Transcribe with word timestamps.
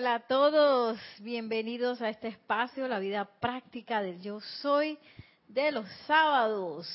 Hola 0.00 0.14
a 0.14 0.20
todos, 0.20 0.98
bienvenidos 1.18 2.00
a 2.00 2.08
este 2.08 2.28
espacio, 2.28 2.88
la 2.88 2.98
vida 3.00 3.26
práctica 3.38 4.00
del 4.00 4.18
yo 4.22 4.40
soy, 4.40 4.96
de 5.46 5.72
los 5.72 5.86
sábados, 6.06 6.88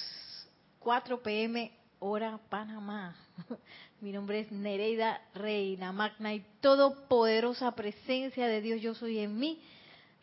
4 0.80 1.22
pm 1.22 1.72
hora 2.00 2.40
Panamá. 2.50 3.16
Mi 4.02 4.12
nombre 4.12 4.40
es 4.40 4.52
Nereida 4.52 5.22
Reina, 5.36 5.92
magna 5.92 6.34
y 6.34 6.44
todopoderosa 6.62 7.76
presencia 7.76 8.48
de 8.48 8.62
Dios 8.62 8.82
yo 8.82 8.96
soy 8.96 9.20
en 9.20 9.38
mí. 9.38 9.62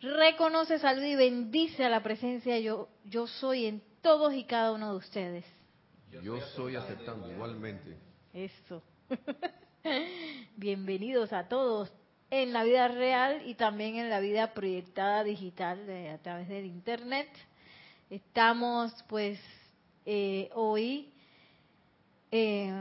Reconoce, 0.00 0.80
saluda 0.80 1.06
y 1.06 1.14
bendice 1.14 1.84
a 1.84 1.88
la 1.88 2.02
presencia 2.02 2.58
yo, 2.58 2.88
yo 3.04 3.28
soy 3.28 3.66
en 3.66 3.80
todos 4.00 4.34
y 4.34 4.42
cada 4.42 4.72
uno 4.72 4.90
de 4.90 4.96
ustedes. 4.96 5.44
Yo 6.20 6.40
soy 6.56 6.74
aceptando 6.74 7.30
igualmente. 7.30 7.96
Eso. 8.34 8.82
Bienvenidos 10.56 11.32
a 11.32 11.46
todos 11.46 11.92
en 12.32 12.54
la 12.54 12.64
vida 12.64 12.88
real 12.88 13.42
y 13.44 13.54
también 13.56 13.96
en 13.96 14.08
la 14.08 14.18
vida 14.18 14.54
proyectada 14.54 15.22
digital 15.22 15.86
de, 15.86 16.08
a 16.08 16.16
través 16.16 16.48
del 16.48 16.64
internet. 16.64 17.28
Estamos 18.08 18.90
pues 19.06 19.38
eh, 20.06 20.48
hoy 20.54 21.10
eh, 22.30 22.72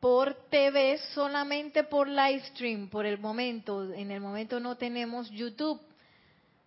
por 0.00 0.34
TV 0.50 0.98
solamente 1.14 1.82
por 1.82 2.08
live 2.08 2.42
stream 2.50 2.90
por 2.90 3.06
el 3.06 3.18
momento. 3.18 3.90
En 3.90 4.10
el 4.10 4.20
momento 4.20 4.60
no 4.60 4.76
tenemos 4.76 5.30
YouTube. 5.30 5.80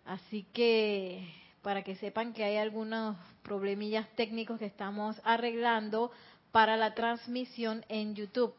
Así 0.05 0.43
que 0.53 1.23
para 1.62 1.84
que 1.84 1.98
sepan 1.98 2.34
que 2.34 2.43
hay 2.43 2.57
algunos 2.57 3.15
problemillas 3.43 4.09
técnicos 4.15 4.57
que 4.57 4.65
estamos 4.65 5.21
arreglando 5.23 6.09
para 6.51 6.77
la 6.77 6.95
transmisión 6.95 7.85
en 7.90 8.15
YouTube. 8.15 8.55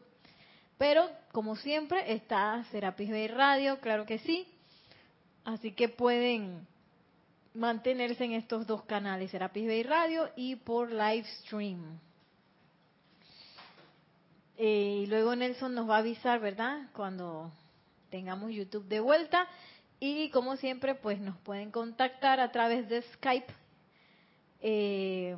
Pero, 0.81 1.07
como 1.31 1.55
siempre, 1.57 2.11
está 2.11 2.63
Serapis 2.71 3.11
Bay 3.11 3.27
Radio, 3.27 3.79
claro 3.81 4.07
que 4.07 4.17
sí. 4.17 4.47
Así 5.45 5.73
que 5.73 5.89
pueden 5.89 6.65
mantenerse 7.53 8.23
en 8.23 8.31
estos 8.31 8.65
dos 8.65 8.81
canales, 8.85 9.29
Serapis 9.29 9.67
Bay 9.67 9.83
Radio 9.83 10.31
y 10.35 10.55
por 10.55 10.91
live 10.91 11.23
stream. 11.43 11.99
Eh, 14.57 15.01
y 15.03 15.05
luego 15.05 15.35
Nelson 15.35 15.75
nos 15.75 15.87
va 15.87 15.97
a 15.97 15.99
avisar, 15.99 16.39
¿verdad? 16.39 16.87
Cuando 16.93 17.51
tengamos 18.09 18.49
YouTube 18.51 18.87
de 18.87 19.01
vuelta. 19.01 19.47
Y 19.99 20.31
como 20.31 20.57
siempre, 20.57 20.95
pues 20.95 21.19
nos 21.19 21.37
pueden 21.41 21.69
contactar 21.69 22.39
a 22.39 22.51
través 22.51 22.89
de 22.89 23.03
Skype. 23.03 23.53
Eh, 24.61 25.37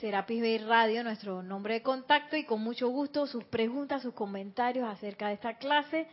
Serapis 0.00 0.40
Bay 0.40 0.56
Radio, 0.56 1.04
nuestro 1.04 1.42
nombre 1.42 1.74
de 1.74 1.82
contacto, 1.82 2.34
y 2.34 2.44
con 2.44 2.62
mucho 2.62 2.88
gusto 2.88 3.26
sus 3.26 3.44
preguntas, 3.44 4.00
sus 4.00 4.14
comentarios 4.14 4.88
acerca 4.88 5.28
de 5.28 5.34
esta 5.34 5.58
clase. 5.58 6.08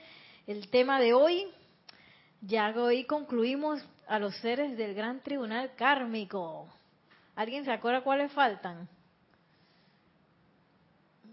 El 0.46 0.70
tema 0.70 1.00
de 1.00 1.14
hoy, 1.14 1.48
ya 2.42 2.74
hoy 2.76 3.06
concluimos 3.06 3.82
a 4.06 4.20
los 4.20 4.36
seres 4.38 4.76
del 4.78 4.94
Gran 4.94 5.22
Tribunal 5.22 5.74
Kármico. 5.76 6.68
¿Alguien 7.38 7.64
se 7.64 7.72
acuerda 7.72 8.02
cuáles 8.02 8.30
faltan? 8.34 8.90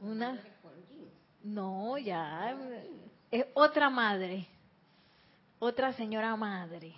Una. 0.01 0.41
No, 1.43 1.99
ya. 1.99 2.57
Es 3.33 3.47
otra 3.55 3.91
madre. 3.91 4.47
Otra 5.59 5.93
señora 5.95 6.37
madre. 6.37 6.95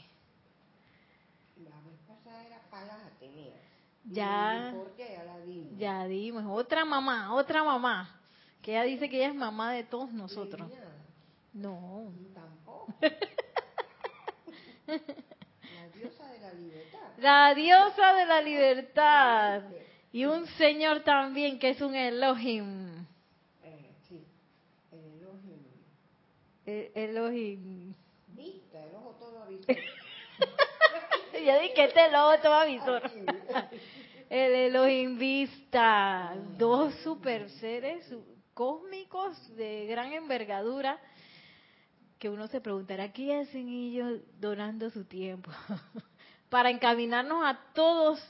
La 1.57 1.77
vez 1.81 1.99
pasada 2.07 2.45
era 2.45 2.61
Palas 2.71 3.01
Atenea. 3.07 3.66
Ya. 4.09 4.73
ya 4.97 5.25
la 5.25 5.39
dimos. 5.41 5.79
Ya 5.79 6.07
dimos. 6.07 6.45
Otra 6.49 6.85
mamá, 6.85 7.35
otra 7.35 7.65
mamá. 7.65 8.21
Que 8.62 8.73
ella 8.73 8.85
dice 8.85 9.09
que 9.09 9.17
ella 9.17 9.29
es 9.29 9.35
mamá 9.35 9.73
de 9.73 9.85
todos 9.85 10.12
nosotros. 10.12 10.71
No. 11.53 12.12
Tampoco. 12.34 12.93
la 14.87 15.89
diosa 15.95 16.31
de 16.31 16.39
la 16.39 16.53
libertad. 16.53 17.01
La 17.19 17.55
diosa 17.55 18.15
de 18.15 18.27
la 18.27 18.43
libertad. 18.43 19.62
Y 20.12 20.25
un 20.25 20.47
señor 20.47 21.00
también 21.00 21.59
que 21.59 21.71
es 21.71 21.81
un 21.81 21.94
Elohim. 21.94 23.05
Eh, 23.62 23.93
sí, 24.09 24.25
el 24.93 25.05
Elohim. 25.05 25.62
Elohim. 26.94 27.94
Vista, 28.28 28.84
el 28.84 28.94
ojo 28.94 29.17
todo 29.19 29.43
avisado. 29.43 29.78
Yo 31.47 31.61
dije 31.61 31.84
este 31.84 32.11
lobo 32.11 32.37
toma 32.43 32.65
visor. 32.65 33.09
El 34.29 34.53
Elohim 34.75 35.17
Vista. 35.17 36.34
Dos 36.59 36.93
super 37.05 37.49
seres 37.51 38.05
cósmicos 38.53 39.56
de 39.56 39.87
gran 39.87 40.12
envergadura 40.12 40.99
que 42.19 42.29
uno 42.29 42.49
se 42.49 42.61
preguntará 42.61 43.12
qué 43.12 43.37
hacen 43.37 43.69
ellos 43.69 44.23
donando 44.41 44.91
su 44.91 45.05
tiempo 45.05 45.53
para 46.49 46.69
encaminarnos 46.69 47.45
a 47.45 47.56
todos 47.75 48.21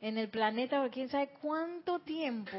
en 0.00 0.16
el 0.16 0.28
planeta 0.28 0.80
por 0.80 0.92
quién 0.92 1.08
sabe 1.08 1.30
cuánto 1.42 1.98
tiempo. 1.98 2.56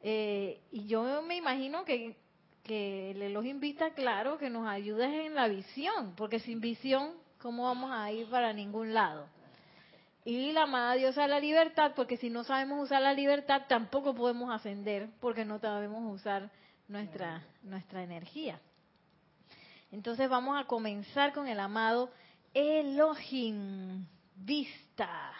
Eh, 0.00 0.60
y 0.70 0.86
yo 0.86 1.22
me 1.22 1.34
imagino 1.34 1.84
que, 1.84 2.14
que 2.62 3.10
el 3.10 3.22
Elohim 3.22 3.58
Vista, 3.58 3.94
claro, 3.94 4.38
que 4.38 4.48
nos 4.48 4.68
ayuda 4.68 5.12
en 5.12 5.34
la 5.34 5.48
visión, 5.48 6.14
porque 6.14 6.38
sin 6.38 6.60
visión, 6.60 7.14
¿cómo 7.40 7.64
vamos 7.64 7.90
a 7.92 8.10
ir 8.12 8.28
para 8.28 8.52
ningún 8.52 8.94
lado? 8.94 9.26
Y 10.24 10.52
la 10.52 10.62
amada 10.64 10.94
diosa 10.94 11.22
de 11.22 11.28
la 11.28 11.40
libertad, 11.40 11.92
porque 11.96 12.16
si 12.16 12.28
no 12.28 12.44
sabemos 12.44 12.84
usar 12.84 13.02
la 13.02 13.14
libertad, 13.14 13.62
tampoco 13.68 14.14
podemos 14.14 14.52
ascender, 14.52 15.08
porque 15.20 15.44
no 15.44 15.58
sabemos 15.58 16.14
usar 16.14 16.50
nuestra, 16.88 17.42
nuestra 17.62 18.02
energía. 18.02 18.60
Entonces 19.90 20.28
vamos 20.28 20.60
a 20.60 20.66
comenzar 20.66 21.32
con 21.32 21.48
el 21.48 21.58
amado 21.58 22.10
Elohim 22.52 24.06
Vista. 24.36 25.32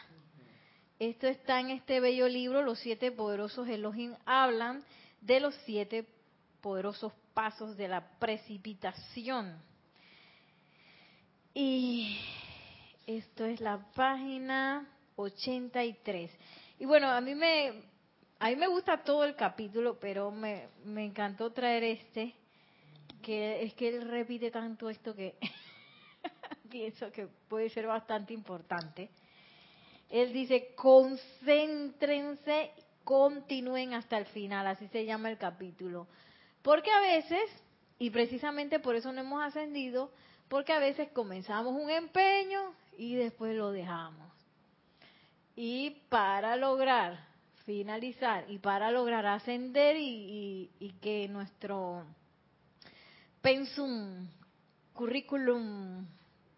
Esto 0.99 1.27
está 1.27 1.61
en 1.61 1.71
este 1.71 2.01
bello 2.01 2.29
libro, 2.29 2.63
Los 2.63 2.79
siete 2.79 3.13
poderosos 3.13 3.69
Elohim 3.69 4.15
hablan 4.25 4.83
de 5.21 5.41
los 5.41 5.55
siete 5.67 6.07
poderosos 6.61 7.13
pasos 7.35 7.77
de 7.77 7.89
la 7.89 8.19
precipitación. 8.19 9.70
Y 11.55 12.17
esto 13.07 13.45
es 13.45 13.61
la 13.61 13.79
página 13.95 14.89
83. 15.17 16.31
Y 16.79 16.85
bueno, 16.85 17.09
a 17.09 17.21
mí 17.21 17.35
me, 17.35 17.83
a 18.39 18.49
mí 18.51 18.57
me 18.57 18.69
gusta 18.69 19.03
todo 19.03 19.25
el 19.25 19.35
capítulo, 19.35 19.99
pero 19.99 20.31
me, 20.31 20.69
me 20.85 21.05
encantó 21.05 21.51
traer 21.53 21.83
este, 21.83 22.35
que 23.23 23.63
es 23.65 23.75
que 23.75 23.89
él 23.89 24.09
repite 24.09 24.51
tanto 24.51 24.89
esto 24.89 25.15
que 25.15 25.35
pienso 26.71 27.11
que 27.11 27.27
puede 27.49 27.69
ser 27.71 27.87
bastante 27.87 28.33
importante. 28.33 29.11
Él 30.09 30.33
dice, 30.33 30.73
concéntrense, 30.77 32.71
continúen 33.03 33.95
hasta 33.95 34.19
el 34.19 34.27
final, 34.27 34.67
así 34.67 34.87
se 34.89 35.05
llama 35.05 35.31
el 35.31 35.39
capítulo. 35.39 36.07
Porque 36.63 36.91
a 36.91 37.01
veces, 37.01 37.51
y 37.99 38.11
precisamente 38.11 38.79
por 38.79 38.95
eso 38.95 39.13
no 39.13 39.21
hemos 39.21 39.43
ascendido, 39.43 40.11
porque 40.51 40.73
a 40.73 40.81
veces 40.81 41.09
comenzamos 41.13 41.75
un 41.81 41.89
empeño 41.91 42.75
y 42.99 43.15
después 43.15 43.57
lo 43.57 43.71
dejamos. 43.71 44.29
Y 45.55 45.91
para 46.09 46.57
lograr 46.57 47.25
finalizar 47.65 48.51
y 48.51 48.59
para 48.59 48.91
lograr 48.91 49.25
ascender 49.27 49.97
y, 49.97 50.69
que 51.01 51.29
nuestro 51.29 52.05
pensum, 53.41 54.27
currículum 54.93 56.05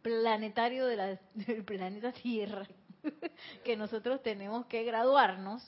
planetario 0.00 0.86
de 0.86 0.96
la, 0.96 1.20
del 1.34 1.62
planeta 1.62 2.12
Tierra, 2.12 2.66
que 3.62 3.76
nosotros 3.76 4.22
tenemos 4.22 4.64
que 4.66 4.84
graduarnos, 4.84 5.62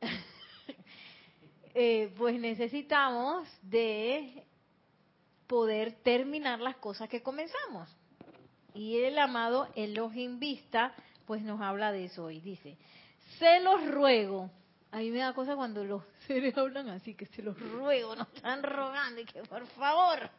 eh, 1.74 2.14
pues 2.16 2.38
necesitamos 2.38 3.48
de 3.62 4.46
poder 5.52 5.92
terminar 6.02 6.60
las 6.60 6.76
cosas 6.76 7.10
que 7.10 7.22
comenzamos. 7.22 7.86
Y 8.72 9.02
el 9.02 9.18
amado 9.18 9.68
Elohim 9.74 10.38
Vista, 10.38 10.94
pues 11.26 11.42
nos 11.42 11.60
habla 11.60 11.92
de 11.92 12.06
eso 12.06 12.24
hoy. 12.24 12.40
Dice, 12.40 12.78
se 13.38 13.60
los 13.60 13.86
ruego. 13.86 14.50
A 14.92 15.00
mí 15.00 15.10
me 15.10 15.18
da 15.18 15.34
cosa 15.34 15.54
cuando 15.54 15.84
los 15.84 16.04
seres 16.26 16.56
hablan 16.56 16.88
así, 16.88 17.14
que 17.14 17.26
se 17.26 17.42
los 17.42 17.60
ruego, 17.60 18.16
nos 18.16 18.32
están 18.32 18.62
rogando 18.62 19.20
y 19.20 19.26
que 19.26 19.42
por 19.42 19.66
favor, 19.66 20.30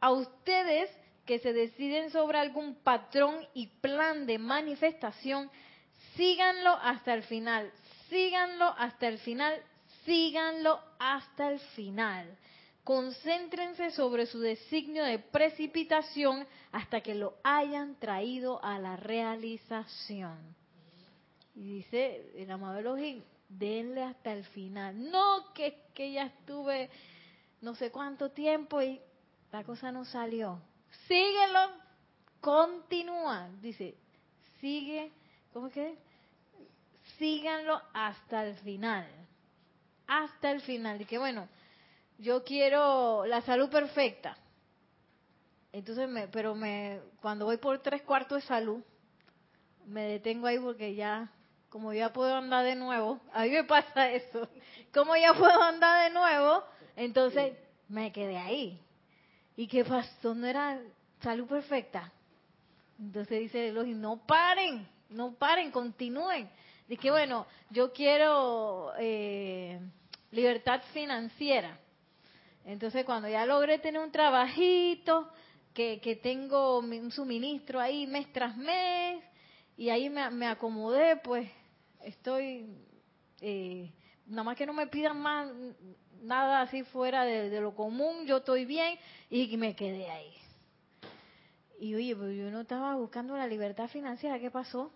a 0.00 0.10
ustedes 0.10 0.90
que 1.24 1.38
se 1.38 1.52
deciden 1.52 2.10
sobre 2.10 2.38
algún 2.38 2.74
patrón 2.82 3.36
y 3.54 3.68
plan 3.68 4.26
de 4.26 4.38
manifestación, 4.38 5.48
síganlo 6.16 6.70
hasta 6.82 7.14
el 7.14 7.22
final, 7.22 7.70
síganlo 8.10 8.64
hasta 8.78 9.06
el 9.06 9.18
final, 9.18 9.62
síganlo 10.04 10.80
hasta 10.98 11.52
el 11.52 11.60
final. 11.60 12.36
Concéntrense 12.86 13.90
sobre 13.90 14.26
su 14.26 14.38
designio 14.38 15.02
de 15.02 15.18
precipitación 15.18 16.46
hasta 16.70 17.00
que 17.00 17.16
lo 17.16 17.34
hayan 17.42 17.96
traído 17.98 18.64
a 18.64 18.78
la 18.78 18.94
realización. 18.94 20.38
Y 21.56 21.78
dice 21.78 22.30
el 22.36 22.48
amado 22.48 22.78
Elohim, 22.78 23.24
denle 23.48 24.04
hasta 24.04 24.32
el 24.32 24.44
final. 24.44 25.10
No 25.10 25.52
que, 25.52 25.82
que 25.94 26.12
ya 26.12 26.26
estuve 26.26 26.88
no 27.60 27.74
sé 27.74 27.90
cuánto 27.90 28.30
tiempo 28.30 28.80
y 28.80 29.00
la 29.50 29.64
cosa 29.64 29.90
no 29.90 30.04
salió. 30.04 30.62
Síguelo, 31.08 31.72
continúa. 32.40 33.48
Dice, 33.60 33.96
sigue, 34.60 35.10
¿cómo 35.52 35.66
es 35.66 35.72
que? 35.72 35.98
Síganlo 37.18 37.82
hasta 37.92 38.46
el 38.46 38.54
final. 38.58 39.08
Hasta 40.06 40.52
el 40.52 40.60
final. 40.60 41.00
Y 41.00 41.04
que 41.04 41.18
bueno, 41.18 41.48
yo 42.18 42.44
quiero 42.44 43.26
la 43.26 43.40
salud 43.42 43.68
perfecta. 43.68 44.36
Entonces, 45.72 46.08
me, 46.08 46.28
pero 46.28 46.54
me, 46.54 47.00
cuando 47.20 47.44
voy 47.44 47.58
por 47.58 47.78
tres 47.80 48.02
cuartos 48.02 48.42
de 48.42 48.48
salud, 48.48 48.82
me 49.86 50.02
detengo 50.02 50.46
ahí 50.46 50.58
porque 50.58 50.94
ya, 50.94 51.30
como 51.68 51.92
ya 51.92 52.12
puedo 52.12 52.34
andar 52.34 52.64
de 52.64 52.74
nuevo, 52.74 53.20
a 53.32 53.42
mí 53.42 53.50
me 53.50 53.64
pasa 53.64 54.10
eso, 54.10 54.48
como 54.92 55.16
ya 55.16 55.34
puedo 55.34 55.62
andar 55.62 56.08
de 56.08 56.14
nuevo, 56.14 56.64
entonces 56.96 57.56
me 57.88 58.12
quedé 58.12 58.38
ahí. 58.38 58.80
¿Y 59.56 59.66
qué 59.66 59.84
pasó? 59.84 60.34
¿No 60.34 60.46
era 60.46 60.80
salud 61.20 61.46
perfecta? 61.46 62.12
Entonces 62.98 63.40
dice 63.40 63.68
Elohim, 63.68 64.00
no 64.00 64.26
paren, 64.26 64.86
no 65.10 65.34
paren, 65.34 65.70
continúen. 65.70 66.48
Dice 66.88 67.10
bueno, 67.10 67.46
yo 67.70 67.92
quiero 67.92 68.92
eh, 68.98 69.80
libertad 70.30 70.82
financiera. 70.92 71.78
Entonces 72.66 73.04
cuando 73.04 73.28
ya 73.28 73.46
logré 73.46 73.78
tener 73.78 74.02
un 74.02 74.12
trabajito, 74.12 75.30
que, 75.72 76.00
que 76.00 76.16
tengo 76.16 76.78
un 76.80 77.10
suministro 77.12 77.80
ahí 77.80 78.06
mes 78.06 78.30
tras 78.32 78.56
mes, 78.56 79.22
y 79.76 79.88
ahí 79.88 80.10
me, 80.10 80.28
me 80.30 80.46
acomodé, 80.46 81.16
pues 81.16 81.48
estoy, 82.02 82.66
eh, 83.40 83.92
nada 84.26 84.42
más 84.42 84.56
que 84.56 84.66
no 84.66 84.72
me 84.72 84.86
pidan 84.88 85.20
más 85.20 85.48
nada 86.22 86.62
así 86.62 86.82
fuera 86.82 87.24
de, 87.24 87.60
lo 87.60 87.74
común, 87.74 88.26
yo 88.26 88.38
estoy 88.38 88.64
bien 88.64 88.98
y 89.30 89.56
me 89.56 89.76
quedé 89.76 90.10
ahí. 90.10 90.32
Y 91.78 91.94
oye, 91.94 92.16
pero 92.16 92.32
yo 92.32 92.50
no 92.50 92.62
estaba 92.62 92.96
buscando 92.96 93.36
la 93.36 93.46
libertad 93.46 93.88
financiera, 93.88 94.40
¿qué 94.40 94.50
pasó? 94.50 94.92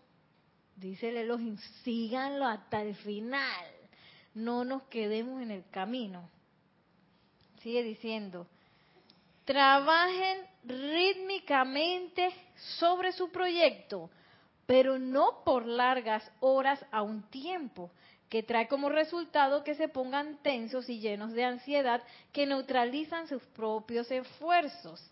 Dice 0.75 1.11
el 1.11 1.19
Elohim, 1.19 1.57
síganlo 1.85 2.47
hasta 2.47 2.83
el 2.83 2.97
final, 2.97 3.67
no 4.35 4.65
nos 4.65 4.85
quedemos 4.85 5.41
en 5.43 5.51
el 5.51 5.69
camino. 5.71 6.29
Sigue 7.63 7.83
diciendo, 7.83 8.47
trabajen 9.45 10.39
rítmicamente 10.65 12.31
sobre 12.79 13.13
su 13.13 13.31
proyecto, 13.31 14.11
pero 14.67 14.99
no 14.99 15.43
por 15.45 15.67
largas 15.67 16.31
horas 16.41 16.85
a 16.91 17.03
un 17.03 17.23
tiempo, 17.31 17.91
que 18.29 18.45
trae 18.45 18.69
como 18.69 18.89
resultado 18.89 19.65
que 19.65 19.75
se 19.75 19.89
pongan 19.89 20.39
tensos 20.43 20.89
y 20.89 21.01
llenos 21.01 21.33
de 21.33 21.45
ansiedad 21.45 22.01
que 22.33 22.47
neutralizan 22.47 23.27
sus 23.27 23.43
propios 23.43 24.09
esfuerzos. 24.11 25.05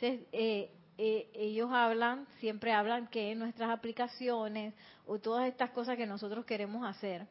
Eh, 0.00 0.70
eh, 0.96 1.30
ellos 1.34 1.70
hablan, 1.70 2.26
siempre 2.40 2.72
hablan 2.72 3.06
que 3.08 3.34
nuestras 3.34 3.70
aplicaciones 3.70 4.74
o 5.06 5.18
todas 5.18 5.46
estas 5.46 5.70
cosas 5.70 5.96
que 5.96 6.06
nosotros 6.06 6.46
queremos 6.46 6.86
hacer, 6.86 7.26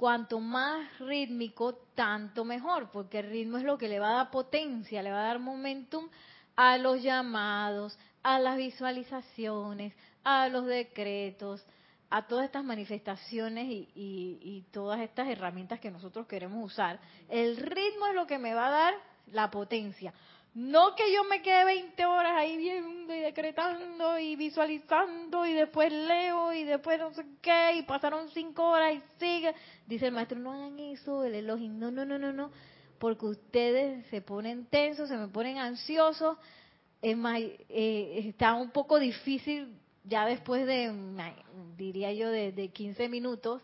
cuanto 0.00 0.40
más 0.40 0.98
rítmico, 0.98 1.74
tanto 1.94 2.42
mejor, 2.42 2.90
porque 2.90 3.18
el 3.18 3.28
ritmo 3.28 3.58
es 3.58 3.64
lo 3.64 3.76
que 3.76 3.86
le 3.86 4.00
va 4.00 4.08
a 4.08 4.14
dar 4.14 4.30
potencia, 4.30 5.02
le 5.02 5.12
va 5.12 5.20
a 5.20 5.26
dar 5.26 5.40
momentum 5.40 6.08
a 6.56 6.78
los 6.78 7.02
llamados, 7.02 7.98
a 8.22 8.38
las 8.38 8.56
visualizaciones, 8.56 9.92
a 10.24 10.48
los 10.48 10.64
decretos, 10.64 11.66
a 12.08 12.26
todas 12.26 12.46
estas 12.46 12.64
manifestaciones 12.64 13.66
y, 13.68 14.64
todas 14.72 15.00
estas 15.00 15.28
herramientas 15.28 15.80
que 15.80 15.90
nosotros 15.90 16.26
queremos 16.26 16.64
usar. 16.64 16.98
El 17.28 17.58
ritmo 17.58 18.06
es 18.06 18.14
lo 18.14 18.26
que 18.26 18.38
me 18.38 18.54
va 18.54 18.68
a 18.68 18.70
dar 18.70 18.94
la 19.32 19.50
potencia. 19.50 20.14
No 20.54 20.96
que 20.96 21.12
yo 21.12 21.22
me 21.24 21.42
quede 21.42 21.64
20 21.64 22.06
horas 22.06 22.32
ahí 22.36 22.56
viendo 22.56 23.14
y 23.14 23.20
decretando 23.20 24.18
y 24.18 24.34
visualizando 24.34 25.46
y 25.46 25.52
después 25.52 25.92
leo 25.92 26.52
y 26.52 26.64
después 26.64 26.98
no 26.98 27.14
sé 27.14 27.24
qué 27.40 27.76
y 27.76 27.82
pasaron 27.82 28.28
5 28.28 28.62
horas 28.62 28.94
y 28.94 29.02
sigue. 29.20 29.54
Dice 29.86 30.06
el 30.06 30.12
maestro, 30.12 30.38
no 30.40 30.52
hagan 30.52 30.78
eso, 30.80 31.22
el 31.24 31.36
elogio. 31.36 31.68
No, 31.68 31.92
no, 31.92 32.04
no, 32.04 32.18
no, 32.18 32.32
no. 32.32 32.50
Porque 32.98 33.26
ustedes 33.26 34.04
se 34.08 34.22
ponen 34.22 34.66
tensos, 34.66 35.08
se 35.08 35.16
me 35.16 35.28
ponen 35.28 35.58
ansiosos. 35.58 36.36
Es 37.00 37.16
más, 37.16 37.38
eh, 37.40 38.24
está 38.26 38.54
un 38.54 38.70
poco 38.70 38.98
difícil 38.98 39.78
ya 40.04 40.26
después 40.26 40.66
de, 40.66 40.92
diría 41.76 42.12
yo, 42.12 42.28
de, 42.30 42.52
de 42.52 42.68
15 42.68 43.08
minutos, 43.08 43.62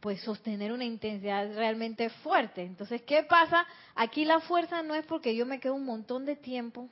pues 0.00 0.20
sostener 0.20 0.72
una 0.72 0.84
intensidad 0.84 1.54
realmente 1.54 2.10
fuerte. 2.10 2.62
Entonces, 2.62 3.02
¿qué 3.02 3.22
pasa? 3.22 3.66
Aquí 3.94 4.24
la 4.24 4.40
fuerza 4.40 4.82
no 4.82 4.94
es 4.94 5.04
porque 5.06 5.34
yo 5.34 5.46
me 5.46 5.60
quedo 5.60 5.74
un 5.74 5.84
montón 5.84 6.24
de 6.26 6.36
tiempo 6.36 6.88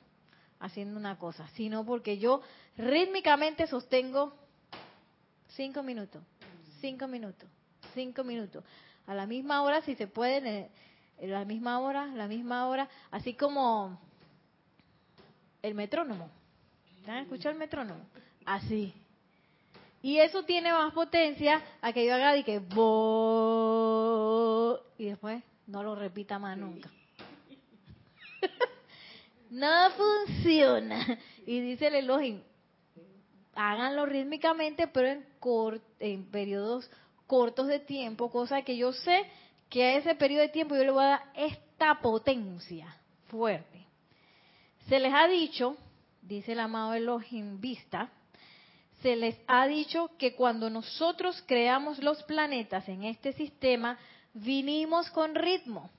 haciendo 0.59 0.99
una 0.99 1.17
cosa, 1.17 1.47
sino 1.49 1.85
porque 1.85 2.17
yo 2.17 2.41
rítmicamente 2.77 3.67
sostengo 3.67 4.33
cinco 5.49 5.83
minutos, 5.83 6.23
cinco 6.81 7.07
minutos, 7.07 7.49
cinco 7.93 8.23
minutos. 8.23 8.63
A 9.07 9.13
la 9.13 9.25
misma 9.27 9.61
hora, 9.61 9.81
si 9.81 9.95
se 9.95 10.07
puede, 10.07 10.69
en 11.19 11.31
la 11.31 11.45
misma 11.45 11.79
hora, 11.79 12.07
la 12.07 12.27
misma 12.27 12.67
hora, 12.67 12.89
así 13.11 13.33
como 13.35 13.99
el 15.61 15.75
metrónomo. 15.75 16.29
¿Han 17.07 17.17
escuchado 17.17 17.53
el 17.53 17.59
metrónomo? 17.59 18.01
Así. 18.45 18.93
Y 20.05 20.19
eso 20.19 20.43
tiene 20.43 20.71
más 20.71 20.93
potencia 20.93 21.63
a 21.81 21.91
que 21.91 22.05
yo 22.05 22.13
haga 22.13 22.37
y 22.37 22.43
que 22.43 22.61
y 24.99 25.05
después 25.05 25.43
no 25.65 25.81
lo 25.81 25.95
repita 25.95 26.37
más 26.37 26.55
nunca. 26.55 26.91
no 29.49 29.89
funciona. 29.89 31.17
Y 31.47 31.59
dice 31.59 31.87
el 31.87 31.95
Elohim, 31.95 32.39
háganlo 33.55 34.05
rítmicamente, 34.05 34.85
pero 34.85 35.07
en, 35.07 35.25
en 35.97 36.25
periodos 36.25 36.87
cortos 37.25 37.65
de 37.65 37.79
tiempo, 37.79 38.29
cosa 38.29 38.61
que 38.61 38.77
yo 38.77 38.93
sé 38.93 39.25
que 39.71 39.85
a 39.85 39.97
ese 39.97 40.13
periodo 40.13 40.43
de 40.43 40.49
tiempo 40.49 40.75
yo 40.75 40.83
le 40.83 40.91
voy 40.91 41.03
a 41.03 41.07
dar 41.07 41.31
esta 41.33 41.99
potencia 41.99 42.95
fuerte. 43.29 43.87
Se 44.87 44.99
les 44.99 45.11
ha 45.11 45.27
dicho, 45.27 45.75
dice 46.21 46.51
el 46.51 46.59
amado 46.59 46.93
Elohim 46.93 47.59
Vista, 47.59 48.11
se 49.01 49.15
les 49.15 49.35
ha 49.47 49.67
dicho 49.67 50.09
que 50.17 50.35
cuando 50.35 50.69
nosotros 50.69 51.43
creamos 51.45 51.99
los 51.99 52.23
planetas 52.23 52.87
en 52.87 53.03
este 53.03 53.33
sistema, 53.33 53.97
vinimos 54.33 55.09
con 55.11 55.35
ritmo. 55.35 55.89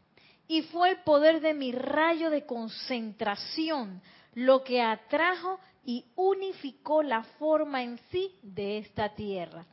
Y 0.49 0.63
fue 0.63 0.91
el 0.91 0.99
poder 0.99 1.41
de 1.41 1.55
mi 1.55 1.73
rayo 1.73 2.31
de 2.31 2.47
concentración 2.47 4.01
lo 4.35 4.63
que 4.63 4.83
atrajo 4.83 5.59
y 5.85 6.05
unificó 6.15 7.03
la 7.03 7.23
forma 7.39 7.83
en 7.83 7.99
sí 8.11 8.35
de 8.43 8.79
esta 8.79 9.15
tierra. 9.15 9.65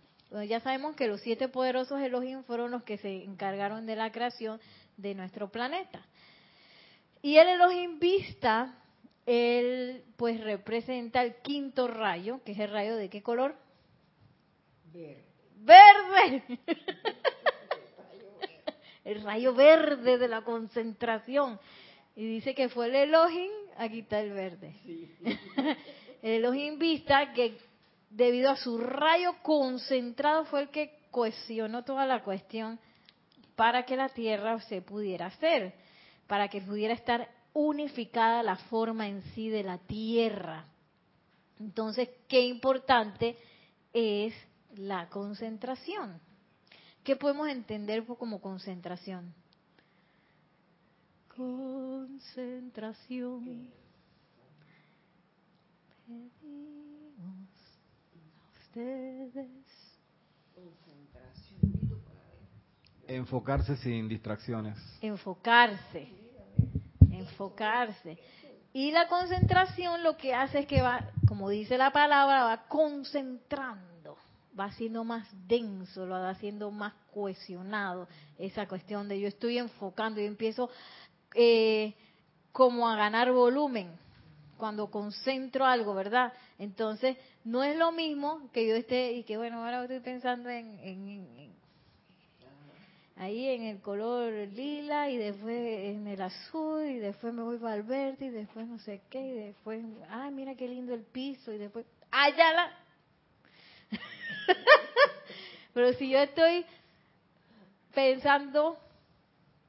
ya 0.48 0.59
sabemos 0.62 0.95
que 0.95 1.07
los 1.07 1.21
siete 1.21 1.48
poderosos 1.48 2.01
Elohim 2.01 2.43
fueron 2.43 2.71
los 2.71 2.83
que 2.83 2.98
se 2.98 3.24
encargaron 3.24 3.86
de 3.86 3.95
la 3.95 4.12
creación 4.12 4.59
de 4.98 5.15
nuestro 5.15 5.51
planeta. 5.51 6.05
Y 7.21 7.38
el 7.38 7.50
Elohim 7.50 8.00
Vista 8.00 8.74
él 9.25 10.03
pues 10.24 10.39
representa 10.39 11.22
el 11.22 11.36
quinto 11.42 11.86
rayo, 11.86 12.39
que 12.46 12.53
es 12.53 12.60
el 12.60 12.72
rayo 12.72 12.96
de 12.96 13.10
qué 13.10 13.22
color? 13.22 13.58
Verde. 14.94 15.25
¡Verde! 15.58 16.44
el 19.03 19.22
rayo 19.22 19.53
verde 19.53 20.18
de 20.18 20.27
la 20.30 20.44
concentración. 20.44 21.60
Y 22.15 22.25
dice 22.25 22.56
que 22.56 22.70
fue 22.70 22.86
el 22.86 22.96
Elohim, 22.96 23.51
aquí 23.75 24.00
está 24.00 24.22
el 24.22 24.32
verde. 24.32 24.74
el 26.22 26.32
Elohim 26.32 26.80
vista 26.80 27.34
que 27.34 27.58
debido 28.10 28.50
a 28.50 28.56
su 28.56 28.77
rayo 28.77 29.36
concentrado 29.44 30.46
fue 30.46 30.62
el 30.62 30.70
que 30.70 31.00
cohesionó 31.12 31.84
toda 31.84 32.06
la 32.06 32.24
cuestión 32.24 32.80
para 33.58 33.84
que 33.84 33.98
la 33.98 34.08
Tierra 34.08 34.58
se 34.62 34.82
pudiera 34.82 35.25
hacer, 35.25 35.74
para 36.27 36.48
que 36.48 36.62
pudiera 36.62 36.94
estar 36.94 37.27
unificada 37.53 38.43
la 38.43 38.55
forma 38.55 39.07
en 39.07 39.22
sí 39.33 39.50
de 39.50 39.63
la 39.63 39.77
tierra. 39.77 40.65
Entonces, 41.60 42.10
qué 42.27 42.41
importante 42.41 43.38
es 43.93 44.33
la 44.75 45.07
concentración. 45.10 46.19
¿Qué 47.03 47.15
podemos 47.15 47.48
entender 47.48 48.03
como 48.05 48.41
concentración? 48.41 49.33
Concentración. 51.36 53.69
Pedimos 56.07 57.50
a 58.13 58.17
ustedes. 58.60 59.48
Enfocarse 63.05 63.75
sin 63.77 64.07
distracciones. 64.07 64.77
Enfocarse 65.01 66.23
enfocarse. 67.13 68.17
Y 68.74 68.91
la 68.91 69.08
concentración 69.08 70.03
lo 70.03 70.17
que 70.17 70.34
hace 70.34 70.60
es 70.60 70.65
que 70.65 70.82
va, 70.82 71.12
como 71.27 71.50
dice 71.50 71.77
la 71.77 71.91
palabra, 71.91 72.43
va 72.43 72.67
concentrando, 72.67 74.17
va 74.60 74.72
siendo 74.72 75.03
más 75.03 75.27
denso, 75.48 76.05
lo 76.05 76.15
va 76.15 76.29
haciendo 76.29 76.72
más 76.72 76.93
cohesionado. 77.13 78.08
Esa 78.38 78.67
cuestión 78.67 79.08
de 79.08 79.20
yo 79.20 79.27
estoy 79.27 79.60
enfocando 79.60 80.20
y 80.20 80.25
empiezo 80.25 80.70
eh, 81.36 81.93
como 82.51 82.89
a 82.89 82.96
ganar 82.96 83.32
volumen 83.32 83.91
cuando 84.58 84.89
concentro 84.89 85.65
algo, 85.65 85.93
¿verdad? 85.93 86.34
Entonces, 86.58 87.17
no 87.43 87.63
es 87.63 87.77
lo 87.77 87.91
mismo 87.91 88.50
que 88.53 88.67
yo 88.67 88.75
esté 88.75 89.12
y 89.12 89.24
que, 89.24 89.38
bueno, 89.38 89.63
ahora 89.63 89.82
estoy 89.82 90.00
pensando 90.00 90.50
en, 90.50 91.52
ahí 93.15 93.48
en 93.50 93.63
el 93.63 93.79
color 93.82 94.32
lila 94.50 95.10
y 95.10 95.17
después 95.17 95.55
en 95.55 96.08
el 96.08 96.22
azul 96.22 96.86
y 96.86 96.98
después 97.00 97.34
me 97.34 97.43
voy 97.43 97.58
para 97.58 97.75
el 97.75 97.84
verde 97.84 98.25
y 98.25 98.29
después 98.29 98.67
no 98.67 98.79
sé 98.79 99.01
qué 99.10 99.22
y 99.22 99.32
después, 99.32 99.84
ay, 100.10 100.32
mira 100.32 100.55
qué 100.55 100.67
lindo 100.67 100.93
el 100.93 101.03
piso 101.03 101.51
y 101.51 101.58
después, 101.58 101.86
allá 102.12 102.53
la... 102.53 102.77
Pero 105.74 105.93
si 105.93 106.10
yo 106.10 106.20
estoy 106.20 106.65
pensando 107.93 108.77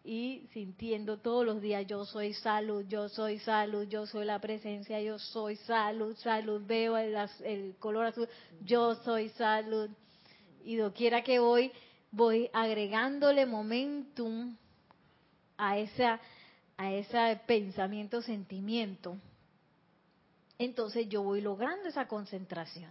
y 0.04 0.46
sintiendo 0.52 1.16
todos 1.16 1.46
los 1.46 1.62
días, 1.62 1.86
yo 1.86 2.04
soy 2.04 2.34
salud, 2.34 2.84
yo 2.86 3.08
soy 3.08 3.38
salud, 3.38 3.88
yo 3.88 4.06
soy 4.06 4.26
la 4.26 4.38
presencia, 4.38 5.00
yo 5.00 5.18
soy 5.18 5.56
salud, 5.56 6.14
salud, 6.16 6.62
veo 6.66 6.98
el, 6.98 7.74
color 7.78 8.06
azul, 8.06 8.28
yo 8.62 8.94
soy 8.96 9.30
salud. 9.30 9.88
Y 10.62 10.76
doquiera 10.76 11.22
que 11.22 11.38
voy, 11.38 11.72
voy 12.14 12.50
agregándole 12.52 13.46
momentum 13.46 14.56
a 15.56 15.78
esa 15.78 16.20
a 16.76 16.92
ese 16.92 17.40
pensamiento, 17.46 18.20
sentimiento. 18.20 19.16
Entonces 20.58 21.08
yo 21.08 21.22
voy 21.22 21.40
logrando 21.40 21.88
esa 21.88 22.08
concentración. 22.08 22.90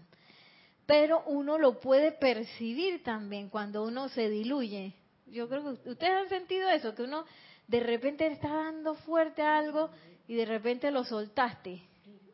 Pero 0.86 1.24
uno 1.26 1.58
lo 1.58 1.80
puede 1.80 2.12
percibir 2.12 3.04
también 3.04 3.50
cuando 3.50 3.84
uno 3.84 4.10
se 4.10 4.30
diluye 4.30 4.94
yo 5.34 5.50
creo 5.50 5.64
que 5.64 5.90
ustedes 5.90 6.14
han 6.14 6.30
sentido 6.30 6.70
eso, 6.70 6.94
que 6.96 7.04
uno 7.04 7.26
de 7.68 7.80
repente 7.80 8.28
está 8.28 8.50
dando 8.50 8.94
fuerte 8.96 9.42
a 9.42 9.58
algo 9.58 9.90
y 10.28 10.36
de 10.36 10.46
repente 10.46 10.92
lo 10.92 11.04
soltaste. 11.04 11.82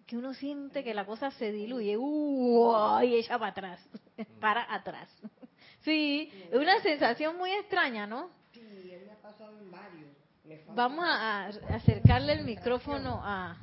Que 0.05 0.17
uno 0.17 0.33
siente 0.33 0.83
que 0.83 0.93
la 0.93 1.05
cosa 1.05 1.31
se 1.31 1.51
diluye 1.51 1.95
uh, 1.97 3.01
y 3.03 3.15
ella 3.15 3.37
para 3.37 3.51
atrás, 3.51 3.89
para 4.41 4.73
atrás. 4.73 5.09
Sí, 5.81 6.31
es 6.51 6.57
una 6.57 6.81
sensación 6.81 7.37
muy 7.37 7.51
extraña, 7.51 8.05
¿no? 8.05 8.29
Sí, 8.51 8.61
él 8.91 9.03
me 9.05 9.13
ha 9.13 9.21
pasado 9.21 9.57
en 9.59 9.71
varios. 9.71 10.09
Vamos 10.75 11.05
a 11.05 11.45
acercarle 11.69 12.33
el 12.33 12.45
micrófono 12.45 13.21
a... 13.23 13.57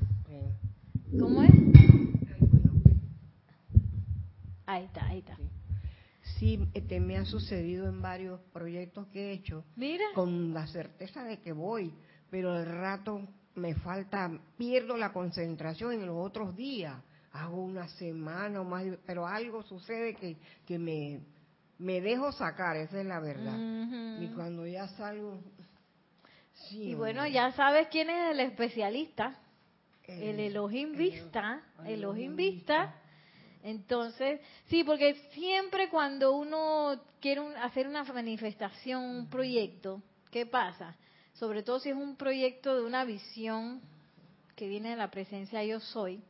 ¿Cómo 1.18 1.42
es? 1.42 1.50
Ahí 4.66 4.84
está, 4.84 5.06
ahí 5.06 5.18
está 5.18 5.36
sí 6.38 6.68
este, 6.74 7.00
me 7.00 7.16
ha 7.16 7.24
sucedido 7.24 7.88
en 7.88 8.00
varios 8.00 8.40
proyectos 8.52 9.06
que 9.08 9.30
he 9.30 9.32
hecho. 9.32 9.64
Mira. 9.76 10.04
Con 10.14 10.52
la 10.52 10.66
certeza 10.66 11.24
de 11.24 11.38
que 11.40 11.52
voy, 11.52 11.92
pero 12.30 12.52
al 12.52 12.66
rato 12.66 13.22
me 13.54 13.74
falta, 13.74 14.30
pierdo 14.56 14.96
la 14.96 15.12
concentración 15.12 15.92
en 15.92 16.06
los 16.06 16.16
otros 16.16 16.54
días. 16.56 16.94
Hago 17.32 17.62
una 17.62 17.88
semana 17.88 18.60
o 18.60 18.64
más, 18.64 18.84
pero 19.04 19.26
algo 19.26 19.62
sucede 19.62 20.14
que, 20.14 20.36
que 20.66 20.78
me, 20.78 21.20
me 21.78 22.00
dejo 22.00 22.32
sacar, 22.32 22.76
esa 22.76 23.00
es 23.00 23.06
la 23.06 23.20
verdad. 23.20 23.56
Y 24.20 24.28
cuando 24.34 24.66
ya 24.66 24.88
salgo... 24.88 25.40
Sí, 26.68 26.90
y 26.90 26.94
bueno, 26.94 27.26
ya 27.26 27.52
sabes 27.52 27.88
quién 27.88 28.08
es 28.08 28.30
el 28.30 28.40
especialista. 28.40 29.38
El, 30.04 30.40
Elohim 30.40 30.96
Vista. 30.96 31.60
El, 31.84 31.94
Elohim 31.94 32.34
Vista 32.34 32.94
entonces, 33.66 34.40
sí, 34.68 34.84
porque 34.84 35.16
siempre 35.32 35.88
cuando 35.88 36.36
uno 36.36 37.00
quiere 37.20 37.40
hacer 37.56 37.88
una 37.88 38.04
manifestación, 38.04 39.02
un 39.02 39.28
proyecto, 39.28 40.00
¿qué 40.30 40.46
pasa? 40.46 40.94
Sobre 41.32 41.64
todo 41.64 41.80
si 41.80 41.88
es 41.88 41.96
un 41.96 42.14
proyecto 42.14 42.76
de 42.76 42.86
una 42.86 43.04
visión 43.04 43.80
que 44.54 44.68
viene 44.68 44.90
de 44.90 44.96
la 44.96 45.10
presencia 45.10 45.64
yo 45.64 45.80
soy, 45.80 46.22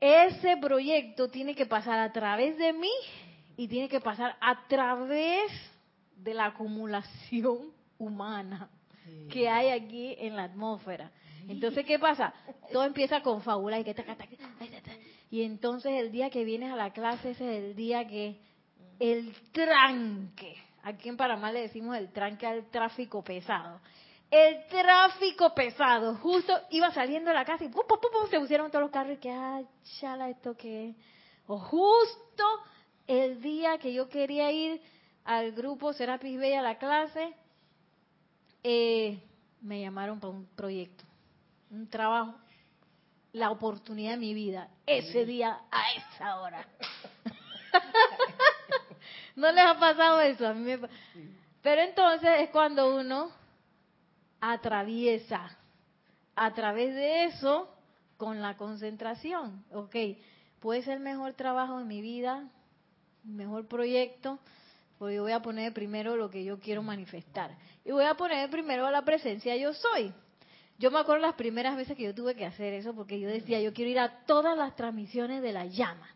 ese 0.00 0.56
proyecto 0.56 1.28
tiene 1.28 1.54
que 1.54 1.66
pasar 1.66 1.98
a 1.98 2.12
través 2.12 2.56
de 2.56 2.72
mí 2.72 2.92
y 3.56 3.68
tiene 3.68 3.88
que 3.88 4.00
pasar 4.00 4.36
a 4.40 4.66
través 4.68 5.50
de 6.16 6.34
la 6.34 6.46
acumulación 6.46 7.72
humana 7.98 8.70
que 9.30 9.48
hay 9.48 9.70
aquí 9.70 10.14
en 10.18 10.36
la 10.36 10.44
atmósfera. 10.44 11.10
Entonces, 11.48 11.86
¿qué 11.86 11.98
pasa? 11.98 12.34
Todo 12.70 12.84
empieza 12.84 13.16
a 13.16 13.22
confabular 13.22 13.80
y 13.80 13.84
que 13.84 13.94
y 15.30 15.42
entonces 15.42 15.92
el 15.92 16.10
día 16.10 16.30
que 16.30 16.44
vienes 16.44 16.72
a 16.72 16.76
la 16.76 16.92
clase 16.92 17.30
ese 17.30 17.44
es 17.44 17.64
el 17.64 17.76
día 17.76 18.06
que 18.06 18.38
el 18.98 19.34
tranque, 19.52 20.56
aquí 20.82 21.08
en 21.08 21.16
Panamá 21.16 21.52
le 21.52 21.62
decimos 21.62 21.96
el 21.96 22.10
tranque 22.12 22.46
al 22.46 22.66
tráfico 22.70 23.22
pesado. 23.22 23.80
El 24.30 24.66
tráfico 24.66 25.54
pesado, 25.54 26.16
justo 26.16 26.52
iba 26.70 26.90
saliendo 26.92 27.30
de 27.30 27.34
la 27.34 27.46
casa 27.46 27.64
y 27.64 27.68
pum, 27.68 27.82
pum, 27.88 27.98
pum, 28.00 28.28
se 28.30 28.38
pusieron 28.38 28.70
todos 28.70 28.82
los 28.82 28.90
carros 28.90 29.14
y 29.14 29.20
que, 29.20 29.30
ah, 29.30 29.62
chala, 29.98 30.28
esto 30.28 30.54
que 30.54 30.94
O 31.46 31.58
justo 31.58 32.44
el 33.06 33.40
día 33.40 33.78
que 33.78 33.92
yo 33.92 34.08
quería 34.08 34.52
ir 34.52 34.82
al 35.24 35.52
grupo 35.52 35.94
Serapis 35.94 36.38
Bella 36.38 36.60
a 36.60 36.62
la 36.62 36.78
clase, 36.78 37.34
eh, 38.62 39.22
me 39.62 39.80
llamaron 39.80 40.20
para 40.20 40.32
un 40.32 40.46
proyecto, 40.54 41.04
un 41.70 41.88
trabajo 41.88 42.34
la 43.32 43.50
oportunidad 43.50 44.12
de 44.12 44.16
mi 44.18 44.34
vida 44.34 44.68
ese 44.86 45.24
día 45.24 45.60
a 45.70 45.92
esa 45.92 46.40
hora. 46.40 46.66
¿No 49.36 49.52
les 49.52 49.64
ha 49.64 49.78
pasado 49.78 50.20
eso? 50.20 50.46
A 50.46 50.54
mí 50.54 50.74
Pero 51.62 51.82
entonces 51.82 52.30
es 52.40 52.50
cuando 52.50 52.96
uno 52.96 53.30
atraviesa 54.40 55.58
a 56.34 56.52
través 56.54 56.94
de 56.94 57.24
eso 57.24 57.68
con 58.16 58.40
la 58.40 58.56
concentración. 58.56 59.64
Ok, 59.72 59.96
puede 60.60 60.82
ser 60.82 60.94
el 60.94 61.00
mejor 61.00 61.34
trabajo 61.34 61.78
de 61.78 61.84
mi 61.84 62.00
vida, 62.00 62.48
mejor 63.24 63.66
proyecto, 63.66 64.38
porque 64.98 65.16
yo 65.16 65.22
voy 65.22 65.32
a 65.32 65.42
poner 65.42 65.72
primero 65.72 66.16
lo 66.16 66.30
que 66.30 66.44
yo 66.44 66.58
quiero 66.58 66.82
manifestar. 66.82 67.56
Y 67.84 67.92
voy 67.92 68.04
a 68.04 68.14
poner 68.14 68.50
primero 68.50 68.90
la 68.90 69.04
presencia 69.04 69.56
yo 69.56 69.72
soy. 69.72 70.12
Yo 70.78 70.90
me 70.90 70.98
acuerdo 70.98 71.22
las 71.22 71.34
primeras 71.34 71.76
veces 71.76 71.96
que 71.96 72.04
yo 72.04 72.14
tuve 72.14 72.34
que 72.34 72.46
hacer 72.46 72.72
eso 72.74 72.94
porque 72.94 73.18
yo 73.18 73.28
decía, 73.28 73.60
yo 73.60 73.72
quiero 73.72 73.90
ir 73.90 73.98
a 73.98 74.24
todas 74.26 74.56
las 74.56 74.76
transmisiones 74.76 75.42
de 75.42 75.52
la 75.52 75.66
llama. 75.66 76.08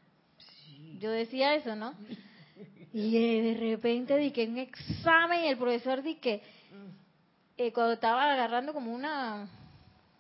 Yo 0.99 1.11
decía 1.11 1.55
eso, 1.57 1.75
¿no? 1.75 1.95
Y 2.93 3.41
de 3.41 3.57
repente 3.59 4.17
di 4.19 4.31
que 4.31 4.47
un 4.47 4.59
examen, 4.59 5.45
el 5.45 5.57
profesor 5.57 6.03
di 6.03 6.17
que 6.17 6.43
eh, 7.67 7.73
cuando 7.73 7.93
estaba 7.93 8.33
agarrando 8.33 8.73
como 8.73 8.93
una 8.93 9.49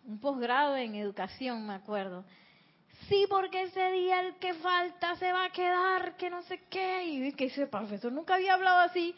un 0.04 0.18
posgrado 0.18 0.76
en 0.76 0.94
educación, 0.94 1.66
me 1.66 1.74
acuerdo. 1.74 2.24
Sí, 3.08 3.26
porque 3.28 3.62
ese 3.62 3.90
día 3.92 4.20
el 4.20 4.36
que 4.36 4.54
falta 4.54 5.16
se 5.16 5.32
va 5.32 5.44
a 5.44 5.50
quedar, 5.50 6.16
que 6.16 6.30
no 6.30 6.42
sé 6.42 6.60
qué. 6.70 7.04
Y 7.04 7.32
que 7.32 7.46
ese 7.46 7.66
profesor 7.66 8.12
nunca 8.12 8.34
había 8.34 8.54
hablado 8.54 8.80
así. 8.80 9.14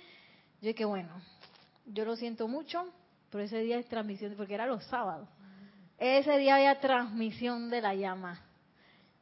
Yo 0.60 0.68
dije, 0.68 0.84
bueno, 0.84 1.10
yo 1.86 2.04
lo 2.04 2.16
siento 2.16 2.48
mucho, 2.48 2.86
pero 3.30 3.44
ese 3.44 3.58
día 3.60 3.78
es 3.78 3.86
transmisión, 3.88 4.34
porque 4.36 4.54
era 4.54 4.66
los 4.66 4.84
sábados. 4.84 5.28
Ese 5.98 6.38
día 6.38 6.56
había 6.56 6.80
transmisión 6.80 7.70
de 7.70 7.80
la 7.80 7.94
llama. 7.94 8.40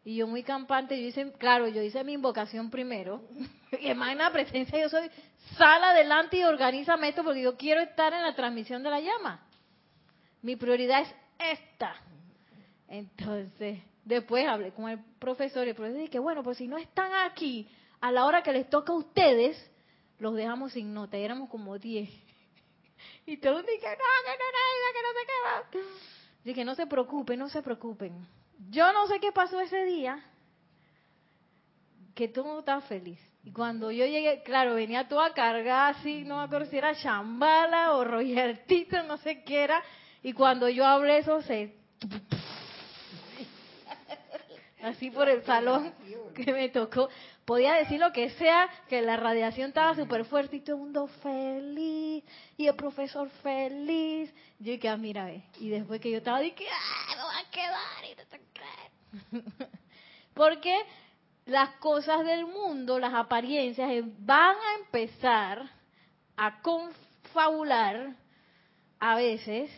Y 0.04 0.16
yo 0.16 0.26
muy 0.26 0.42
campante, 0.42 1.00
yo 1.00 1.06
hice, 1.06 1.32
claro, 1.32 1.68
yo 1.68 1.80
hice 1.80 2.02
mi 2.02 2.12
invocación 2.14 2.71
primero. 2.71 3.23
y 3.80 3.88
en 3.88 4.18
la 4.18 4.32
presencia, 4.32 4.80
yo 4.80 4.88
soy, 4.88 5.09
sal 5.56 5.82
adelante 5.85 6.38
y 6.38 6.44
organízame 6.44 7.09
esto 7.09 7.23
porque 7.23 7.42
yo 7.42 7.56
quiero 7.56 7.80
estar 7.80 8.12
en 8.12 8.23
la 8.23 8.35
transmisión 8.35 8.82
de 8.82 8.90
la 8.90 9.00
llama. 9.00 9.47
Mi 10.42 10.56
prioridad 10.56 11.02
es 11.02 11.14
esta. 11.38 11.94
Entonces, 12.88 13.78
después 14.04 14.47
hablé 14.47 14.73
con 14.73 14.88
el 14.88 14.99
profesor 15.21 15.66
y 15.66 15.71
el 15.71 15.76
profesor 15.76 16.00
dije, 16.00 16.18
bueno, 16.18 16.42
pues 16.42 16.59
si 16.59 16.66
no 16.66 16.78
están 16.78 17.12
aquí 17.14 17.68
a 18.00 18.11
la 18.11 18.25
hora 18.25 18.42
que 18.42 18.52
les 18.52 18.68
toca 18.68 18.92
a 18.92 18.97
ustedes, 18.97 19.71
los 20.18 20.35
dejamos 20.35 20.73
sin 20.73 20.92
nota. 20.92 21.16
Y 21.16 21.23
éramos 21.23 21.49
como 21.49 21.78
10. 21.78 22.11
Y 23.26 23.37
todo 23.37 23.50
el 23.50 23.56
mundo 23.59 23.73
que 23.80 23.88
no, 23.88 23.90
que 23.90 24.30
no, 24.30 24.92
que 24.92 25.02
no 25.02 25.78
se 25.78 25.78
qué 25.78 25.78
Dije, 26.44 26.64
no 26.64 26.75
se 26.75 26.87
preocupen, 26.87 27.38
no 27.38 27.49
se 27.49 27.62
preocupen. 27.62 28.26
Yo 28.71 28.92
no 28.92 29.07
sé 29.07 29.21
qué 29.21 29.33
pasó 29.33 29.61
ese 29.61 29.85
día, 29.85 30.23
que 32.14 32.28
todo 32.28 32.61
estaba 32.61 32.81
feliz. 32.83 33.19
Y 33.45 33.52
cuando 33.52 33.90
yo 33.90 34.07
llegué, 34.07 34.42
claro, 34.42 34.75
venía 34.75 35.09
toda 35.09 35.33
cargada 35.35 35.88
así, 35.88 36.23
no 36.25 36.37
me 36.38 36.45
acuerdo 36.45 36.71
si 36.71 36.78
era 36.78 36.95
Chambala 36.95 37.95
o 37.95 38.04
Royertito, 38.04 39.02
no 39.02 39.16
sé 39.19 39.42
qué 39.42 39.64
era. 39.64 39.83
Y 40.23 40.33
cuando 40.33 40.69
yo 40.69 40.87
hablé 40.87 41.19
eso 41.19 41.42
se... 41.42 41.76
Así 44.83 45.11
por 45.12 45.28
el 45.28 45.45
salón 45.45 45.95
que 46.35 46.52
me 46.52 46.69
tocó 46.69 47.09
podía 47.45 47.75
decir 47.75 48.00
lo 48.00 48.12
que 48.12 48.31
sea, 48.31 48.69
que 48.88 49.02
la 49.02 49.16
radiación 49.16 49.69
estaba 49.69 49.95
súper 49.95 50.25
fuerte 50.25 50.57
y 50.57 50.61
todo 50.61 50.76
el 50.76 50.83
mundo 50.83 51.07
feliz, 51.23 52.25
y 52.57 52.66
el 52.66 52.75
profesor 52.75 53.28
feliz. 53.42 54.33
Yo 54.59 54.73
dije, 54.73 54.88
ah, 54.88 54.97
mira, 54.97 55.25
ve. 55.25 55.42
Y 55.59 55.69
después 55.69 56.00
que 56.00 56.11
yo 56.11 56.19
estaba, 56.19 56.40
dije, 56.40 56.66
ah, 56.71 57.14
me 57.16 57.23
voy 57.23 57.35
a 57.35 57.50
quedar, 57.50 58.04
y 58.04 58.14
no 58.16 58.26
te 58.28 58.40
crees. 58.52 59.01
Porque 60.35 60.75
las 61.47 61.71
cosas 61.76 62.25
del 62.25 62.47
mundo, 62.47 62.99
las 62.99 63.14
apariencias, 63.14 63.90
eh, 63.90 64.02
van 64.19 64.57
a 64.57 64.78
empezar 64.85 65.71
a 66.37 66.61
confabular 66.62 68.14
a 68.99 69.16
veces 69.16 69.71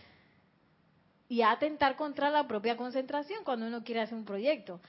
y 1.28 1.42
a 1.42 1.50
atentar 1.50 1.96
contra 1.96 2.30
la 2.30 2.46
propia 2.46 2.76
concentración 2.76 3.42
cuando 3.44 3.66
uno 3.66 3.82
quiere 3.82 4.02
hacer 4.02 4.16
un 4.16 4.24
proyecto. 4.24 4.80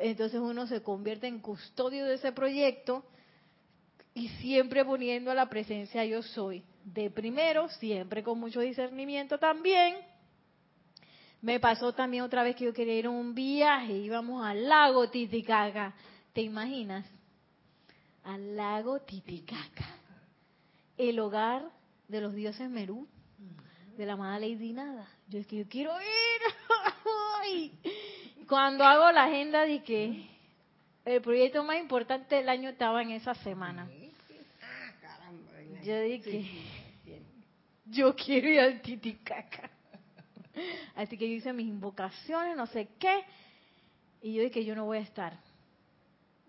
Entonces 0.00 0.40
uno 0.40 0.66
se 0.66 0.82
convierte 0.82 1.26
en 1.26 1.40
custodio 1.40 2.04
de 2.04 2.14
ese 2.14 2.32
proyecto 2.32 3.04
y 4.14 4.28
siempre 4.40 4.84
poniendo 4.84 5.30
a 5.30 5.34
la 5.34 5.48
presencia 5.48 6.04
yo 6.04 6.22
soy. 6.22 6.64
De 6.84 7.10
primero, 7.10 7.68
siempre 7.68 8.22
con 8.22 8.38
mucho 8.38 8.60
discernimiento 8.60 9.38
también. 9.38 9.96
Me 11.40 11.60
pasó 11.60 11.92
también 11.92 12.24
otra 12.24 12.42
vez 12.42 12.56
que 12.56 12.64
yo 12.64 12.72
quería 12.72 12.98
ir 12.98 13.06
a 13.06 13.10
un 13.10 13.34
viaje, 13.34 13.92
íbamos 13.92 14.44
al 14.44 14.68
lago 14.68 15.08
Titicaca. 15.08 15.94
¿Te 16.32 16.42
imaginas? 16.42 17.06
Al 18.24 18.56
lago 18.56 19.00
Titicaca. 19.00 19.86
El 20.96 21.20
hogar 21.20 21.70
de 22.08 22.20
los 22.20 22.34
dioses 22.34 22.68
Merú, 22.68 23.06
de 23.96 24.04
la 24.04 24.14
amada 24.14 24.40
Lady 24.40 24.72
Nada. 24.72 25.06
Yo 25.28 25.38
es 25.38 25.46
que 25.46 25.58
yo 25.58 25.68
quiero 25.68 25.92
ir. 26.00 27.68
Cuando 28.48 28.82
hago 28.84 29.12
la 29.12 29.24
agenda 29.24 29.62
de 29.62 29.82
que 29.82 30.26
el 31.04 31.22
proyecto 31.22 31.62
más 31.62 31.78
importante 31.78 32.34
del 32.34 32.48
año 32.48 32.70
estaba 32.70 33.02
en 33.02 33.10
esa 33.10 33.34
semana. 33.36 33.88
Yo 35.84 36.00
dije, 36.00 36.50
yo 37.86 38.14
quiero 38.16 38.48
ir 38.48 38.60
al 38.60 38.82
Titicaca. 38.82 39.70
Así 40.94 41.16
que 41.16 41.28
yo 41.28 41.34
hice 41.36 41.52
mis 41.52 41.66
invocaciones, 41.66 42.56
no 42.56 42.66
sé 42.66 42.88
qué, 42.98 43.24
y 44.22 44.34
yo 44.34 44.42
dije, 44.42 44.64
yo 44.64 44.74
no 44.74 44.84
voy 44.84 44.98
a 44.98 45.02
estar. 45.02 45.38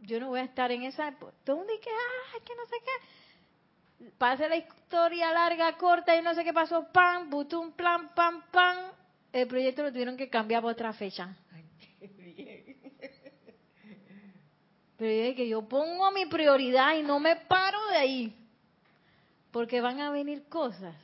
Yo 0.02 0.20
no 0.20 0.30
voy 0.30 0.40
a 0.40 0.44
estar 0.44 0.72
en 0.72 0.84
esa... 0.84 1.14
¿Dónde 1.46 1.80
que, 1.80 1.90
ah, 1.90 2.40
que 2.46 2.56
no 2.56 2.66
sé 2.66 2.76
qué? 2.86 4.12
Pase 4.18 4.48
la 4.48 4.56
historia 4.58 5.32
larga, 5.34 5.78
corta, 5.78 6.16
y 6.16 6.22
no 6.22 6.34
sé 6.34 6.44
qué 6.44 6.54
pasó, 6.54 6.88
pam, 6.92 7.30
butum, 7.30 7.74
plan, 7.74 8.10
pam, 8.16 8.44
pam. 8.52 8.78
El 9.32 9.48
proyecto 9.48 9.84
lo 9.84 9.92
tuvieron 9.92 10.16
que 10.18 10.30
cambiar 10.30 10.62
para 10.62 10.72
otra 10.72 10.94
fecha. 10.94 11.36
Pero 14.98 15.12
yo 15.14 15.24
dije, 15.24 15.48
yo 15.48 15.62
pongo 15.62 16.12
mi 16.12 16.26
prioridad 16.26 16.96
y 16.96 17.04
no 17.04 17.20
me 17.20 17.36
paro 17.36 17.78
de 17.88 17.98
ahí 17.98 18.36
porque 19.52 19.82
van 19.82 20.00
a 20.00 20.12
venir 20.12 20.44
cosas. 20.50 20.96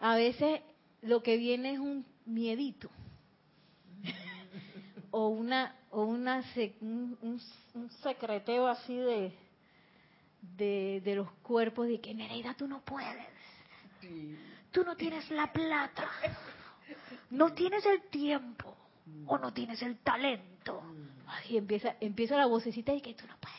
A 0.00 0.16
veces 0.16 0.60
lo 1.02 1.22
que 1.22 1.36
viene 1.36 1.74
es 1.74 1.78
un 1.78 2.04
miedito. 2.26 2.90
O 5.10 5.28
una 5.28 5.74
o 5.90 6.02
una 6.02 6.44
un, 6.80 7.40
secreteo 8.02 8.66
así 8.66 8.94
de, 8.94 9.32
de, 11.00 11.14
los 11.14 11.30
cuerpos 11.42 11.88
de 11.88 12.00
que 12.00 12.12
Nereida 12.14 12.54
tú 12.54 12.68
no 12.68 12.84
puedes. 12.84 13.26
Tú 14.70 14.84
no 14.84 14.94
tienes 14.94 15.30
la 15.30 15.50
plata. 15.52 16.10
No 17.30 17.54
tienes 17.54 17.86
el 17.86 18.02
tiempo. 18.10 18.76
O 19.26 19.38
no 19.38 19.52
tienes 19.52 19.80
el 19.82 19.98
talento 19.98 20.82
y 21.48 21.56
empieza 21.56 21.96
empieza 22.00 22.36
la 22.36 22.46
vocecita 22.46 22.92
de 22.92 23.00
que 23.00 23.14
tú 23.14 23.26
no 23.26 23.36
puedes. 23.38 23.56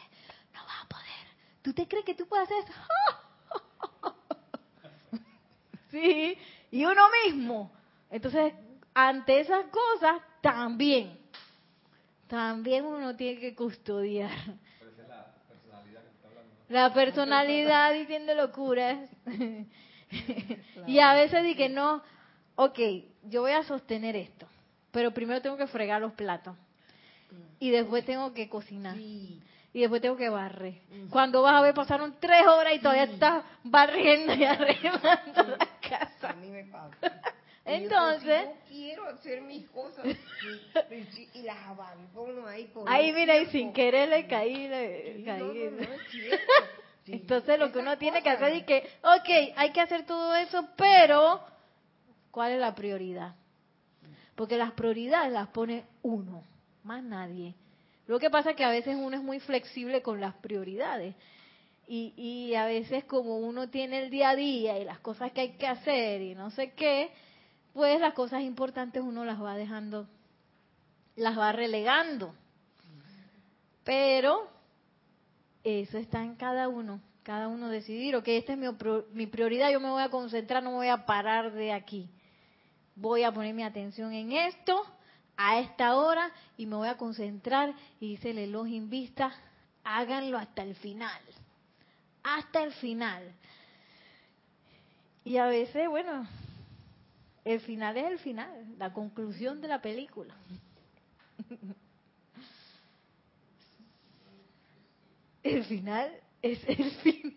No 0.54 0.64
vas 0.66 0.84
a 0.84 0.88
poder. 0.88 1.28
Tú 1.62 1.74
te 1.74 1.88
crees 1.88 2.06
que 2.06 2.16
tú 2.16 2.28
puedes 2.28 2.50
hacer 2.50 2.64
eso 2.64 2.74
Sí, 5.92 6.38
y 6.72 6.86
uno 6.86 7.02
mismo. 7.26 7.72
Entonces, 8.10 8.54
ante 8.94 9.40
esas 9.40 9.66
cosas, 9.66 10.22
también, 10.42 11.18
también 12.28 12.86
uno 12.86 13.16
tiene 13.16 13.40
que 13.40 13.56
custodiar. 13.56 14.32
La 16.70 16.94
personalidad 16.94 17.94
diciendo 17.94 18.34
locuras. 18.34 19.10
y 20.88 21.00
a 21.00 21.14
veces 21.14 21.44
dije, 21.44 21.70
no, 21.70 22.02
ok, 22.56 22.80
yo 23.24 23.42
voy 23.42 23.52
a 23.52 23.64
sostener 23.64 24.16
esto, 24.16 24.48
pero 24.92 25.12
primero 25.12 25.42
tengo 25.42 25.58
que 25.58 25.68
fregar 25.68 26.02
los 26.02 26.14
platos. 26.14 26.56
Y 27.60 27.72
después 27.72 28.06
tengo 28.06 28.34
que 28.34 28.50
cocinar 28.50 28.98
y 29.78 29.82
después 29.82 30.02
tengo 30.02 30.18
que 30.18 30.30
barrer. 30.30 30.82
Cuando 31.12 31.44
vas 31.44 31.54
a 31.54 31.62
ver, 31.62 31.76
pasaron 31.76 32.16
tres 32.20 32.48
horas 32.48 32.74
y 32.74 32.80
todavía 32.80 33.04
estás 33.04 33.44
barriendo 33.64 34.34
y 34.34 34.44
arreglando 34.44 35.44
la 35.44 35.68
casa. 35.88 36.32
A 36.32 36.34
mí 36.34 36.50
me 36.50 36.64
pasa. 36.64 37.22
Entonces, 37.68 38.46
yo, 38.46 38.56
quiero 38.70 39.08
hacer 39.08 39.42
mis 39.42 39.68
cosas 39.70 40.06
y, 41.34 41.42
las 41.42 41.58
abandono 41.68 42.48
ahí 42.48 42.66
por 42.66 42.90
Ahí 42.90 43.12
mira, 43.12 43.38
y 43.38 43.48
sin 43.48 43.74
querer 43.74 44.08
le 44.10 44.26
caí, 44.26 44.68
le 44.68 45.24
caí. 45.26 45.70
Entonces 47.08 47.60
lo 47.60 47.72
que 47.72 47.80
uno 47.80 47.98
tiene 47.98 48.22
que 48.22 48.30
hacer 48.30 48.54
es 48.54 48.66
que, 48.66 48.88
ok, 49.02 49.54
hay 49.56 49.72
que 49.72 49.82
hacer 49.82 50.06
todo 50.06 50.36
eso, 50.36 50.68
pero 50.76 51.42
¿cuál 52.32 52.54
es 52.54 52.60
la 52.60 52.74
prioridad? 52.76 53.36
Porque 54.36 54.58
las 54.58 54.72
prioridades 54.74 55.32
las 55.32 55.48
pone 55.50 55.86
uno, 56.02 56.44
más 56.84 57.04
nadie. 57.04 57.56
Lo 58.08 58.20
que 58.20 58.30
pasa 58.30 58.52
es 58.52 58.56
que 58.56 58.64
a 58.64 58.70
veces 58.70 58.96
uno 58.96 59.16
es 59.16 59.24
muy 59.24 59.40
flexible 59.40 60.02
con 60.02 60.22
las 60.22 60.36
prioridades. 60.36 61.16
Y, 61.90 62.14
y 62.18 62.56
a 62.56 62.66
veces 62.66 63.06
como 63.06 63.38
uno 63.38 63.70
tiene 63.70 64.04
el 64.04 64.10
día 64.10 64.30
a 64.30 64.36
día 64.36 64.78
y 64.78 64.84
las 64.84 65.00
cosas 65.00 65.32
que 65.32 65.42
hay 65.42 65.52
que 65.54 65.68
hacer 65.68 66.22
y 66.22 66.36
no 66.36 66.52
sé 66.52 66.72
qué, 66.72 67.10
pues 67.74 68.00
las 68.00 68.14
cosas 68.14 68.42
importantes 68.42 69.02
uno 69.04 69.26
las 69.26 69.42
va 69.42 69.56
dejando, 69.56 70.08
las 71.16 71.38
va 71.38 71.52
relegando. 71.52 72.34
Pero 73.84 74.50
eso 75.64 75.98
está 75.98 76.24
en 76.24 76.36
cada 76.36 76.68
uno, 76.68 77.02
cada 77.24 77.48
uno 77.48 77.70
decidir, 77.70 78.16
ok, 78.16 78.28
esta 78.28 78.54
es 78.54 78.60
mi, 78.60 78.68
mi 79.14 79.28
prioridad, 79.28 79.72
yo 79.72 79.80
me 79.80 79.90
voy 79.90 80.04
a 80.04 80.10
concentrar, 80.10 80.64
no 80.64 80.72
me 80.72 80.78
voy 80.78 80.88
a 80.88 81.06
parar 81.06 81.52
de 81.54 81.72
aquí. 81.72 82.10
Voy 82.96 83.24
a 83.24 83.32
poner 83.32 83.54
mi 83.54 83.64
atención 83.64 84.14
en 84.14 84.32
esto 84.32 84.84
a 85.38 85.60
esta 85.60 85.96
hora 85.96 86.32
y 86.58 86.66
me 86.66 86.76
voy 86.76 86.88
a 86.88 86.98
concentrar 86.98 87.74
y 88.00 88.10
dice 88.10 88.32
el 88.32 88.40
Elohim 88.40 88.90
Vista, 88.90 89.32
háganlo 89.84 90.38
hasta 90.38 90.64
el 90.64 90.76
final, 90.76 91.22
hasta 92.24 92.64
el 92.64 92.74
final. 92.74 93.32
Y 95.24 95.38
a 95.38 95.46
veces, 95.46 95.88
bueno, 95.88 96.28
el 97.54 97.62
final 97.62 97.96
es 97.98 98.06
el 98.12 98.20
final, 98.20 98.76
la 98.78 98.92
conclusión 98.92 99.62
de 99.62 99.68
la 99.70 99.82
película. 99.82 100.36
El 105.44 105.64
final 105.64 106.12
es 106.42 106.62
el 106.68 106.92
final. 106.92 107.34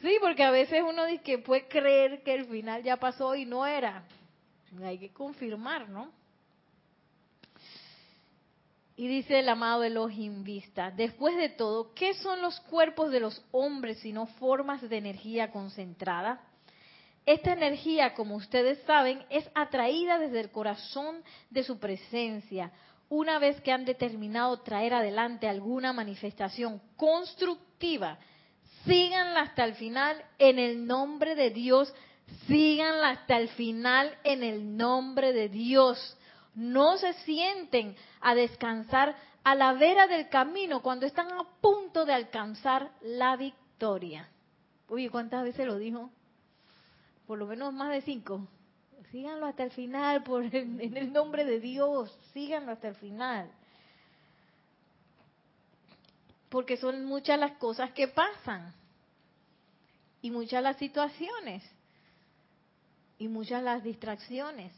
Sí, 0.00 0.18
porque 0.20 0.44
a 0.44 0.52
veces 0.52 0.84
uno 0.88 1.04
dice 1.06 1.22
que 1.24 1.38
puede 1.38 1.66
creer 1.66 2.22
que 2.22 2.34
el 2.34 2.46
final 2.46 2.82
ya 2.84 2.96
pasó 2.96 3.34
y 3.34 3.44
no 3.44 3.66
era. 3.66 4.04
Hay 4.84 4.98
que 4.98 5.12
confirmar, 5.12 5.88
¿no? 5.88 6.12
Y 8.96 9.08
dice 9.08 9.38
el 9.38 9.48
amado 9.48 9.84
Elohim 9.84 10.42
Vista, 10.42 10.90
después 10.90 11.36
de 11.36 11.50
todo, 11.50 11.92
¿qué 11.94 12.14
son 12.14 12.40
los 12.40 12.58
cuerpos 12.60 13.10
de 13.10 13.20
los 13.20 13.44
hombres 13.52 13.98
sino 13.98 14.26
formas 14.26 14.80
de 14.88 14.96
energía 14.96 15.50
concentrada? 15.50 16.40
Esta 17.26 17.52
energía, 17.52 18.14
como 18.14 18.36
ustedes 18.36 18.78
saben, 18.86 19.22
es 19.28 19.48
atraída 19.54 20.18
desde 20.18 20.40
el 20.40 20.50
corazón 20.50 21.22
de 21.50 21.62
su 21.62 21.78
presencia, 21.78 22.72
una 23.08 23.38
vez 23.38 23.60
que 23.60 23.72
han 23.72 23.84
determinado 23.84 24.60
traer 24.60 24.94
adelante 24.94 25.48
alguna 25.48 25.92
manifestación 25.92 26.80
constructiva. 26.96 28.18
Síganla 28.86 29.40
hasta 29.40 29.64
el 29.64 29.74
final 29.74 30.24
en 30.38 30.58
el 30.58 30.86
nombre 30.86 31.34
de 31.34 31.50
Dios 31.50 31.92
Síganla 32.46 33.10
hasta 33.10 33.38
el 33.38 33.48
final 33.50 34.16
en 34.24 34.42
el 34.42 34.76
nombre 34.76 35.32
de 35.32 35.48
Dios. 35.48 36.16
No 36.56 36.96
se 36.96 37.12
sienten 37.12 37.94
a 38.20 38.34
descansar 38.34 39.14
a 39.44 39.54
la 39.54 39.74
vera 39.74 40.06
del 40.06 40.28
camino 40.30 40.80
cuando 40.80 41.04
están 41.04 41.30
a 41.30 41.44
punto 41.60 42.06
de 42.06 42.14
alcanzar 42.14 42.90
la 43.02 43.36
victoria. 43.36 44.28
Uy, 44.88 45.10
¿cuántas 45.10 45.44
veces 45.44 45.66
lo 45.66 45.76
dijo? 45.76 46.10
Por 47.26 47.38
lo 47.38 47.46
menos 47.46 47.74
más 47.74 47.90
de 47.90 48.00
cinco. 48.00 48.48
Síganlo 49.12 49.46
hasta 49.46 49.64
el 49.64 49.70
final, 49.70 50.22
por 50.22 50.42
en 50.44 50.96
el 50.96 51.12
nombre 51.12 51.44
de 51.44 51.60
Dios. 51.60 52.10
Síganlo 52.32 52.72
hasta 52.72 52.88
el 52.88 52.96
final. 52.96 53.50
Porque 56.48 56.78
son 56.78 57.04
muchas 57.04 57.38
las 57.38 57.52
cosas 57.58 57.92
que 57.92 58.08
pasan 58.08 58.72
y 60.22 60.30
muchas 60.30 60.62
las 60.62 60.78
situaciones 60.78 61.62
y 63.18 63.28
muchas 63.28 63.62
las 63.62 63.84
distracciones 63.84 64.72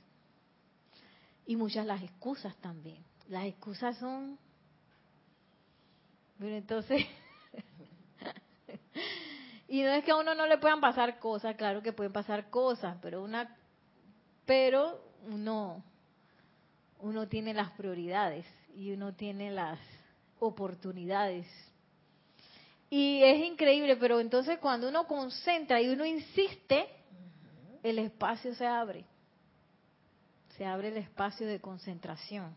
y 1.48 1.56
muchas 1.56 1.86
las 1.86 2.02
excusas 2.02 2.54
también. 2.56 3.02
Las 3.30 3.46
excusas 3.46 3.96
son... 3.96 4.38
Pero 6.38 6.54
entonces... 6.54 7.06
y 9.68 9.80
no 9.80 9.88
es 9.88 10.04
que 10.04 10.10
a 10.10 10.16
uno 10.16 10.34
no 10.34 10.46
le 10.46 10.58
puedan 10.58 10.82
pasar 10.82 11.18
cosas, 11.18 11.56
claro 11.56 11.82
que 11.82 11.94
pueden 11.94 12.12
pasar 12.12 12.50
cosas, 12.50 12.98
pero 13.00 13.24
una... 13.24 13.56
Pero 14.44 15.02
uno, 15.26 15.82
uno 17.00 17.26
tiene 17.28 17.54
las 17.54 17.70
prioridades 17.70 18.44
y 18.76 18.92
uno 18.92 19.14
tiene 19.14 19.50
las 19.50 19.78
oportunidades. 20.40 21.46
Y 22.90 23.22
es 23.22 23.42
increíble, 23.42 23.96
pero 23.96 24.20
entonces 24.20 24.58
cuando 24.58 24.90
uno 24.90 25.06
concentra 25.06 25.80
y 25.80 25.88
uno 25.88 26.04
insiste, 26.04 26.90
el 27.82 27.98
espacio 28.00 28.54
se 28.54 28.66
abre. 28.66 29.06
Se 30.58 30.66
abre 30.66 30.88
el 30.88 30.96
espacio 30.96 31.46
de 31.46 31.60
concentración. 31.60 32.56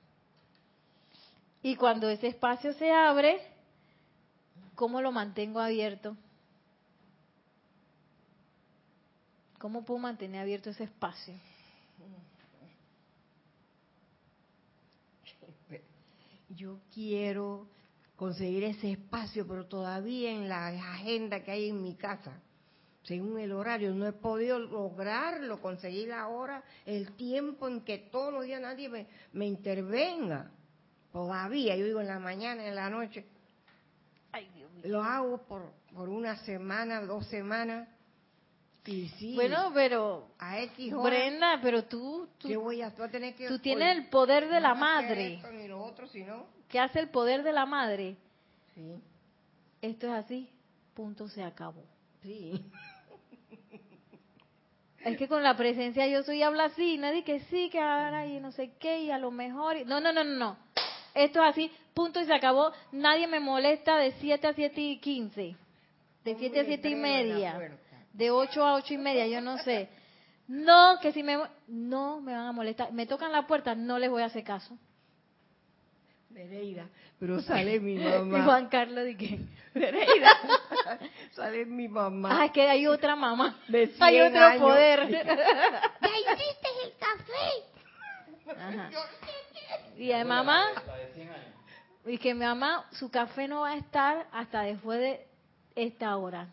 Y 1.61 1.75
cuando 1.75 2.09
ese 2.09 2.27
espacio 2.27 2.73
se 2.73 2.91
abre, 2.91 3.39
¿cómo 4.73 5.01
lo 5.01 5.11
mantengo 5.11 5.59
abierto? 5.59 6.17
¿Cómo 9.59 9.85
puedo 9.85 9.99
mantener 9.99 10.41
abierto 10.41 10.71
ese 10.71 10.85
espacio? 10.85 11.35
Yo 16.49 16.79
quiero 16.91 17.67
conseguir 18.15 18.63
ese 18.63 18.93
espacio, 18.93 19.47
pero 19.47 19.67
todavía 19.67 20.31
en 20.31 20.49
la 20.49 20.69
agenda 20.69 21.43
que 21.43 21.51
hay 21.51 21.69
en 21.69 21.83
mi 21.83 21.93
casa, 21.93 22.41
según 23.03 23.39
el 23.39 23.51
horario, 23.51 23.93
no 23.93 24.05
he 24.07 24.13
podido 24.13 24.59
lograrlo, 24.59 25.59
conseguir 25.61 26.09
la 26.09 26.27
hora, 26.27 26.63
el 26.85 27.13
tiempo 27.13 27.67
en 27.67 27.81
que 27.81 27.97
todos 27.97 28.31
los 28.31 28.45
días 28.45 28.61
nadie 28.61 28.89
me, 28.89 29.07
me 29.33 29.45
intervenga. 29.47 30.51
Todavía, 31.11 31.75
yo 31.75 31.85
digo 31.85 31.99
en 32.01 32.07
la 32.07 32.19
mañana, 32.19 32.65
en 32.65 32.75
la 32.75 32.89
noche. 32.89 33.25
Ay, 34.31 34.49
Dios 34.55 34.71
mío. 34.71 34.83
Lo 34.85 35.03
hago 35.03 35.39
por, 35.39 35.73
por 35.93 36.09
una 36.09 36.37
semana, 36.45 37.01
dos 37.01 37.25
semanas. 37.27 37.87
Y 38.85 39.09
sí, 39.09 39.35
Bueno, 39.35 39.71
pero 39.73 40.29
a 40.39 40.59
X 40.61 40.93
hora, 40.93 41.03
Brenda, 41.09 41.59
pero 41.61 41.83
tú, 41.83 42.27
¿qué 42.39 42.53
tú, 42.55 42.61
voy 42.61 42.81
a, 42.81 42.89
voy 42.89 43.07
a 43.07 43.11
tener 43.11 43.35
que... 43.35 43.47
tú 43.47 43.59
tienes 43.59 43.95
el 43.95 44.09
poder 44.09 44.47
de 44.49 44.59
la 44.59 44.73
no 44.73 44.79
madre. 44.79 45.33
esto 45.35 45.51
ni 45.51 45.67
lo 45.67 45.83
otro, 45.83 46.07
sino... 46.07 46.45
¿Qué 46.67 46.79
hace 46.79 46.99
el 46.99 47.09
poder 47.09 47.43
de 47.43 47.51
la 47.51 47.65
madre? 47.65 48.15
Sí, 48.73 48.95
Esto 49.81 50.07
es 50.07 50.13
así, 50.13 50.49
punto, 50.95 51.27
se 51.27 51.43
acabó. 51.43 51.83
sí. 52.21 52.63
Es 55.03 55.17
que 55.17 55.27
con 55.27 55.41
la 55.43 55.55
presencia 55.57 56.05
yo 56.07 56.23
soy 56.23 56.43
habla 56.43 56.65
así, 56.65 56.97
nadie 56.97 57.23
que 57.23 57.39
sí, 57.41 57.69
que 57.69 57.79
ahora 57.79 58.25
y 58.25 58.39
no 58.39 58.51
sé 58.51 58.71
qué, 58.79 58.99
y 59.01 59.11
a 59.11 59.17
lo 59.17 59.31
mejor. 59.31 59.77
y- 59.77 59.85
No, 59.85 59.99
no, 59.99 60.11
no, 60.13 60.23
no, 60.23 60.35
no. 60.35 60.57
Esto 61.13 61.43
es 61.43 61.49
así, 61.49 61.71
punto 61.93 62.21
y 62.21 62.25
se 62.25 62.33
acabó. 62.33 62.71
Nadie 62.91 63.27
me 63.27 63.39
molesta 63.39 63.97
de 63.97 64.11
7 64.13 64.47
a 64.47 64.53
7 64.53 64.79
y 64.79 64.97
15. 64.99 65.55
De 66.23 66.33
Pongo 66.33 66.39
7 66.39 66.59
a 66.59 66.61
un 66.61 66.67
7 66.67 66.89
y 66.89 66.95
media. 66.95 67.59
De 68.13 68.31
8 68.31 68.63
a 68.65 68.75
8 68.75 68.93
y 68.93 68.97
media, 68.97 69.27
yo 69.27 69.41
no 69.41 69.57
sé. 69.59 69.89
No, 70.47 70.99
que 71.01 71.11
si 71.11 71.23
me. 71.23 71.39
No 71.67 72.21
me 72.21 72.33
van 72.33 72.47
a 72.47 72.51
molestar. 72.51 72.91
Me 72.93 73.05
tocan 73.05 73.31
la 73.31 73.47
puerta, 73.47 73.73
no 73.75 73.97
les 73.99 74.09
voy 74.09 74.21
a 74.21 74.25
hacer 74.25 74.43
caso. 74.43 74.77
Nereida, 76.33 76.87
pero 77.19 77.41
sale 77.41 77.79
mi 77.79 77.93
Y 77.95 77.99
mamá. 77.99 78.43
Juan 78.43 78.67
Carlos, 78.69 79.03
¿de 79.05 79.17
qué? 79.17 79.39
Nereida, 79.73 80.29
sale 81.31 81.65
mi 81.65 81.87
mamá. 81.87 82.41
Ah, 82.41 82.45
es 82.45 82.51
que 82.51 82.67
hay 82.67 82.87
otra 82.87 83.15
mamá. 83.15 83.59
De 83.67 83.91
Hay 83.99 84.15
100 84.15 84.27
otro 84.27 84.45
años. 84.45 84.61
poder. 84.61 85.09
¡Ya 85.09 85.21
hiciste 85.21 86.67
el 86.85 86.93
café! 86.99 88.59
Ajá. 88.59 88.89
Y 89.97 90.07
de 90.07 90.25
mamá, 90.25 90.65
y 92.05 92.17
que 92.17 92.33
mi 92.33 92.43
mamá, 92.45 92.85
su 92.91 93.09
café 93.11 93.47
no 93.47 93.61
va 93.61 93.71
a 93.71 93.77
estar 93.77 94.27
hasta 94.31 94.63
después 94.63 94.99
de 94.99 95.25
esta 95.75 96.17
hora. 96.17 96.47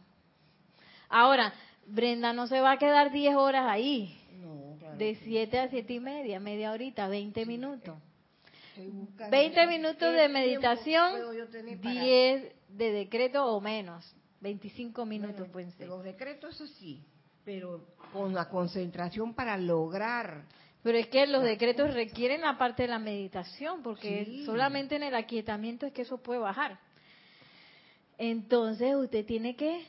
Ahora, 1.09 1.53
Brenda 1.87 2.33
no 2.35 2.47
se 2.47 2.61
va 2.61 2.73
a 2.73 2.77
quedar 2.79 3.11
10 3.11 3.35
horas 3.35 3.67
ahí, 3.67 4.15
No, 4.35 4.77
claro. 4.79 4.97
de 4.99 5.15
7 5.25 5.59
a 5.59 5.69
7 5.69 5.93
y 5.95 6.01
media, 6.01 6.39
media 6.39 6.71
horita, 6.73 7.09
20 7.09 7.47
minutos. 7.47 7.97
Estoy 8.79 8.93
buscando 8.93 9.31
20 9.37 9.67
minutos 9.67 10.15
de 10.15 10.29
meditación, 10.29 11.13
puedo 11.13 11.33
yo 11.35 11.49
tener 11.49 11.81
para- 11.81 12.01
10 12.01 12.53
de 12.69 12.93
decreto 12.93 13.45
o 13.45 13.61
menos, 13.61 14.15
25 14.41 15.05
minutos 15.05 15.49
pueden 15.49 15.73
ser. 15.73 15.89
Los 15.89 16.05
decretos, 16.05 16.55
eso 16.55 16.67
sí, 16.67 17.03
pero 17.45 17.85
con 18.13 18.33
la 18.35 18.49
concentración 18.49 19.35
para 19.35 19.57
lograr. 19.57 20.45
Pero 20.85 20.97
es 20.97 21.09
que 21.09 21.27
los 21.27 21.43
decretos 21.43 21.93
requieren 21.93 22.43
la 22.43 22.57
parte 22.57 22.83
de 22.85 22.89
la 22.89 23.01
meditación, 23.01 23.83
porque 23.83 24.25
Sí. 24.27 24.45
solamente 24.47 24.95
en 24.95 25.03
el 25.03 25.15
aquietamiento 25.17 25.87
es 25.87 25.93
que 25.93 26.03
eso 26.03 26.19
puede 26.19 26.39
bajar. 26.39 26.79
Entonces 28.17 28.95
usted 28.95 29.25
tiene 29.27 29.57
que... 29.57 29.87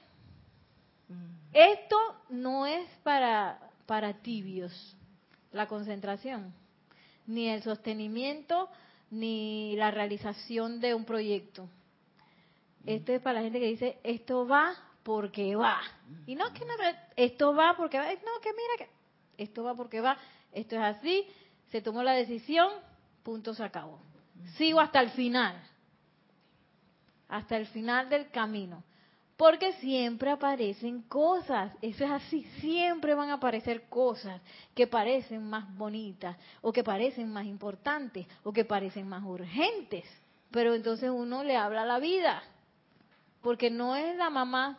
Esto 1.53 1.95
no 2.29 2.65
es 2.65 2.87
para, 3.03 3.59
para 3.85 4.13
tibios, 4.21 4.95
la 5.51 5.67
concentración, 5.67 6.53
ni 7.29 7.47
el 7.47 7.61
sostenimiento, 7.61 8.69
ni 9.11 9.75
la 9.75 9.91
realización 9.91 10.81
de 10.81 10.95
un 10.95 11.05
proyecto. 11.05 11.69
Esto 12.85 13.13
es 13.13 13.21
para 13.21 13.39
la 13.39 13.43
gente 13.43 13.59
que 13.59 13.67
dice, 13.67 13.99
esto 14.03 14.47
va 14.47 14.75
porque 15.03 15.55
va. 15.55 15.79
Y 16.25 16.35
no 16.35 16.51
que 16.53 16.65
no, 16.65 16.73
esto 17.15 17.53
va 17.53 17.75
porque 17.77 17.99
va. 17.99 18.05
No, 18.05 18.41
que 18.41 18.51
mira 18.51 18.77
que 18.77 19.43
esto 19.43 19.63
va 19.63 19.75
porque 19.75 20.01
va. 20.01 20.17
Esto 20.51 20.75
es 20.75 20.81
así, 20.81 21.27
se 21.71 21.81
tomó 21.81 22.01
la 22.01 22.13
decisión, 22.13 22.71
punto 23.21 23.53
se 23.53 23.63
acabó. 23.63 23.99
Sigo 24.57 24.79
hasta 24.79 24.99
el 24.99 25.11
final. 25.11 25.55
Hasta 27.27 27.57
el 27.57 27.67
final 27.67 28.09
del 28.09 28.31
camino. 28.31 28.83
Porque 29.39 29.71
siempre 29.79 30.31
aparecen 30.31 31.03
cosas, 31.03 31.71
eso 31.81 32.03
es 32.03 32.11
así, 32.11 32.43
siempre 32.59 33.15
van 33.15 33.29
a 33.29 33.35
aparecer 33.35 33.83
cosas 33.83 34.41
que 34.75 34.85
parecen 34.85 35.49
más 35.49 35.73
bonitas 35.77 36.35
o 36.59 36.73
que 36.73 36.83
parecen 36.83 37.31
más 37.31 37.45
importantes 37.45 38.27
o 38.43 38.51
que 38.51 38.65
parecen 38.65 39.07
más 39.07 39.23
urgentes. 39.23 40.03
Pero 40.51 40.73
entonces 40.73 41.09
uno 41.09 41.45
le 41.45 41.55
habla 41.55 41.83
a 41.83 41.85
la 41.85 41.99
vida, 41.99 42.43
porque 43.41 43.69
no 43.69 43.95
es 43.95 44.13
la 44.17 44.29
mamá, 44.29 44.77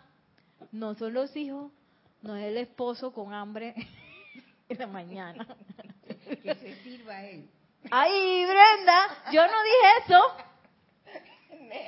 no 0.73 0.95
son 0.95 1.15
los 1.15 1.35
hijos, 1.37 1.73
no 2.21 2.37
es 2.37 2.45
el 2.45 2.59
esposo 2.59 3.15
con 3.15 3.33
hambre 3.33 3.75
en 4.69 4.79
la 4.79 4.87
mañana. 4.87 5.47
Que 6.43 6.55
se 6.55 6.77
sirva 6.83 7.25
él. 7.25 7.49
Ay, 7.91 8.45
Brenda, 8.45 9.25
yo 9.33 9.41
no 9.41 9.63
dije 9.63 10.05
eso. 10.05 10.50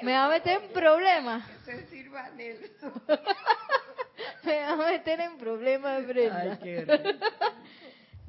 Me 0.02 0.12
va 0.12 0.26
a 0.26 0.28
meter 0.28 0.62
en 0.62 0.72
problemas. 0.72 1.48
Que 1.64 1.72
se 1.76 1.86
sirva 1.88 2.28
Nelson. 2.30 2.92
Me 4.44 4.60
va 4.60 4.72
a 4.72 4.76
meter 4.76 5.20
en 5.20 5.38
problemas, 5.38 6.06
Brenda. 6.06 6.40
Ay, 6.40 6.58
qué 6.62 6.80
rico. 6.84 7.24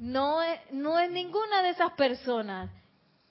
No 0.00 0.42
es, 0.42 0.60
no 0.72 0.98
es 0.98 1.10
ninguna 1.10 1.62
de 1.62 1.70
esas 1.70 1.92
personas. 1.92 2.68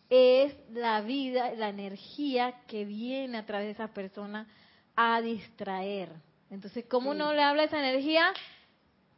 Es 0.10 0.56
la 0.72 1.02
vida, 1.02 1.52
la 1.56 1.70
energía 1.70 2.62
que 2.68 2.86
viene 2.86 3.38
a 3.38 3.46
través 3.46 3.68
de 3.68 3.72
esas 3.74 3.90
personas 3.92 4.48
a 4.96 5.20
distraer. 5.22 6.10
Entonces, 6.50 6.86
¿cómo 6.90 7.12
Sí. 7.12 7.18
uno 7.18 7.34
le 7.34 7.44
habla 7.44 7.66
esa 7.66 7.80
energía? 7.80 8.32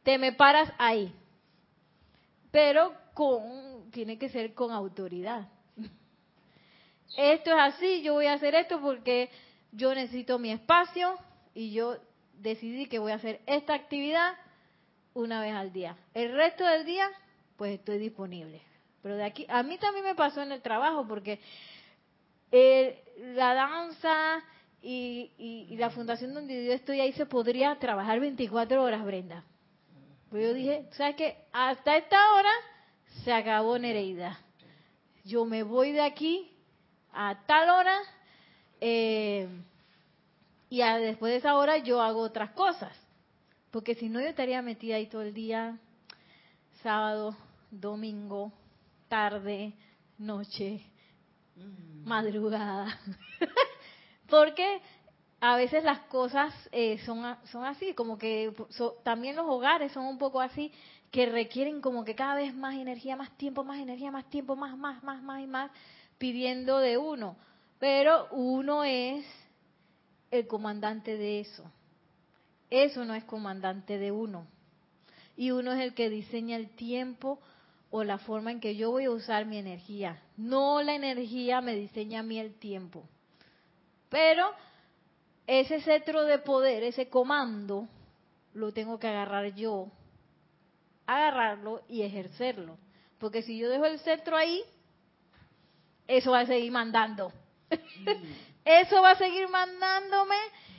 Te 0.04 0.18
me 0.18 0.34
paras 0.34 0.72
ahí. 0.80 1.14
Pero 2.52 2.94
con, 3.14 3.92
tiene 3.92 4.18
que 4.18 4.30
ser 4.30 4.54
con 4.54 4.72
autoridad. 4.72 5.48
Esto 7.18 7.52
es 7.52 7.58
así, 7.76 8.02
yo 8.02 8.14
voy 8.14 8.26
a 8.26 8.34
hacer 8.34 8.56
esto 8.56 8.82
porque 8.82 9.30
yo 9.72 9.94
necesito 9.96 10.38
mi 10.40 10.52
espacio 10.52 11.16
y 11.54 11.72
yo 11.72 11.96
decidí 12.40 12.88
que 12.88 13.00
voy 13.00 13.12
a 13.12 13.16
hacer 13.16 13.40
esta 13.46 13.74
actividad 13.74 14.34
una 15.14 15.40
vez 15.42 15.54
al 15.54 15.72
día. 15.72 15.96
El 16.14 16.34
resto 16.34 16.66
del 16.66 16.86
día, 16.86 17.10
pues 17.58 17.80
estoy 17.80 17.98
disponible. 18.00 18.62
Pero 19.02 19.16
de 19.16 19.24
aquí, 19.24 19.46
a 19.50 19.64
mí 19.64 19.78
también 19.78 20.04
me 20.06 20.16
pasó 20.16 20.42
en 20.42 20.52
el 20.52 20.62
trabajo 20.62 21.08
porque 21.08 21.40
eh, 22.52 23.04
la 23.36 23.54
danza 23.54 24.44
y, 24.82 25.32
y- 25.38 25.68
y 25.74 25.78
la 25.78 25.90
fundación 25.90 26.34
donde 26.34 26.66
yo 26.66 26.74
estoy 26.74 27.00
ahí 27.00 27.14
se 27.14 27.26
podría 27.26 27.76
trabajar 27.80 28.20
24 28.20 28.84
horas, 28.84 29.04
Brenda. 29.06 29.44
Pero 30.32 30.48
yo 30.48 30.54
dije, 30.54 30.86
¿sabes 30.92 31.16
qué? 31.16 31.38
Hasta 31.54 31.98
esta 31.98 32.18
hora 32.34 32.50
se 33.24 33.32
acabó 33.32 33.78
Nereida. 33.80 34.40
Yo 35.24 35.46
me 35.46 35.64
voy 35.64 35.92
de 35.92 36.02
aquí 36.02 36.52
a 37.16 37.36
tal 37.46 37.70
hora 37.70 37.98
eh, 38.82 39.48
y 40.70 40.82
a- 40.82 40.98
después 40.98 41.32
de 41.32 41.38
esa 41.38 41.56
hora 41.56 41.78
yo 41.78 42.02
hago 42.02 42.20
otras 42.22 42.52
cosas. 42.52 42.92
Porque 43.72 43.96
si 43.96 44.10
no 44.10 44.22
yo 44.22 44.28
estaría 44.28 44.62
metida 44.62 44.96
ahí 44.96 45.08
todo 45.08 45.22
el 45.24 45.34
día, 45.34 45.78
sábado, 46.84 47.36
domingo, 47.72 48.52
tarde, 49.10 49.74
noche, 50.18 50.82
madrugada. 52.06 53.00
Porque 54.30 54.82
a 55.42 55.56
veces 55.58 55.84
las 55.84 56.00
cosas 56.08 56.54
eh, 56.72 57.00
son, 57.06 57.36
son 57.52 57.66
así, 57.66 57.94
como 57.94 58.18
que 58.18 58.54
so- 58.70 58.96
también 59.04 59.36
los 59.36 59.46
hogares 59.48 59.92
son 59.92 60.06
un 60.06 60.18
poco 60.18 60.42
así, 60.42 60.72
que 61.12 61.26
requieren 61.28 61.82
como 61.82 62.04
que 62.04 62.16
cada 62.16 62.36
vez 62.36 62.54
más 62.56 62.76
energía, 62.76 63.16
más 63.16 63.32
tiempo, 63.38 63.64
más 63.64 63.80
energía, 63.80 64.12
más 64.12 64.26
tiempo, 64.30 64.56
más, 64.56 64.78
más, 64.78 65.04
más, 65.04 65.22
más 65.22 65.42
y 65.42 65.48
más, 65.48 65.72
pidiendo 66.18 66.80
de 66.80 66.98
uno. 66.98 67.38
Pero 67.80 68.28
uno 68.32 68.84
es 68.84 69.26
el 70.32 70.48
comandante 70.48 71.18
de 71.18 71.42
eso. 71.42 71.64
Eso 72.70 73.06
no 73.06 73.14
es 73.14 73.24
comandante 73.24 73.98
de 73.98 74.12
uno. 74.12 74.48
Y 75.38 75.52
uno 75.52 75.74
es 75.74 75.82
el 75.82 75.94
que 75.94 76.10
diseña 76.10 76.58
el 76.58 76.70
tiempo 76.70 77.40
o 77.92 78.04
la 78.04 78.18
forma 78.18 78.52
en 78.52 78.60
que 78.60 78.76
yo 78.76 78.92
voy 78.92 79.06
a 79.06 79.12
usar 79.12 79.46
mi 79.46 79.58
energía. 79.58 80.22
No 80.38 80.82
la 80.82 80.96
energía 80.96 81.62
me 81.62 81.76
diseña 81.76 82.22
a 82.22 82.24
mí 82.24 82.40
el 82.40 82.56
tiempo. 82.56 83.04
Pero 84.10 84.50
ese 85.48 85.82
cetro 85.82 86.24
de 86.24 86.40
poder, 86.40 86.84
ese 86.84 87.10
comando, 87.10 87.88
lo 88.54 88.72
tengo 88.72 88.98
que 89.00 89.08
agarrar 89.08 89.54
yo, 89.56 89.90
agarrarlo 91.06 91.84
y 91.88 92.02
ejercerlo. 92.02 92.78
Porque 93.20 93.44
si 93.44 93.58
yo 93.58 93.70
dejo 93.70 93.86
el 93.86 94.00
cetro 94.00 94.36
ahí, 94.36 94.62
eso 96.08 96.32
va 96.32 96.42
a 96.42 96.46
seguir 96.46 96.72
mandando. 96.72 97.32
eso 98.66 99.02
va 99.02 99.12
a 99.12 99.16
seguir 99.16 99.48
mandándome 99.50 100.36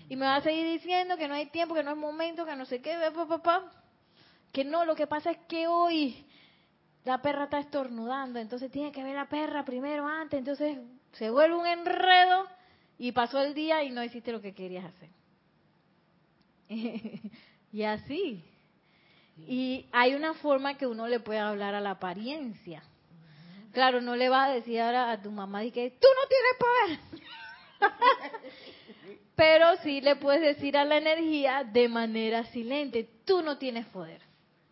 y 0.09 0.17
me 0.17 0.27
va 0.27 0.37
a 0.37 0.43
seguir 0.43 0.67
diciendo 0.67 1.17
que 1.17 1.29
no 1.29 1.35
hay 1.35 1.47
tiempo, 1.47 1.75
que 1.75 1.83
no 1.83 1.93
es 1.93 1.97
momento, 1.97 2.45
que 2.45 2.57
no 2.57 2.65
sé 2.65 2.81
qué, 2.81 2.97
papá, 3.29 3.71
que 4.53 4.65
no, 4.65 4.85
lo 4.85 4.95
que 4.95 5.07
pasa 5.07 5.31
es 5.33 5.39
que 5.49 5.67
hoy 5.67 6.25
la 7.05 7.23
perra 7.23 7.45
está 7.45 7.59
estornudando, 7.59 8.39
entonces 8.39 8.71
tiene 8.71 8.93
que 8.93 9.03
ver 9.03 9.15
la 9.15 9.29
perra 9.29 9.65
primero 9.65 10.07
antes, 10.07 10.39
entonces 10.39 10.79
se 11.13 11.31
vuelve 11.31 11.57
un 11.57 11.67
enredo 11.67 12.47
y 12.99 13.13
pasó 13.13 13.41
el 13.43 13.55
día 13.55 13.83
y 13.83 13.91
no 13.91 14.03
hiciste 14.03 14.33
lo 14.33 14.41
que 14.41 14.55
querías 14.55 14.85
hacer. 14.85 15.11
y 17.73 17.83
así. 17.83 18.45
Y 19.39 19.87
hay 19.93 20.15
una 20.15 20.35
forma 20.35 20.77
que 20.77 20.87
uno 20.87 21.07
le 21.07 21.21
puede 21.21 21.41
hablar 21.41 21.75
a 21.75 21.81
la 21.81 21.93
apariencia. 21.93 22.83
Claro, 23.77 24.01
no 24.01 24.17
le 24.17 24.31
vas 24.31 24.49
a 24.49 24.55
decir 24.55 24.81
ahora 24.81 25.11
a 25.11 25.21
tu 25.21 25.31
mamá 25.31 25.63
y 25.63 25.71
que 25.71 25.91
tú 25.91 26.09
no 26.17 26.27
tienes 26.29 26.57
poder. 26.59 26.99
Pero 29.37 29.77
sí 29.83 30.01
le 30.01 30.17
puedes 30.17 30.41
decir 30.41 30.79
a 30.79 30.87
la 30.87 30.97
energía 30.97 31.63
de 31.63 31.87
manera 31.87 32.45
silente, 32.45 33.07
tú 33.27 33.43
no 33.43 33.59
tienes 33.59 33.85
poder. 33.85 34.23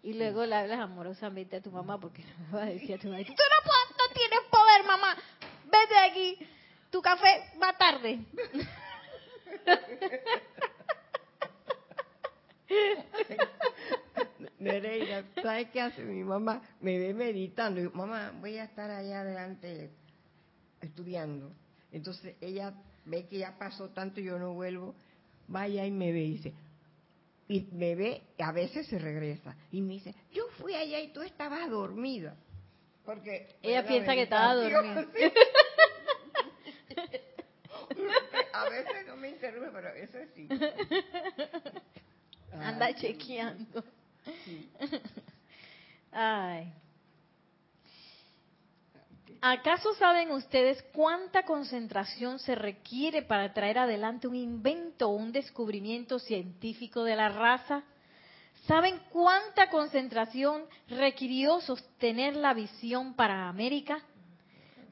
Y 0.03 0.15
luego 0.15 0.47
le 0.47 0.55
hablas 0.55 0.81
amorosamente 0.81 1.57
a 1.57 1.61
tu 1.61 1.71
mamá 1.71 2.01
porque 2.01 2.25
no 2.51 2.57
va 2.57 2.63
a 2.63 2.65
decir 2.65 2.95
a 2.95 2.99
tu 2.99 3.09
mamá, 3.09 3.23
tú 3.23 3.33
no, 3.35 3.37
no 3.37 4.15
tienes 4.15 4.41
poder, 4.51 4.85
mamá, 4.87 5.19
vete 5.67 5.93
de 5.93 6.01
aquí, 6.01 6.39
tu 6.91 7.03
café 7.03 7.53
va 7.63 7.77
tarde. 7.77 8.21
Nereida, 14.59 15.25
¿sabes 15.43 15.71
qué 15.71 15.81
hace 15.81 16.03
mi 16.03 16.25
mamá? 16.25 16.63
Me 16.81 16.99
ve 16.99 17.15
meditando 17.15 17.81
y 17.81 17.89
mamá, 17.89 18.33
voy 18.41 18.59
a 18.59 18.65
estar 18.65 18.91
allá 18.91 19.21
adelante 19.21 19.91
estudiando. 20.81 21.53
Entonces 21.93 22.37
ella 22.41 22.75
ve 23.05 23.27
que 23.27 23.39
ya 23.39 23.57
pasó 23.59 23.91
tanto 23.91 24.21
y 24.21 24.25
yo 24.25 24.39
no 24.39 24.55
vuelvo, 24.55 24.95
vaya 25.49 25.87
y 25.87 25.91
me 25.91 26.13
ve 26.13 26.21
y 26.21 26.31
dice, 26.33 26.55
y 27.49 27.69
me 27.73 27.95
ve, 27.95 28.23
a 28.39 28.53
veces 28.53 28.87
se 28.87 28.99
regresa 28.99 29.57
y 29.71 29.81
me 29.83 29.95
dice, 29.95 30.15
yo 30.33 30.49
fui 30.59 30.75
allá 30.75 31.01
y 31.01 31.13
tú 31.13 31.23
estabas 31.23 31.71
dormida. 31.71 32.37
Porque 33.05 33.57
ella 33.63 33.87
piensa 33.87 34.15
que 34.15 34.23
estaba 34.23 34.55
dormida. 34.55 35.07
a 38.53 38.69
veces 38.69 39.07
no 39.07 39.17
me 39.17 39.29
interrumpe, 39.29 39.71
pero 39.73 39.89
eso 39.91 40.19
sí. 40.35 40.49
Anda 42.53 42.95
chequeando. 42.95 43.85
Ay. 46.13 46.73
¿Acaso 49.41 49.93
saben 49.95 50.31
ustedes 50.31 50.83
cuánta 50.95 51.45
concentración 51.45 52.39
se 52.39 52.55
requiere 52.55 53.21
para 53.21 53.53
traer 53.53 53.79
adelante 53.79 54.27
un 54.27 54.37
invento 54.37 55.09
o 55.09 55.17
un 55.17 55.33
descubrimiento 55.33 56.19
científico 56.19 57.05
de 57.05 57.15
la 57.15 57.29
raza? 57.29 57.85
¿Saben 58.67 58.99
cuánta 59.11 59.69
concentración 59.69 60.63
requirió 60.89 61.61
sostener 61.61 62.37
la 62.37 62.55
visión 62.55 63.13
para 63.13 63.49
América? 63.51 64.03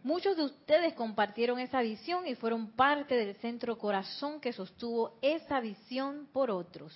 Muchos 0.03 0.37
de 0.37 0.45
ustedes 0.45 0.93
compartieron 0.95 1.59
esa 1.59 1.81
visión 1.81 2.27
y 2.27 2.35
fueron 2.35 2.73
parte 2.73 3.15
del 3.15 3.37
centro 3.37 3.79
corazón 3.79 4.41
que 4.41 4.53
sostuvo 4.53 5.17
esa 5.23 5.61
visión 5.61 6.29
por 6.33 6.51
otros. 6.51 6.93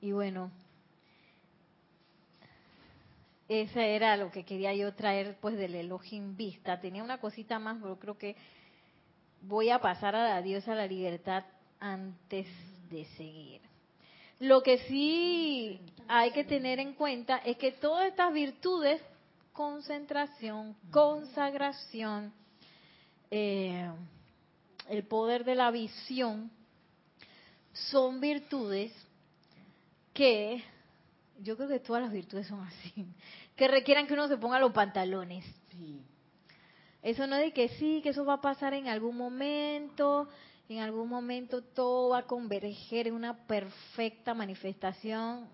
Y 0.00 0.10
bueno, 0.10 0.50
ese 3.48 3.94
era 3.94 4.16
lo 4.16 4.30
que 4.30 4.44
quería 4.44 4.74
yo 4.74 4.94
traer 4.94 5.36
pues 5.40 5.56
del 5.56 5.74
Elohim 5.74 6.36
Vista. 6.36 6.80
Tenía 6.80 7.02
una 7.02 7.18
cosita 7.18 7.58
más, 7.58 7.78
pero 7.80 7.98
creo 7.98 8.16
que 8.16 8.36
voy 9.42 9.70
a 9.70 9.80
pasar 9.80 10.14
a 10.14 10.28
la 10.28 10.42
diosa 10.42 10.74
la 10.74 10.86
libertad 10.86 11.44
antes 11.80 12.46
de 12.90 13.04
seguir. 13.16 13.60
Lo 14.38 14.62
que 14.62 14.78
sí 14.88 15.80
hay 16.08 16.30
que 16.32 16.44
tener 16.44 16.78
en 16.78 16.94
cuenta 16.94 17.38
es 17.38 17.56
que 17.56 17.72
todas 17.72 18.06
estas 18.06 18.32
virtudes, 18.32 19.00
concentración, 19.52 20.76
consagración, 20.90 22.32
eh, 23.30 23.90
el 24.88 25.04
poder 25.04 25.44
de 25.44 25.54
la 25.54 25.70
visión, 25.70 26.50
son 27.72 28.20
virtudes 28.20 28.92
que 30.12 30.62
yo 31.42 31.56
creo 31.56 31.68
que 31.68 31.80
todas 31.80 32.02
las 32.02 32.12
virtudes 32.12 32.46
son 32.46 32.60
así, 32.60 33.06
que 33.56 33.68
requieran 33.68 34.06
que 34.06 34.14
uno 34.14 34.28
se 34.28 34.36
ponga 34.36 34.58
los 34.58 34.72
pantalones. 34.72 35.44
Eso 37.02 37.26
no 37.26 37.36
es 37.36 37.42
de 37.42 37.52
que 37.52 37.68
sí, 37.70 38.00
que 38.02 38.10
eso 38.10 38.24
va 38.24 38.34
a 38.34 38.40
pasar 38.40 38.74
en 38.74 38.86
algún 38.86 39.16
momento, 39.16 40.28
en 40.68 40.78
algún 40.78 41.08
momento 41.08 41.62
todo 41.62 42.10
va 42.10 42.18
a 42.18 42.26
converger 42.26 43.08
en 43.08 43.14
una 43.14 43.46
perfecta 43.46 44.34
manifestación. 44.34 45.48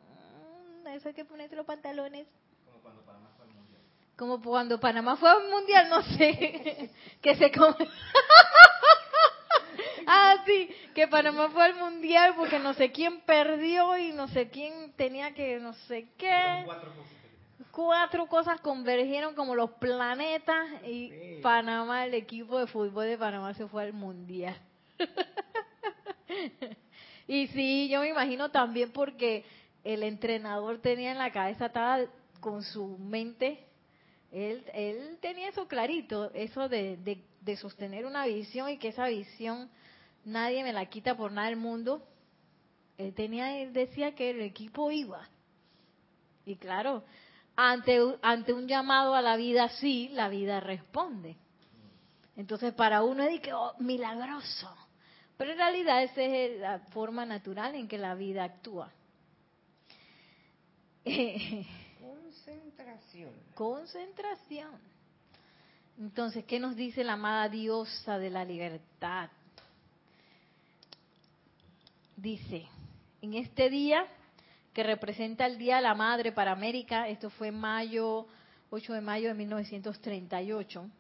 Mm, 0.84 0.86
eso 0.88 1.08
hay 1.08 1.14
que 1.14 1.24
ponerse 1.24 1.56
los 1.56 1.64
pantalones. 1.64 2.26
Como 2.66 2.80
cuando 2.82 3.02
Panamá 3.02 3.30
fue 3.36 3.46
al 3.46 3.52
mundial. 3.54 3.80
Como 4.16 4.42
cuando 4.42 4.80
Panamá 4.80 5.16
fue 5.16 5.30
al 5.30 5.48
mundial, 5.48 5.88
no 5.88 6.02
sé, 6.02 6.90
que 7.22 7.34
se 7.36 7.50
ah, 10.08 10.42
sí, 10.46 10.68
que 10.94 11.06
Panamá 11.06 11.50
fue 11.50 11.64
al 11.64 11.74
mundial 11.74 12.34
porque 12.36 12.58
no 12.58 12.74
sé 12.74 12.90
quién 12.90 13.20
perdió 13.20 13.96
y 13.98 14.12
no 14.12 14.28
sé 14.28 14.48
quién 14.48 14.92
tenía 14.96 15.34
que 15.34 15.60
no 15.60 15.72
sé 15.72 16.08
qué. 16.16 16.64
Cuatro 17.70 18.26
cosas. 18.26 18.60
convergieron 18.60 19.34
como 19.34 19.54
los 19.54 19.70
planetas 19.72 20.66
y 20.84 21.40
Panamá, 21.42 22.06
el 22.06 22.14
equipo 22.14 22.58
de 22.58 22.66
fútbol 22.66 23.06
de 23.06 23.18
Panamá 23.18 23.54
se 23.54 23.68
fue 23.68 23.84
al 23.84 23.92
mundial. 23.92 24.56
y 27.28 27.46
sí, 27.48 27.88
yo 27.88 28.00
me 28.00 28.08
imagino 28.08 28.50
también 28.50 28.90
porque 28.90 29.44
el 29.84 30.02
entrenador 30.02 30.78
tenía 30.78 31.12
en 31.12 31.18
la 31.18 31.30
cabeza, 31.30 31.66
estaba 31.66 32.00
con 32.40 32.62
su 32.62 32.98
mente, 32.98 33.64
él, 34.32 34.64
él 34.74 35.18
tenía 35.20 35.48
eso 35.48 35.68
clarito, 35.68 36.30
eso 36.34 36.68
de, 36.68 36.96
de, 36.98 37.22
de 37.40 37.56
sostener 37.56 38.06
una 38.06 38.26
visión 38.26 38.68
y 38.68 38.78
que 38.78 38.88
esa 38.88 39.08
visión 39.08 39.70
nadie 40.24 40.62
me 40.62 40.72
la 40.72 40.86
quita 40.86 41.16
por 41.16 41.32
nada 41.32 41.48
del 41.48 41.56
mundo. 41.56 42.06
Él 42.96 43.14
tenía, 43.14 43.58
él 43.60 43.72
decía 43.72 44.14
que 44.14 44.30
el 44.30 44.40
equipo 44.40 44.90
iba. 44.90 45.28
Y 46.44 46.56
claro, 46.56 47.04
ante, 47.56 47.98
ante 48.22 48.52
un 48.52 48.66
llamado 48.66 49.14
a 49.14 49.22
la 49.22 49.36
vida 49.36 49.68
sí, 49.80 50.08
la 50.12 50.28
vida 50.28 50.60
responde. 50.60 51.36
Entonces 52.36 52.72
para 52.72 53.02
uno 53.02 53.22
es 53.22 53.40
que, 53.40 53.52
oh, 53.52 53.74
milagroso. 53.78 54.74
Pero 55.36 55.52
en 55.52 55.58
realidad 55.58 56.02
esa 56.02 56.22
es 56.22 56.60
la 56.60 56.78
forma 56.90 57.24
natural 57.24 57.74
en 57.74 57.86
que 57.86 57.98
la 57.98 58.14
vida 58.14 58.44
actúa. 58.44 58.92
Concentración. 62.00 63.32
Concentración. 63.54 64.80
Entonces, 65.98 66.44
¿qué 66.44 66.60
nos 66.60 66.76
dice 66.76 67.02
la 67.02 67.14
amada 67.14 67.48
diosa 67.48 68.18
de 68.18 68.30
la 68.30 68.44
libertad? 68.44 69.30
Dice, 72.20 72.66
en 73.22 73.34
este 73.34 73.70
día 73.70 74.06
que 74.72 74.82
representa 74.82 75.46
el 75.46 75.58
Día 75.58 75.76
de 75.76 75.82
la 75.82 75.94
Madre 75.94 76.32
para 76.32 76.52
América, 76.52 77.08
esto 77.08 77.30
fue 77.30 77.50
mayo, 77.50 78.26
8 78.70 78.92
de 78.92 79.00
mayo 79.00 79.28
de 79.28 79.34
1938, 79.34 80.90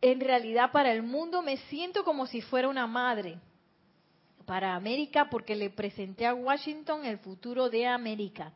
en 0.00 0.20
realidad 0.20 0.70
para 0.72 0.92
el 0.92 1.02
mundo 1.02 1.42
me 1.42 1.56
siento 1.68 2.04
como 2.04 2.26
si 2.26 2.40
fuera 2.40 2.68
una 2.68 2.86
madre. 2.86 3.38
Para 4.44 4.76
América 4.76 5.28
porque 5.28 5.56
le 5.56 5.70
presenté 5.70 6.26
a 6.26 6.34
Washington 6.34 7.04
el 7.04 7.18
futuro 7.18 7.68
de 7.68 7.86
América. 7.86 8.52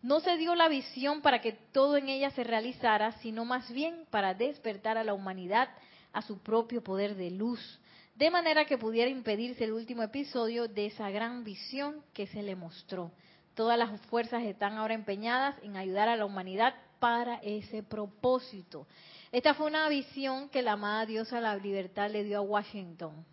No 0.00 0.20
se 0.20 0.36
dio 0.36 0.54
la 0.54 0.68
visión 0.68 1.22
para 1.22 1.40
que 1.40 1.52
todo 1.72 1.96
en 1.96 2.08
ella 2.08 2.30
se 2.30 2.44
realizara, 2.44 3.12
sino 3.20 3.44
más 3.44 3.68
bien 3.72 4.04
para 4.10 4.34
despertar 4.34 4.96
a 4.96 5.02
la 5.02 5.14
humanidad 5.14 5.68
a 6.12 6.22
su 6.22 6.38
propio 6.38 6.84
poder 6.84 7.16
de 7.16 7.32
luz, 7.32 7.80
de 8.18 8.32
manera 8.32 8.64
que 8.64 8.78
pudiera 8.78 9.08
impedirse 9.08 9.62
el 9.62 9.72
último 9.72 10.02
episodio 10.02 10.66
de 10.66 10.86
esa 10.86 11.08
gran 11.08 11.44
visión 11.44 12.02
que 12.12 12.26
se 12.26 12.42
le 12.42 12.56
mostró. 12.56 13.12
Todas 13.54 13.78
las 13.78 14.00
fuerzas 14.06 14.42
están 14.42 14.72
ahora 14.72 14.94
empeñadas 14.94 15.54
en 15.62 15.76
ayudar 15.76 16.08
a 16.08 16.16
la 16.16 16.24
humanidad 16.24 16.74
para 16.98 17.36
ese 17.36 17.84
propósito. 17.84 18.88
Esta 19.30 19.54
fue 19.54 19.68
una 19.68 19.88
visión 19.88 20.48
que 20.48 20.62
la 20.62 20.72
amada 20.72 21.06
diosa 21.06 21.40
la 21.40 21.54
libertad 21.54 22.10
le 22.10 22.24
dio 22.24 22.38
a 22.38 22.40
Washington 22.40 23.24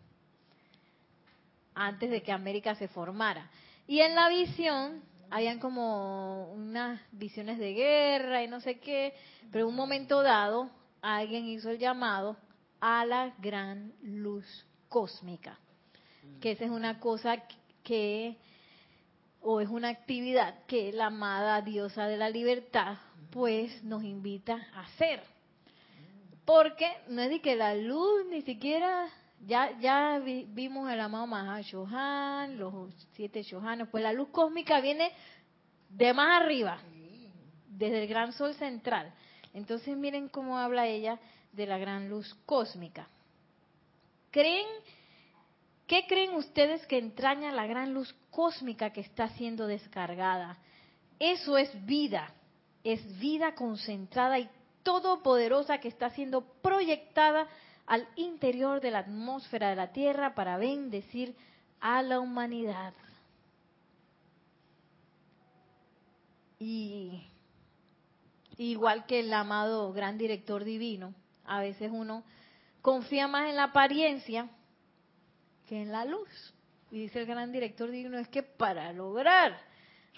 antes 1.74 2.12
de 2.12 2.22
que 2.22 2.32
América 2.32 2.76
se 2.76 2.88
formara. 2.88 3.50
Y 3.88 4.02
en 4.02 4.14
la 4.14 4.30
visión 4.30 5.02
habían 5.32 5.58
como 5.58 6.52
unas 6.54 7.02
visiones 7.12 7.58
de 7.58 7.74
guerra 7.74 8.44
y 8.44 8.48
no 8.48 8.60
sé 8.60 8.78
qué, 8.78 9.16
pero 9.52 9.66
en 9.66 9.72
un 9.72 9.76
momento 9.76 10.22
dado 10.22 10.70
alguien 11.02 11.48
hizo 11.48 11.72
el 11.72 11.80
llamado 11.80 12.38
a 12.80 13.04
la 13.04 13.34
gran 13.40 13.92
luz 14.04 14.46
cósmica, 14.96 15.60
que 16.40 16.52
esa 16.52 16.64
es 16.64 16.72
una 16.72 17.02
cosa 17.02 17.44
que, 17.84 18.38
o 19.42 19.60
es 19.60 19.68
una 19.68 19.90
actividad 19.90 20.64
que 20.68 20.94
la 20.94 21.08
amada 21.08 21.62
diosa 21.62 22.08
de 22.08 22.16
la 22.16 22.30
libertad, 22.30 22.96
pues 23.30 23.84
nos 23.84 24.06
invita 24.06 24.70
a 24.74 24.84
hacer. 24.84 25.22
Porque 26.46 26.90
no 27.10 27.22
es 27.24 27.30
de 27.30 27.42
que 27.42 27.58
la 27.58 27.76
luz 27.76 28.26
ni 28.30 28.42
siquiera 28.44 29.10
ya, 29.46 29.78
ya 29.82 30.22
vimos 30.24 30.90
el 30.90 31.02
amado 31.02 31.28
Mahashohan, 31.28 32.58
los 32.58 32.94
siete 33.16 33.44
Shohanos, 33.44 33.90
pues 33.90 34.02
la 34.02 34.14
luz 34.14 34.30
cósmica 34.30 34.80
viene 34.80 35.12
de 35.90 36.14
más 36.14 36.42
arriba, 36.42 36.80
desde 37.68 38.04
el 38.04 38.08
gran 38.08 38.32
sol 38.32 38.54
central. 38.54 39.14
Entonces 39.54 39.98
miren 39.98 40.30
cómo 40.30 40.58
habla 40.58 40.88
ella 40.88 41.20
de 41.52 41.66
la 41.66 41.78
gran 41.78 42.08
luz 42.08 42.34
cósmica. 42.46 43.10
¿Creen, 44.36 44.68
qué 45.88 46.06
creen 46.10 46.34
ustedes 46.34 46.86
que 46.88 46.98
entraña 46.98 47.54
la 47.54 47.68
gran 47.68 47.94
luz 47.94 48.14
cósmica 48.32 48.92
que 48.92 49.00
está 49.00 49.30
siendo 49.30 49.66
descargada? 49.66 50.58
Eso 51.20 51.58
es 51.58 51.86
vida, 51.86 52.34
es 52.84 53.18
vida 53.18 53.56
concentrada 53.56 54.38
y 54.38 54.50
todopoderosa 54.84 55.78
que 55.78 55.88
está 55.88 56.10
siendo 56.10 56.42
proyectada 56.62 57.48
al 57.86 58.10
interior 58.18 58.82
de 58.82 58.92
la 58.92 59.00
atmósfera 59.00 59.70
de 59.70 59.78
la 59.78 59.94
Tierra 59.94 60.36
para 60.36 60.58
bendecir 60.58 61.34
a 61.80 62.02
la 62.02 62.20
humanidad. 62.20 62.94
Y 66.60 67.26
igual 68.58 69.06
que 69.06 69.22
el 69.22 69.32
amado 69.32 69.94
gran 69.94 70.18
director 70.18 70.66
divino, 70.66 71.14
a 71.46 71.62
veces 71.62 71.90
uno 71.90 72.26
confía 72.86 73.28
más 73.28 73.50
en 73.50 73.56
la 73.56 73.64
apariencia 73.64 74.48
que 75.68 75.82
en 75.82 75.92
la 75.92 76.06
luz. 76.06 76.30
Y 76.92 77.00
dice 77.00 77.20
el 77.20 77.26
gran 77.26 77.52
director 77.52 77.90
divino, 77.90 78.20
es 78.20 78.28
que 78.28 78.44
para 78.44 78.94
lograr 78.94 79.58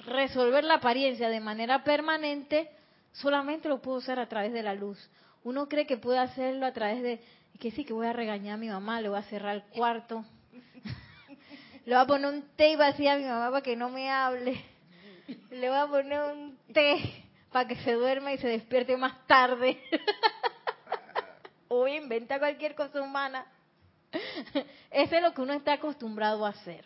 resolver 0.05 0.65
la 0.65 0.73
apariencia 0.73 1.29
de 1.29 1.39
manera 1.39 1.85
permanente, 1.85 2.69
solamente 3.13 3.69
lo 3.69 3.81
puedo 3.81 3.99
hacer 3.99 4.19
a 4.19 4.27
través 4.27 4.51
de 4.51 4.63
la 4.63 4.75
luz. 4.75 4.99
Uno 5.45 5.69
cree 5.69 5.87
que 5.87 5.95
puede 5.95 6.19
hacerlo 6.19 6.65
a 6.65 6.73
través 6.73 7.01
de 7.01 7.21
que 7.57 7.71
sí, 7.71 7.85
que 7.85 7.93
voy 7.93 8.05
a 8.05 8.11
regañar 8.11 8.55
a 8.55 8.57
mi 8.57 8.67
mamá, 8.67 8.99
le 8.99 9.07
voy 9.07 9.19
a 9.19 9.23
cerrar 9.23 9.55
el 9.55 9.63
cuarto, 9.63 10.25
le 11.85 11.95
voy 11.95 12.03
a 12.03 12.05
poner 12.05 12.33
un 12.33 12.41
té 12.57 12.75
vacío 12.75 13.11
a 13.11 13.15
mi 13.15 13.23
mamá 13.23 13.49
para 13.49 13.63
que 13.63 13.77
no 13.77 13.87
me 13.87 14.11
hable, 14.11 14.61
le 15.51 15.69
voy 15.69 15.77
a 15.77 15.87
poner 15.87 16.19
un 16.33 16.59
té 16.73 17.23
para 17.49 17.65
que 17.65 17.77
se 17.77 17.93
duerma 17.93 18.33
y 18.33 18.37
se 18.39 18.49
despierte 18.49 18.97
más 18.97 19.25
tarde. 19.25 19.81
o 21.67 21.87
inventa 21.87 22.39
cualquier 22.39 22.75
cosa 22.75 23.01
humana. 23.01 23.45
Eso 24.91 25.15
es 25.15 25.21
lo 25.21 25.33
que 25.33 25.41
uno 25.41 25.53
está 25.53 25.73
acostumbrado 25.73 26.45
a 26.45 26.49
hacer. 26.49 26.85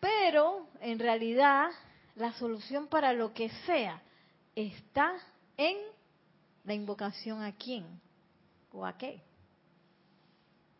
Pero, 0.00 0.68
en 0.80 0.98
realidad, 0.98 1.68
la 2.14 2.32
solución 2.34 2.86
para 2.86 3.12
lo 3.12 3.32
que 3.32 3.50
sea 3.66 4.02
está 4.54 5.12
en 5.56 5.76
la 6.64 6.74
invocación 6.74 7.42
a 7.42 7.52
quién 7.52 8.00
o 8.72 8.86
a 8.86 8.96
qué. 8.96 9.22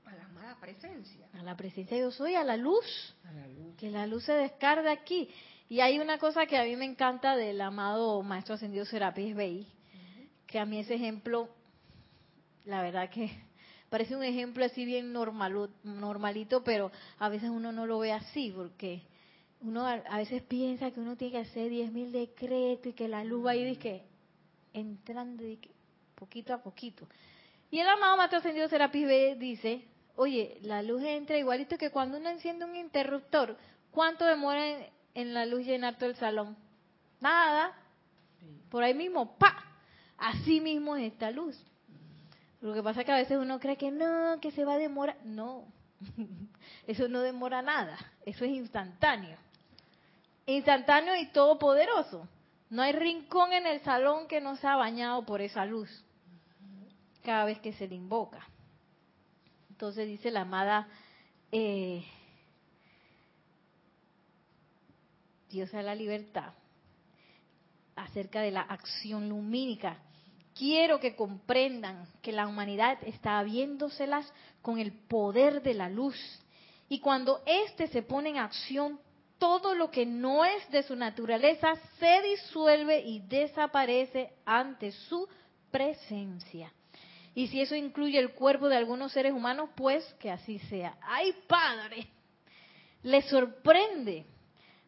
A 0.05 0.15
la 0.15 0.25
amada 0.25 0.57
presencia. 0.61 1.29
A 1.35 1.43
la 1.43 1.57
presencia 1.57 1.97
de 1.97 2.05
yo 2.05 2.11
soy, 2.11 2.35
a 2.35 2.45
la 2.45 2.57
luz. 2.57 3.15
Que 3.77 3.91
la 3.91 4.07
luz 4.07 4.25
se 4.25 4.33
descarga 4.33 4.93
aquí. 4.93 5.29
Y 5.69 5.81
hay 5.81 5.99
una 5.99 6.19
cosa 6.19 6.47
que 6.47 6.57
a 6.57 6.65
mí 6.65 6.77
me 6.77 6.87
encanta 6.87 7.37
del 7.37 7.61
amado 7.61 8.23
Maestro 8.23 8.55
Ascendido 8.55 8.87
Serapis 8.87 9.37
Bey, 9.37 9.67
que 10.47 10.59
a 10.59 10.65
mí 10.65 10.79
ese 10.79 10.95
ejemplo, 10.95 11.49
la 12.69 12.83
verdad 12.83 13.11
que 13.11 13.31
parece 13.91 14.15
un 14.15 14.23
ejemplo 14.23 14.65
así 14.65 14.85
bien 14.85 15.13
normal, 15.13 15.71
normalito, 15.83 16.63
pero 16.63 16.93
a 17.19 17.29
veces 17.29 17.51
uno 17.51 17.73
no 17.73 17.87
lo 17.87 17.99
ve 17.99 18.13
así, 18.13 18.53
porque 18.55 19.03
uno 19.63 19.87
a, 19.87 20.17
veces 20.19 20.43
piensa 20.43 20.91
que 20.91 21.01
uno 21.01 21.17
tiene 21.17 21.33
que 21.33 21.49
hacer 21.49 21.73
10.000 21.73 22.11
decretos 22.11 22.87
y 22.87 22.93
que 22.93 23.09
la 23.09 23.25
luz 23.25 23.45
va 23.45 23.53
a 23.53 23.57
ir 23.57 23.69
y 23.69 23.77
que 23.77 24.05
entrando 24.73 25.43
poquito 26.15 26.55
a 26.55 26.63
poquito. 26.63 27.09
Y 27.71 27.81
el 27.81 27.89
amado 27.89 28.17
Maestro 28.17 28.39
Ascendido 28.39 28.69
Serapis 28.69 29.07
B 29.07 29.37
dice, 29.39 29.85
oye, 30.17 30.59
la 30.63 30.83
luz 30.83 31.03
entra 31.03 31.39
igualito 31.39 31.77
que 31.77 31.91
cuando 31.91 32.19
uno 32.19 32.29
enciende 32.29 32.65
un 32.65 32.77
interruptor. 32.77 33.57
¿Cuánto 33.91 34.25
demora 34.27 34.63
en, 35.15 35.35
la 35.35 35.47
luz 35.47 35.65
llenar 35.67 35.97
todo 35.97 36.11
el 36.11 36.17
salón? 36.17 36.57
Nada. 37.21 37.73
Por 38.71 38.85
ahí 38.85 38.95
mismo, 38.95 39.37
¡pa! 39.39 39.65
Así 40.19 40.61
mismo 40.61 40.97
es 40.97 41.13
esta 41.13 41.31
luz. 41.31 41.57
Lo 42.61 42.75
que 42.75 42.83
pasa 42.83 43.01
es 43.01 43.07
que 43.07 43.13
a 43.13 43.17
veces 43.17 43.39
uno 43.39 43.61
cree 43.61 43.77
que 43.77 43.91
no, 43.91 44.41
que 44.41 44.51
se 44.51 44.65
va 44.65 44.75
a 44.75 44.79
demorar. 44.79 45.17
No, 45.25 45.65
eso 46.87 47.09
no 47.09 47.21
demora 47.21 47.63
nada. 47.63 47.97
Eso 48.25 48.45
es 48.45 48.51
instantáneo. 48.51 49.39
Instantáneo 50.47 51.15
y 51.17 51.27
todopoderoso. 51.27 52.29
No 52.71 52.83
hay 52.83 52.93
rincón 52.93 53.53
en 53.53 53.67
el 53.67 53.81
salón 53.83 54.27
que 54.29 54.41
no 54.41 54.57
sea 54.57 54.77
bañado 54.77 55.25
por 55.25 55.41
esa 55.41 55.65
luz 55.65 56.05
cada 57.23 57.45
vez 57.45 57.59
que 57.61 57.73
se 57.73 57.87
le 57.87 57.95
invoca. 57.95 58.47
Entonces 59.71 60.07
dice 60.07 60.31
la 60.31 60.41
amada 60.41 60.89
eh, 61.53 62.05
Diosa 65.49 65.79
de 65.79 65.83
la 65.83 65.95
Libertad 65.95 66.53
acerca 67.97 68.41
de 68.41 68.51
la 68.51 68.63
acción 68.63 69.29
lumínica. 69.29 69.99
Quiero 70.59 70.99
que 70.99 71.15
comprendan 71.15 72.09
que 72.21 72.33
la 72.33 72.49
humanidad 72.49 72.99
está 73.03 73.41
viéndoselas 73.45 74.31
con 74.61 74.81
el 74.81 74.91
poder 74.93 75.63
de 75.63 75.75
la 75.75 75.89
luz. 75.89 76.17
Y 76.89 76.99
cuando 76.99 77.41
éste 77.47 77.87
se 77.87 78.03
pone 78.03 78.31
en 78.31 78.39
acción, 78.39 78.99
todo 79.39 79.77
lo 79.77 79.93
que 79.93 80.05
no 80.05 80.45
es 80.45 80.69
de 80.71 80.83
su 80.83 80.97
naturaleza 80.97 81.75
se 82.01 82.23
disuelve 82.23 83.03
y 83.03 83.21
desaparece 83.21 84.33
ante 84.45 84.91
su 84.91 85.29
presencia. 85.71 86.73
Y 87.37 87.47
si 87.47 87.61
eso 87.61 87.77
incluye 87.77 88.19
el 88.19 88.33
cuerpo 88.33 88.69
de 88.69 88.77
algunos 88.77 89.13
seres 89.13 89.33
humanos, 89.33 89.71
pues 89.77 90.05
que 90.15 90.29
así 90.29 90.59
sea. 90.59 90.99
¡Ay, 91.03 91.37
Padre! 91.47 92.09
¿Les 93.05 93.25
sorprende? 93.27 94.27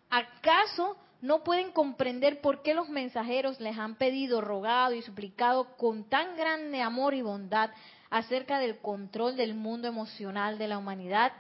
¿Acaso 0.09 0.97
no 1.23 1.45
pueden 1.45 1.73
comprender 1.73 2.41
por 2.41 2.63
qué 2.63 2.75
los 2.75 2.89
mensajeros 2.89 3.61
les 3.61 3.77
han 3.79 3.97
pedido, 3.97 4.41
rogado 4.41 4.95
y 4.95 5.03
suplicado 5.03 5.77
con 5.77 6.05
tan 6.09 6.37
grande 6.37 6.81
amor 6.81 7.15
y 7.15 7.23
bondad 7.23 7.71
acerca 8.09 8.59
del 8.59 8.79
control 8.79 9.37
del 9.37 9.55
mundo 9.55 9.87
emocional 9.89 10.59
de 10.59 10.69
la 10.69 10.79
humanidad? 10.79 11.33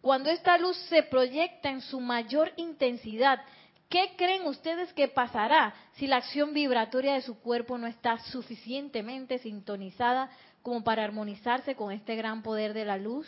Cuando 0.00 0.30
esta 0.30 0.56
luz 0.58 0.76
se 0.88 1.02
proyecta 1.02 1.70
en 1.70 1.82
su 1.82 2.00
mayor 2.00 2.52
intensidad, 2.56 3.40
¿qué 3.88 4.14
creen 4.16 4.46
ustedes 4.46 4.92
que 4.94 5.08
pasará 5.08 5.74
si 5.94 6.06
la 6.06 6.16
acción 6.16 6.54
vibratoria 6.54 7.14
de 7.14 7.22
su 7.22 7.38
cuerpo 7.40 7.76
no 7.76 7.86
está 7.86 8.18
suficientemente 8.18 9.38
sintonizada 9.38 10.30
como 10.62 10.84
para 10.84 11.04
armonizarse 11.04 11.74
con 11.74 11.92
este 11.92 12.16
gran 12.16 12.42
poder 12.42 12.72
de 12.72 12.84
la 12.84 12.96
luz? 12.96 13.26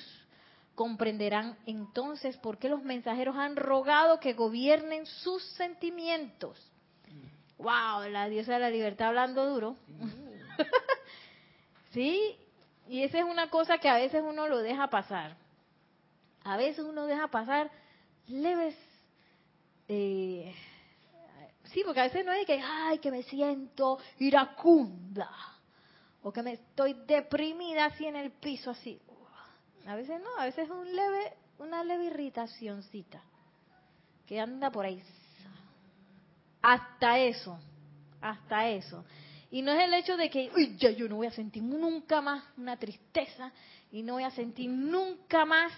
Comprenderán 0.74 1.56
entonces 1.66 2.36
por 2.38 2.58
qué 2.58 2.68
los 2.68 2.82
mensajeros 2.82 3.36
han 3.36 3.56
rogado 3.56 4.20
que 4.20 4.32
gobiernen 4.32 5.06
sus 5.06 5.42
sentimientos. 5.52 6.58
¡Wow! 7.58 8.08
La 8.10 8.28
diosa 8.28 8.54
de 8.54 8.60
la 8.60 8.70
libertad 8.70 9.08
hablando 9.08 9.46
duro. 9.48 9.76
sí, 11.92 12.36
y 12.88 13.02
esa 13.02 13.18
es 13.18 13.24
una 13.24 13.50
cosa 13.50 13.78
que 13.78 13.88
a 13.88 13.94
veces 13.94 14.22
uno 14.26 14.48
lo 14.48 14.58
deja 14.58 14.88
pasar 14.88 15.36
a 16.44 16.56
veces 16.56 16.84
uno 16.84 17.06
deja 17.06 17.28
pasar 17.28 17.70
leves... 18.28 18.76
Eh, 19.88 20.54
sí, 21.64 21.82
porque 21.84 22.00
a 22.00 22.04
veces 22.04 22.24
no 22.24 22.32
es 22.32 22.46
que, 22.46 22.60
ay, 22.62 22.98
que 22.98 23.10
me 23.10 23.22
siento 23.24 23.98
iracunda, 24.18 25.30
o 26.22 26.32
que 26.32 26.42
me 26.42 26.54
estoy 26.54 26.94
deprimida 27.06 27.86
así 27.86 28.06
en 28.06 28.16
el 28.16 28.30
piso, 28.30 28.70
así. 28.70 29.00
A 29.86 29.96
veces 29.96 30.20
no, 30.20 30.28
a 30.38 30.44
veces 30.44 30.64
es 30.64 30.70
un 30.70 30.94
leve, 30.94 31.32
una 31.58 31.82
leve 31.82 32.04
irritacióncita 32.06 33.22
que 34.26 34.40
anda 34.40 34.70
por 34.70 34.84
ahí. 34.84 35.02
Hasta 36.62 37.18
eso, 37.18 37.58
hasta 38.20 38.68
eso. 38.68 39.04
Y 39.50 39.62
no 39.62 39.72
es 39.72 39.84
el 39.84 39.94
hecho 39.94 40.16
de 40.16 40.30
que, 40.30 40.50
uy, 40.54 40.76
ya 40.78 40.90
yo 40.90 41.08
no 41.08 41.16
voy 41.16 41.26
a 41.26 41.32
sentir 41.32 41.62
nunca 41.62 42.20
más 42.20 42.42
una 42.56 42.76
tristeza 42.76 43.52
y 43.90 44.02
no 44.02 44.14
voy 44.14 44.24
a 44.24 44.30
sentir 44.30 44.70
nunca 44.70 45.44
más 45.44 45.72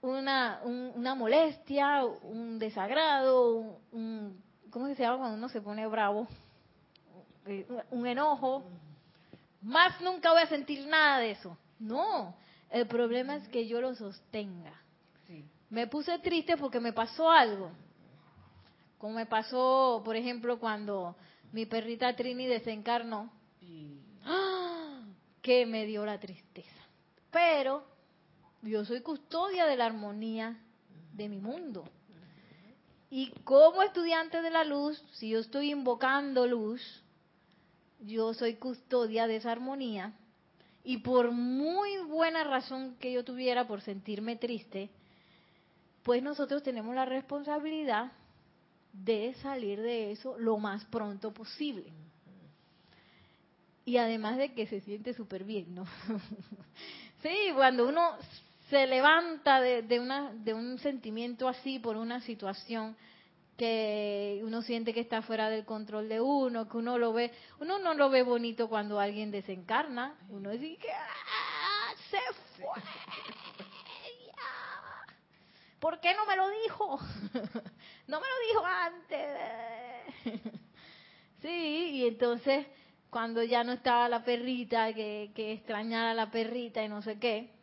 una, 0.00 0.60
una 0.64 1.14
molestia, 1.14 2.04
un 2.04 2.58
desagrado, 2.58 3.80
un, 3.92 4.42
¿cómo 4.70 4.88
se 4.88 5.02
llama 5.02 5.18
cuando 5.18 5.36
uno 5.36 5.48
se 5.48 5.60
pone 5.60 5.86
bravo? 5.86 6.26
Eh, 7.46 7.66
un 7.90 8.06
enojo. 8.06 8.64
Más 9.62 10.00
nunca 10.00 10.32
voy 10.32 10.42
a 10.42 10.48
sentir 10.48 10.86
nada 10.86 11.18
de 11.18 11.30
eso. 11.32 11.56
No, 11.78 12.34
el 12.74 12.88
problema 12.88 13.36
es 13.36 13.46
que 13.50 13.68
yo 13.68 13.80
lo 13.80 13.94
sostenga. 13.94 14.74
Me 15.70 15.86
puse 15.86 16.18
triste 16.18 16.56
porque 16.56 16.80
me 16.80 16.92
pasó 16.92 17.30
algo. 17.30 17.70
Como 18.98 19.14
me 19.14 19.26
pasó, 19.26 20.02
por 20.04 20.16
ejemplo, 20.16 20.58
cuando 20.58 21.14
mi 21.52 21.66
perrita 21.66 22.16
Trini 22.16 22.46
desencarnó, 22.46 23.30
¡ah! 24.24 25.02
que 25.40 25.66
me 25.66 25.86
dio 25.86 26.04
la 26.04 26.18
tristeza. 26.18 26.74
Pero 27.30 27.84
yo 28.62 28.84
soy 28.84 29.02
custodia 29.02 29.66
de 29.66 29.76
la 29.76 29.86
armonía 29.86 30.58
de 31.12 31.28
mi 31.28 31.38
mundo. 31.38 31.84
Y 33.08 33.30
como 33.44 33.82
estudiante 33.82 34.42
de 34.42 34.50
la 34.50 34.64
luz, 34.64 35.00
si 35.12 35.28
yo 35.28 35.38
estoy 35.38 35.70
invocando 35.70 36.44
luz, 36.48 36.82
yo 38.00 38.34
soy 38.34 38.56
custodia 38.56 39.28
de 39.28 39.36
esa 39.36 39.52
armonía. 39.52 40.12
Y 40.84 40.98
por 40.98 41.30
muy 41.30 41.96
buena 42.06 42.44
razón 42.44 42.96
que 43.00 43.10
yo 43.10 43.24
tuviera 43.24 43.66
por 43.66 43.80
sentirme 43.80 44.36
triste, 44.36 44.90
pues 46.02 46.22
nosotros 46.22 46.62
tenemos 46.62 46.94
la 46.94 47.06
responsabilidad 47.06 48.12
de 48.92 49.34
salir 49.42 49.80
de 49.80 50.12
eso 50.12 50.38
lo 50.38 50.58
más 50.58 50.84
pronto 50.84 51.32
posible. 51.32 51.86
Y 53.86 53.96
además 53.96 54.36
de 54.36 54.52
que 54.52 54.66
se 54.66 54.80
siente 54.80 55.14
súper 55.14 55.44
bien, 55.44 55.74
¿no? 55.74 55.84
sí, 57.22 57.34
cuando 57.54 57.88
uno 57.88 58.12
se 58.70 58.86
levanta 58.86 59.60
de, 59.60 60.00
una, 60.00 60.32
de 60.32 60.54
un 60.54 60.78
sentimiento 60.78 61.48
así 61.48 61.78
por 61.78 61.96
una 61.96 62.20
situación 62.20 62.96
que 63.56 64.40
uno 64.44 64.62
siente 64.62 64.92
que 64.92 65.00
está 65.00 65.22
fuera 65.22 65.48
del 65.48 65.64
control 65.64 66.08
de 66.08 66.20
uno, 66.20 66.68
que 66.68 66.76
uno 66.76 66.98
lo 66.98 67.12
ve, 67.12 67.32
uno 67.60 67.78
no 67.78 67.94
lo 67.94 68.10
ve 68.10 68.22
bonito 68.22 68.68
cuando 68.68 68.98
alguien 68.98 69.30
desencarna, 69.30 70.16
uno 70.28 70.50
dice 70.50 70.76
que 70.76 70.90
¡ah, 70.92 71.94
se 72.10 72.18
fue. 72.56 72.82
¿Por 75.78 76.00
qué 76.00 76.14
no 76.14 76.24
me 76.24 76.36
lo 76.36 76.48
dijo? 76.48 76.98
no 78.08 78.20
me 78.20 78.26
lo 78.26 78.38
dijo 78.48 78.64
antes. 78.64 79.38
sí, 81.42 81.90
y 81.92 82.08
entonces 82.08 82.66
cuando 83.10 83.42
ya 83.44 83.62
no 83.62 83.72
estaba 83.72 84.08
la 84.08 84.24
perrita, 84.24 84.92
que, 84.94 85.30
que 85.34 85.52
extrañara 85.52 86.12
a 86.12 86.14
la 86.14 86.30
perrita 86.30 86.82
y 86.82 86.88
no 86.88 87.02
sé 87.02 87.18
qué, 87.18 87.53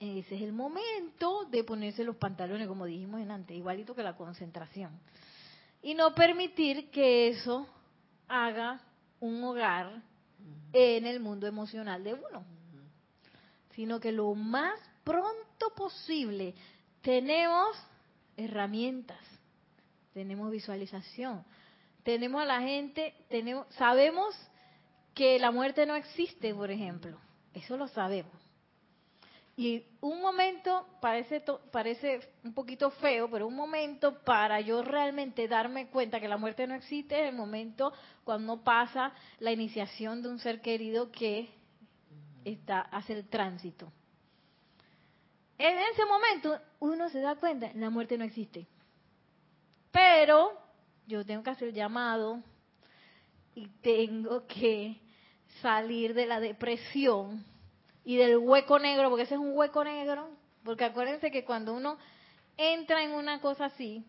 ese 0.00 0.34
es 0.34 0.42
el 0.42 0.52
momento 0.54 1.44
de 1.44 1.62
ponerse 1.62 2.04
los 2.04 2.16
pantalones, 2.16 2.66
como 2.66 2.86
dijimos 2.86 3.20
en 3.20 3.30
antes, 3.30 3.54
igualito 3.54 3.94
que 3.94 4.02
la 4.02 4.16
concentración. 4.16 4.98
Y 5.82 5.94
no 5.94 6.14
permitir 6.14 6.90
que 6.90 7.28
eso 7.28 7.66
haga 8.26 8.80
un 9.20 9.44
hogar 9.44 10.02
en 10.72 11.06
el 11.06 11.20
mundo 11.20 11.46
emocional 11.46 12.02
de 12.02 12.14
uno, 12.14 12.44
sino 13.74 14.00
que 14.00 14.10
lo 14.10 14.34
más 14.34 14.80
pronto 15.04 15.74
posible 15.76 16.54
tenemos 17.02 17.76
herramientas, 18.38 19.20
tenemos 20.14 20.50
visualización, 20.50 21.44
tenemos 22.04 22.40
a 22.40 22.46
la 22.46 22.62
gente, 22.62 23.14
tenemos, 23.28 23.66
sabemos 23.74 24.34
que 25.14 25.38
la 25.38 25.50
muerte 25.50 25.84
no 25.84 25.94
existe, 25.94 26.54
por 26.54 26.70
ejemplo, 26.70 27.18
eso 27.52 27.76
lo 27.76 27.86
sabemos 27.88 28.49
y 29.56 29.84
un 30.00 30.22
momento 30.22 30.86
parece, 31.00 31.42
parece 31.70 32.32
un 32.44 32.54
poquito 32.54 32.90
feo, 32.90 33.30
pero 33.30 33.46
un 33.46 33.56
momento 33.56 34.22
para 34.24 34.60
yo 34.60 34.82
realmente 34.82 35.48
darme 35.48 35.88
cuenta 35.88 36.20
que 36.20 36.28
la 36.28 36.38
muerte 36.38 36.66
no 36.66 36.74
existe 36.74 37.20
es 37.20 37.28
el 37.28 37.36
momento 37.36 37.92
cuando 38.24 38.62
pasa 38.62 39.12
la 39.38 39.52
iniciación 39.52 40.22
de 40.22 40.28
un 40.28 40.38
ser 40.38 40.60
querido 40.60 41.10
que 41.10 41.50
está, 42.44 42.80
hace 42.80 43.12
el 43.12 43.28
tránsito. 43.28 43.92
En 45.58 45.76
ese 45.92 46.06
momento 46.06 46.58
uno 46.78 47.10
se 47.10 47.20
da 47.20 47.36
cuenta, 47.36 47.70
la 47.74 47.90
muerte 47.90 48.16
no 48.16 48.24
existe. 48.24 48.66
Pero 49.90 50.58
yo 51.06 51.24
tengo 51.26 51.42
que 51.42 51.50
hacer 51.50 51.74
llamado 51.74 52.42
y 53.54 53.66
tengo 53.82 54.46
que 54.46 55.00
salir 55.60 56.14
de 56.14 56.24
la 56.24 56.40
depresión 56.40 57.44
y 58.10 58.16
del 58.16 58.38
hueco 58.38 58.80
negro, 58.80 59.08
porque 59.08 59.22
ese 59.22 59.34
es 59.34 59.40
un 59.40 59.56
hueco 59.56 59.84
negro, 59.84 60.30
porque 60.64 60.82
acuérdense 60.82 61.30
que 61.30 61.44
cuando 61.44 61.72
uno 61.72 61.96
entra 62.56 63.04
en 63.04 63.12
una 63.12 63.40
cosa 63.40 63.66
así, 63.66 64.04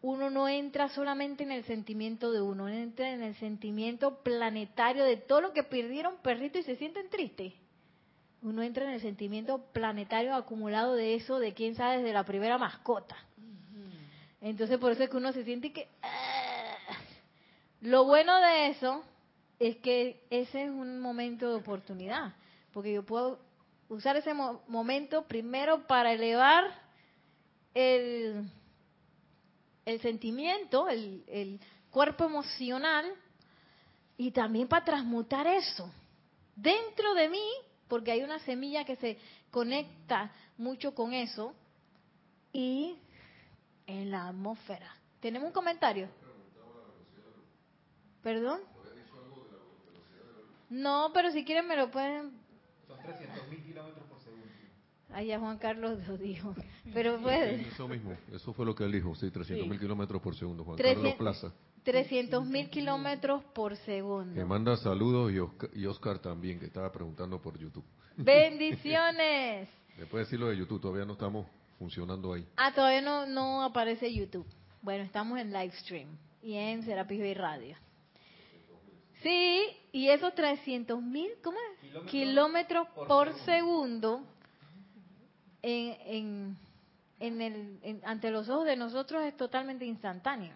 uno 0.00 0.30
no 0.30 0.48
entra 0.48 0.88
solamente 0.90 1.42
en 1.42 1.50
el 1.50 1.64
sentimiento 1.64 2.30
de 2.30 2.40
uno, 2.40 2.68
entra 2.68 3.10
en 3.10 3.24
el 3.24 3.34
sentimiento 3.34 4.22
planetario 4.22 5.02
de 5.02 5.16
todo 5.16 5.40
lo 5.40 5.52
que 5.52 5.64
perdieron 5.64 6.18
perrito 6.22 6.56
y 6.56 6.62
se 6.62 6.76
sienten 6.76 7.10
tristes. 7.10 7.52
Uno 8.42 8.62
entra 8.62 8.84
en 8.84 8.90
el 8.90 9.00
sentimiento 9.00 9.64
planetario 9.72 10.32
acumulado 10.32 10.94
de 10.94 11.16
eso, 11.16 11.40
de 11.40 11.54
quién 11.54 11.74
sabe, 11.74 11.96
desde 11.96 12.12
la 12.12 12.22
primera 12.22 12.58
mascota. 12.58 13.16
Entonces 14.40 14.78
por 14.78 14.92
eso 14.92 15.02
es 15.02 15.10
que 15.10 15.16
uno 15.16 15.32
se 15.32 15.42
siente 15.42 15.72
que... 15.72 15.88
Ah". 16.00 16.76
Lo 17.80 18.04
bueno 18.04 18.40
de 18.40 18.68
eso 18.68 19.02
es 19.58 19.78
que 19.78 20.22
ese 20.30 20.62
es 20.62 20.70
un 20.70 21.00
momento 21.00 21.48
de 21.48 21.56
oportunidad 21.56 22.34
porque 22.72 22.92
yo 22.92 23.04
puedo 23.04 23.38
usar 23.88 24.16
ese 24.16 24.32
momento 24.34 25.26
primero 25.26 25.86
para 25.86 26.12
elevar 26.12 26.64
el, 27.74 28.50
el 29.84 30.00
sentimiento, 30.00 30.88
el, 30.88 31.24
el 31.26 31.60
cuerpo 31.90 32.24
emocional, 32.24 33.12
y 34.16 34.30
también 34.30 34.68
para 34.68 34.84
transmutar 34.84 35.46
eso 35.46 35.90
dentro 36.56 37.14
de 37.14 37.28
mí, 37.28 37.48
porque 37.88 38.12
hay 38.12 38.22
una 38.22 38.38
semilla 38.40 38.84
que 38.84 38.96
se 38.96 39.18
conecta 39.50 40.32
mucho 40.56 40.94
con 40.94 41.12
eso, 41.12 41.54
y 42.52 42.98
en 43.86 44.10
la 44.10 44.28
atmósfera. 44.28 44.94
¿Tenemos 45.20 45.48
un 45.48 45.52
comentario? 45.52 46.08
¿Perdón? 48.22 48.60
No, 50.70 51.10
pero 51.12 51.30
si 51.32 51.44
quieren 51.44 51.66
me 51.66 51.76
lo 51.76 51.90
pueden 51.90 52.41
300.000 52.98 53.64
kilómetros 53.64 54.04
por 54.08 54.20
segundo. 54.20 54.46
Allá 55.12 55.38
Juan 55.38 55.58
Carlos 55.58 56.06
lo 56.06 56.16
dijo. 56.16 56.54
Pero 56.92 57.20
puede. 57.20 57.68
eso 57.68 57.88
mismo, 57.88 58.16
eso 58.32 58.52
fue 58.52 58.66
lo 58.66 58.74
que 58.74 58.84
él 58.84 58.92
dijo, 58.92 59.14
sí, 59.14 59.26
300.000 59.26 59.78
kilómetros 59.78 60.22
por 60.22 60.34
segundo. 60.34 60.64
Juan 60.64 60.78
Carlos 60.78 61.14
Plaza. 61.14 61.52
300.000 61.84 62.70
kilómetros 62.70 63.42
por 63.52 63.76
segundo. 63.76 64.34
Que 64.34 64.44
manda 64.44 64.76
saludos 64.76 65.32
y 65.74 65.86
Oscar, 65.86 66.18
también, 66.18 66.58
que 66.60 66.66
estaba 66.66 66.90
preguntando 66.92 67.40
por 67.40 67.58
YouTube. 67.58 67.84
Bendiciones. 68.16 69.68
Después 69.98 70.26
decirlo 70.26 70.48
de 70.48 70.56
YouTube, 70.56 70.80
todavía 70.80 71.04
no 71.04 71.14
estamos 71.14 71.46
funcionando 71.78 72.32
ahí. 72.32 72.46
Ah, 72.56 72.72
todavía 72.72 73.00
no, 73.00 73.26
no 73.26 73.62
aparece 73.62 74.12
YouTube. 74.12 74.46
Bueno, 74.80 75.04
estamos 75.04 75.38
en 75.38 75.52
live 75.52 75.72
stream 75.72 76.08
y 76.42 76.54
en 76.54 76.82
Serapis 76.84 77.20
Bay 77.20 77.34
Radio. 77.34 77.76
Sí, 79.22 79.64
y 79.92 80.08
esos 80.08 80.34
300 80.34 81.00
mil, 81.00 81.30
¿cómo 81.42 81.58
es? 81.58 82.10
Kilómetros, 82.10 82.88
por, 82.88 83.32
segundo, 83.40 84.24
en, 85.62 86.56
en, 87.20 87.40
el, 87.40 88.00
ante 88.04 88.30
los 88.30 88.48
ojos 88.48 88.66
de 88.66 88.76
nosotros 88.76 89.22
es 89.22 89.36
totalmente 89.36 89.84
instantáneo. 89.84 90.54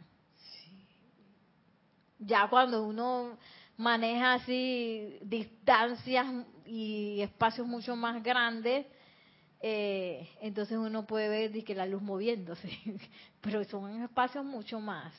Ya 2.18 2.48
cuando 2.48 2.84
uno 2.84 3.38
maneja 3.76 4.34
así 4.34 5.18
distancias 5.20 6.26
y 6.64 7.20
espacios 7.20 7.66
mucho 7.66 7.94
más 7.94 8.22
grandes, 8.22 8.86
eh, 9.60 10.28
entonces 10.40 10.76
uno 10.76 11.06
puede 11.06 11.28
ver 11.28 11.64
que 11.64 11.74
la 11.74 11.86
luz 11.86 12.02
moviéndose, 12.02 12.70
pero 13.40 13.64
son 13.64 14.02
espacios 14.02 14.44
mucho 14.44 14.80
más, 14.80 15.14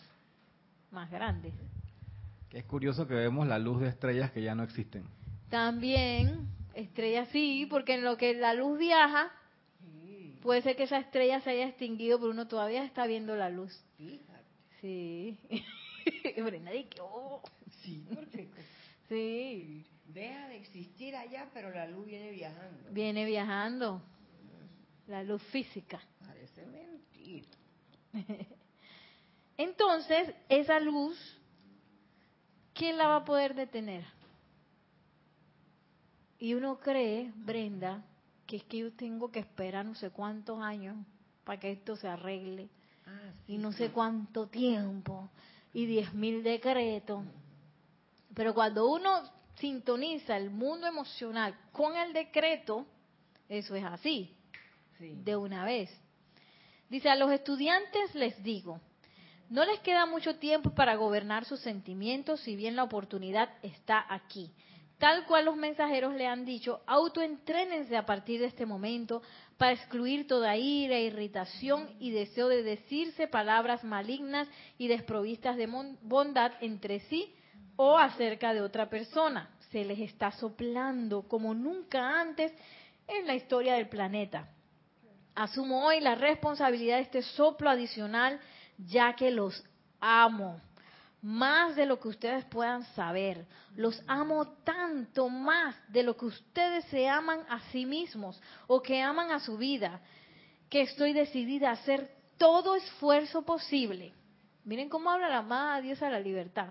más 0.92 1.10
grandes. 1.10 1.54
Es 2.52 2.64
curioso 2.66 3.08
que 3.08 3.14
vemos 3.14 3.48
la 3.48 3.60
luz 3.60 3.82
de 3.82 3.90
estrellas 3.90 4.32
que 4.32 4.42
ya 4.42 4.56
no 4.56 4.64
existen. 4.64 5.04
También, 5.50 6.48
estrellas 6.74 7.28
sí, 7.32 7.68
porque 7.70 7.96
en 7.96 8.04
lo 8.04 8.18
que 8.18 8.34
la 8.34 8.54
luz 8.54 8.80
viaja, 8.80 9.32
puede 10.42 10.62
ser 10.62 10.76
que 10.76 10.84
esa 10.84 11.00
estrella 11.00 11.42
se 11.42 11.52
haya 11.52 11.68
extinguido, 11.68 12.20
pero 12.20 12.32
uno 12.32 12.48
todavía 12.48 12.84
está 12.84 13.06
viendo 13.06 13.36
la 13.36 13.50
luz. 13.50 13.78
Sí. 14.82 15.38
Brenda 16.44 16.72
que, 16.72 17.02
oh. 17.02 17.42
Sí, 17.82 18.06
perfecto. 18.14 18.62
Sí. 19.10 19.86
Deja 20.06 20.48
de 20.48 20.58
existir 20.58 21.16
allá, 21.16 21.50
pero 21.54 21.70
la 21.70 21.88
luz 21.88 22.06
viene 22.06 22.32
viajando. 22.32 22.92
Viene 22.92 23.26
viajando. 23.26 24.02
La 25.08 25.24
luz 25.24 25.42
física. 25.44 26.00
Parece 26.26 26.66
mentira. 26.66 27.48
Entonces, 29.58 30.34
esa 30.50 30.80
luz 30.80 31.37
¿quién 32.78 32.98
la 32.98 33.08
va 33.08 33.16
a 33.18 33.26
poder 33.26 33.56
detener? 33.56 34.06
Y 36.40 36.54
uno 36.54 36.80
cree, 36.80 37.32
Brenda, 37.36 38.04
que 38.46 38.58
es 38.58 38.64
que 38.64 38.78
yo 38.78 38.94
tengo 38.94 39.32
que 39.32 39.40
esperar 39.40 39.86
no 39.86 39.96
sé 39.96 40.12
cuántos 40.12 40.62
años 40.62 40.96
para 41.44 41.60
que 41.60 41.72
esto 41.72 41.96
se 41.96 42.08
arregle. 42.08 42.70
Ah, 43.08 43.32
y 43.48 43.58
no 43.58 43.72
sé 43.72 43.90
cuánto 43.90 44.48
tiempo. 44.48 45.30
Y 45.74 45.86
diez 45.86 46.14
mil 46.14 46.44
decretos. 46.44 47.24
Pero 48.34 48.54
cuando 48.54 48.88
uno 48.90 49.24
sintoniza 49.56 50.38
el 50.38 50.52
mundo 50.52 50.86
emocional 50.86 51.58
con 51.72 51.96
el 51.96 52.14
decreto, 52.14 52.86
eso 53.50 53.76
es 53.76 53.84
así. 53.84 54.34
De 55.00 55.36
una 55.36 55.66
vez. 55.66 55.90
Dice, 56.90 57.10
a 57.10 57.16
los 57.16 57.32
estudiantes 57.32 58.14
les 58.16 58.42
digo, 58.44 58.80
No 59.50 59.64
les 59.64 59.80
queda 59.80 60.06
mucho 60.06 60.36
tiempo 60.36 60.72
para 60.72 60.96
gobernar 60.96 61.46
sus 61.46 61.62
sentimientos, 61.62 62.42
si 62.42 62.56
bien 62.56 62.76
la 62.76 62.84
oportunidad 62.84 63.50
está 63.62 64.06
aquí. 64.10 64.52
Tal 64.98 65.26
cual 65.26 65.46
los 65.46 65.56
mensajeros 65.56 66.16
le 66.16 66.28
han 66.28 66.44
dicho, 66.44 66.82
autoentrénense 66.88 67.96
a 67.96 68.06
partir 68.06 68.40
de 68.42 68.48
este 68.48 68.66
momento 68.66 69.22
para 69.58 69.72
excluir 69.72 70.28
toda 70.28 70.58
ira, 70.58 71.00
irritación 71.00 71.88
y 72.00 72.12
deseo 72.12 72.50
de 72.50 72.64
decirse 72.64 73.28
palabras 73.28 73.84
malignas 73.84 74.50
y 74.78 74.88
desprovistas 74.88 75.56
de 75.56 75.68
bondad 76.02 76.52
entre 76.62 77.00
sí 77.02 77.34
o 77.76 77.98
acerca 77.98 78.54
de 78.54 78.62
otra 78.62 78.90
persona. 78.90 79.50
Se 79.72 79.86
les 79.86 80.00
está 80.00 80.32
soplando 80.32 81.22
como 81.28 81.54
nunca 81.54 82.20
antes 82.20 82.52
en 83.08 83.28
la 83.28 83.36
historia 83.36 83.76
del 83.76 83.88
planeta. 83.88 84.50
Asumo 85.36 85.86
hoy 85.86 86.02
la 86.02 86.16
responsabilidad 86.16 86.98
de 86.98 87.04
este 87.04 87.22
soplo 87.22 87.70
adicional 87.70 88.40
ya 88.78 89.14
que 89.14 89.32
los 89.32 89.64
amo 90.00 90.62
más 91.22 91.76
de 91.76 91.86
lo 91.86 92.00
que 92.00 92.08
ustedes 92.08 92.46
puedan 92.46 92.84
saber. 92.96 93.46
Los 93.76 94.02
amo 94.08 94.48
tanto 94.64 95.30
más 95.30 95.76
de 95.92 96.04
lo 96.04 96.16
que 96.16 96.26
ustedes 96.26 96.86
se 96.86 97.08
aman 97.10 97.42
a 97.50 97.60
sí 97.72 97.86
mismos 97.86 98.42
o 98.68 98.82
que 98.82 99.02
aman 99.02 99.32
a 99.32 99.40
su 99.40 99.58
vida, 99.58 100.00
que 100.70 100.82
estoy 100.82 101.14
decidida 101.14 101.70
a 101.70 101.74
hacer 101.74 102.10
todo 102.38 102.76
esfuerzo 102.76 103.44
posible. 103.44 104.14
Miren 104.64 104.90
cómo 104.90 105.10
habla 105.10 105.30
la 105.30 105.40
amada 105.40 105.82
Dios 105.82 106.02
a 106.02 106.10
la 106.10 106.20
libertad. 106.20 106.70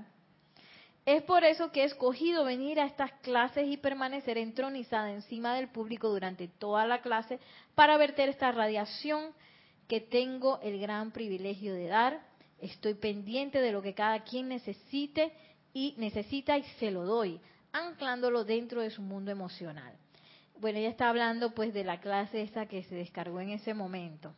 Es 1.05 1.23
por 1.23 1.45
eso 1.45 1.71
que 1.71 1.83
he 1.83 1.85
escogido 1.85 2.45
venir 2.45 2.81
a 2.81 2.87
estas 2.87 3.13
clases 3.23 3.69
y 3.69 3.77
permanecer 3.77 4.39
entronizada 4.39 5.13
encima 5.13 5.55
del 5.55 5.69
público 5.69 6.09
durante 6.09 6.49
toda 6.49 6.85
la 6.85 7.01
clase 7.01 7.39
para 7.77 7.97
verter 7.97 8.29
esta 8.29 8.51
radiación 8.51 9.33
que 9.89 10.01
tengo 10.01 10.61
el 10.63 10.81
gran 10.81 11.11
privilegio 11.13 11.75
de 11.75 11.87
dar. 11.87 12.21
Estoy 12.59 12.95
pendiente 12.95 13.61
de 13.61 13.73
lo 13.73 13.83
que 13.83 13.95
cada 13.95 14.25
quien 14.25 14.49
necesite 14.49 15.33
y 15.73 15.95
necesita 15.99 16.57
y 16.57 16.65
se 16.79 16.91
lo 16.91 17.05
doy, 17.05 17.41
anclándolo 17.73 18.45
dentro 18.45 18.81
de 18.81 18.91
su 18.91 19.03
mundo 19.03 19.31
emocional. 19.31 19.95
Bueno, 20.59 20.79
ella 20.79 20.89
está 20.89 21.09
hablando 21.09 21.55
pues 21.55 21.75
de 21.75 21.85
la 21.85 22.01
clase 22.01 22.43
esa 22.43 22.67
que 22.67 22.83
se 22.85 22.95
descargó 22.95 23.41
en 23.41 23.51
ese 23.51 23.75
momento. 23.75 24.35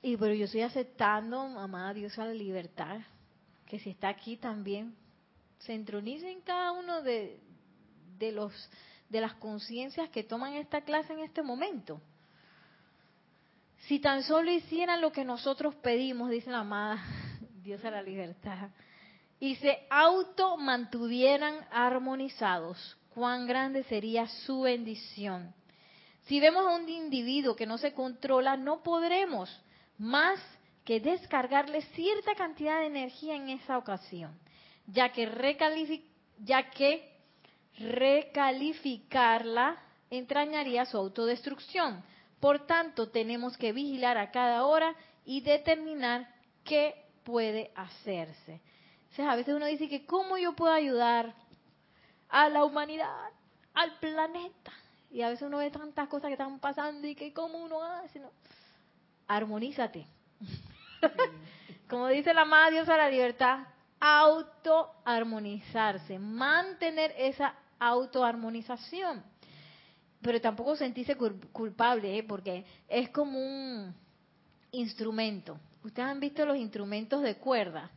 Y 0.00 0.16
pero 0.16 0.34
yo 0.34 0.46
estoy 0.46 0.62
aceptando, 0.62 1.46
mamá, 1.48 1.92
Dios 1.94 2.18
a 2.18 2.24
la 2.24 2.32
libertad, 2.32 3.00
que 3.66 3.78
si 3.78 3.90
está 3.90 4.08
aquí 4.08 4.36
también, 4.36 4.96
se 5.58 5.74
entronice 5.74 6.30
en 6.30 6.40
cada 6.40 6.72
uno 6.72 7.02
de, 7.02 7.38
de 8.18 8.32
los 8.32 8.52
de 9.12 9.20
las 9.20 9.34
conciencias 9.34 10.08
que 10.08 10.24
toman 10.24 10.54
esta 10.54 10.80
clase 10.80 11.12
en 11.12 11.18
este 11.18 11.42
momento. 11.42 12.00
Si 13.86 13.98
tan 13.98 14.22
solo 14.22 14.50
hicieran 14.52 15.00
lo 15.00 15.10
que 15.10 15.24
nosotros 15.24 15.74
pedimos, 15.76 16.30
dice 16.30 16.50
la 16.50 16.60
amada 16.60 17.02
Dios 17.62 17.84
a 17.84 17.90
la 17.90 18.02
libertad, 18.02 18.70
y 19.40 19.56
se 19.56 19.86
auto 19.90 20.56
mantuvieran 20.56 21.66
armonizados, 21.70 22.96
cuán 23.14 23.46
grande 23.46 23.82
sería 23.84 24.28
su 24.28 24.60
bendición. 24.62 25.52
Si 26.26 26.38
vemos 26.38 26.64
a 26.64 26.76
un 26.76 26.88
individuo 26.88 27.56
que 27.56 27.66
no 27.66 27.76
se 27.78 27.92
controla, 27.92 28.56
no 28.56 28.84
podremos 28.84 29.50
más 29.98 30.38
que 30.84 31.00
descargarle 31.00 31.82
cierta 31.94 32.34
cantidad 32.34 32.80
de 32.80 32.86
energía 32.86 33.34
en 33.34 33.48
esa 33.48 33.78
ocasión, 33.78 34.38
ya 34.86 35.10
que, 35.10 35.28
ya 36.38 36.70
que 36.70 37.12
recalificarla 37.78 39.76
entrañaría 40.10 40.84
su 40.84 40.96
autodestrucción. 40.96 42.04
Por 42.42 42.66
tanto, 42.66 43.08
tenemos 43.08 43.56
que 43.56 43.72
vigilar 43.72 44.18
a 44.18 44.32
cada 44.32 44.66
hora 44.66 44.96
y 45.24 45.42
determinar 45.42 46.28
qué 46.64 47.06
puede 47.22 47.70
hacerse. 47.76 48.60
O 49.16 49.22
a 49.22 49.36
veces 49.36 49.54
uno 49.54 49.66
dice 49.66 49.88
que 49.88 50.04
cómo 50.06 50.36
yo 50.38 50.56
puedo 50.56 50.72
ayudar 50.72 51.36
a 52.28 52.48
la 52.48 52.64
humanidad, 52.64 53.30
al 53.74 53.96
planeta. 54.00 54.72
Y 55.12 55.22
a 55.22 55.28
veces 55.28 55.46
uno 55.46 55.58
ve 55.58 55.70
tantas 55.70 56.08
cosas 56.08 56.26
que 56.26 56.32
están 56.32 56.58
pasando 56.58 57.06
y 57.06 57.14
que 57.14 57.32
cómo 57.32 57.58
uno 57.58 57.80
hace. 57.80 58.18
¿no? 58.18 58.32
Armonízate. 59.28 60.04
Como 61.88 62.08
dice 62.08 62.34
la 62.34 62.40
amada 62.40 62.72
Diosa 62.72 62.96
la 62.96 63.08
libertad, 63.08 63.68
autoarmonizarse, 64.00 66.18
mantener 66.18 67.14
esa 67.16 67.54
autoarmonización 67.78 69.30
pero 70.22 70.40
tampoco 70.40 70.76
sentirse 70.76 71.16
culpable, 71.16 72.18
¿eh? 72.18 72.22
porque 72.22 72.64
es 72.88 73.10
como 73.10 73.38
un 73.38 73.92
instrumento. 74.70 75.58
Ustedes 75.82 76.08
han 76.08 76.20
visto 76.20 76.46
los 76.46 76.56
instrumentos 76.56 77.22
de 77.22 77.36
cuerda. 77.36 77.90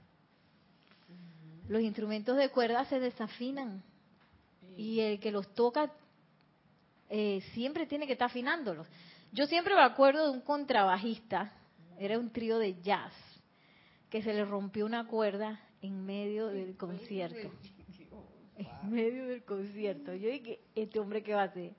Los 1.67 1.81
instrumentos 1.81 2.35
de 2.35 2.49
cuerda 2.49 2.85
se 2.85 2.99
desafinan 2.99 3.83
y 4.75 4.99
el 4.99 5.19
que 5.19 5.31
los 5.31 5.53
toca 5.53 5.91
eh, 7.09 7.41
siempre 7.53 7.85
tiene 7.85 8.07
que 8.07 8.13
estar 8.13 8.27
afinándolos. 8.27 8.87
Yo 9.31 9.45
siempre 9.45 9.75
me 9.75 9.81
acuerdo 9.81 10.25
de 10.25 10.31
un 10.31 10.41
contrabajista, 10.41 11.53
era 11.99 12.17
un 12.17 12.31
trío 12.31 12.57
de 12.57 12.81
jazz, 12.81 13.13
que 14.09 14.23
se 14.23 14.33
le 14.33 14.45
rompió 14.45 14.85
una 14.85 15.05
cuerda 15.07 15.59
en 15.81 16.05
medio 16.05 16.47
del 16.47 16.75
concierto. 16.75 17.51
En 18.57 18.89
medio 18.89 19.27
del 19.27 19.43
concierto. 19.43 20.13
Yo 20.13 20.29
dije, 20.29 20.61
¿este 20.75 20.97
hombre 20.97 21.21
qué 21.21 21.33
va 21.33 21.41
a 21.41 21.45
hacer? 21.47 21.73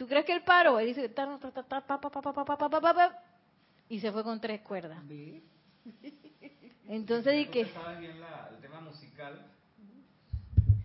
¿Tú 0.00 0.08
crees 0.08 0.24
que 0.24 0.32
él 0.32 0.40
paró? 0.40 0.80
Él 0.80 0.86
dice, 0.86 1.14
y 3.90 4.00
se 4.00 4.10
fue 4.10 4.24
con 4.24 4.40
tres 4.40 4.62
cuerdas. 4.62 4.98
Entonces 6.88 7.36
di 7.36 7.44
que... 7.48 7.60
el 7.60 8.60
tema 8.62 8.80
musical, 8.80 9.46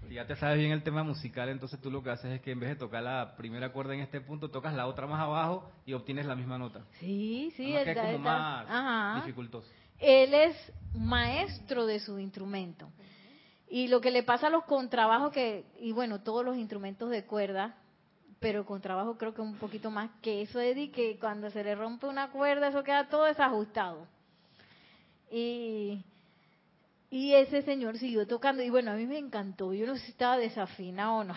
si 0.06 0.16
ya 0.16 0.28
te 0.28 0.36
sabes 0.36 0.58
bien 0.58 0.74
el 0.74 0.84
tema 0.84 1.04
musical, 1.06 1.48
entonces 1.48 1.80
tú 1.80 1.90
lo 1.90 2.04
que 2.04 2.10
haces 2.10 2.30
es 2.30 2.42
que 2.42 2.52
en 2.52 2.60
vez 2.60 2.72
de 2.72 2.76
tocar 2.76 3.04
la 3.04 3.38
primera 3.38 3.72
cuerda 3.72 3.94
en 3.94 4.02
este 4.02 4.20
punto, 4.20 4.52
tocas 4.52 4.74
la 4.74 4.86
otra 4.86 5.08
más 5.08 5.22
abajo 5.22 5.72
y 5.86 5.94
obtienes 5.94 6.26
la 6.26 6.36
misma 6.36 6.58
nota. 6.58 6.82
Sí, 7.00 7.54
sí, 7.56 7.74
es, 7.74 7.88
es 7.88 7.96
como 7.96 8.20
más 8.20 9.24
dificultoso. 9.24 9.72
Él 9.98 10.34
es 10.34 10.74
maestro 10.94 11.86
de 11.86 12.02
su 12.02 12.20
instrumento. 12.20 12.92
Y 13.70 13.88
lo 13.88 14.02
que 14.02 14.12
le 14.12 14.24
pasa 14.24 14.48
a 14.48 14.50
los 14.50 14.66
contrabajos 14.66 15.32
que, 15.32 15.64
y 15.80 15.94
bueno, 15.94 16.20
todos 16.22 16.44
los 16.44 16.58
instrumentos 16.58 17.10
de 17.10 17.26
cuerda, 17.26 17.78
pero 18.40 18.66
con 18.66 18.82
trabajo 18.82 19.18
creo 19.18 19.34
que 19.34 19.42
un 19.42 19.56
poquito 19.56 19.90
más 19.90 20.10
que 20.22 20.42
eso, 20.42 20.60
Eddie, 20.60 20.92
que 20.92 21.18
cuando 21.20 21.50
se 21.50 21.64
le 21.64 21.76
rompe 21.76 22.08
una 22.08 22.32
cuerda, 22.32 22.68
eso 22.68 22.84
queda 22.84 23.08
todo 23.08 23.26
desajustado. 23.26 24.08
Y, 25.32 26.04
y 27.10 27.34
ese 27.34 27.62
señor 27.62 27.98
siguió 27.98 28.28
tocando, 28.28 28.62
y 28.62 28.70
bueno, 28.70 28.92
a 28.92 28.96
mí 28.96 29.06
me 29.06 29.18
encantó, 29.18 29.74
yo 29.74 29.88
no 29.88 29.96
sé 29.96 30.06
si 30.06 30.12
estaba 30.12 30.38
desafinado 30.38 31.16
o 31.16 31.24
no, 31.24 31.34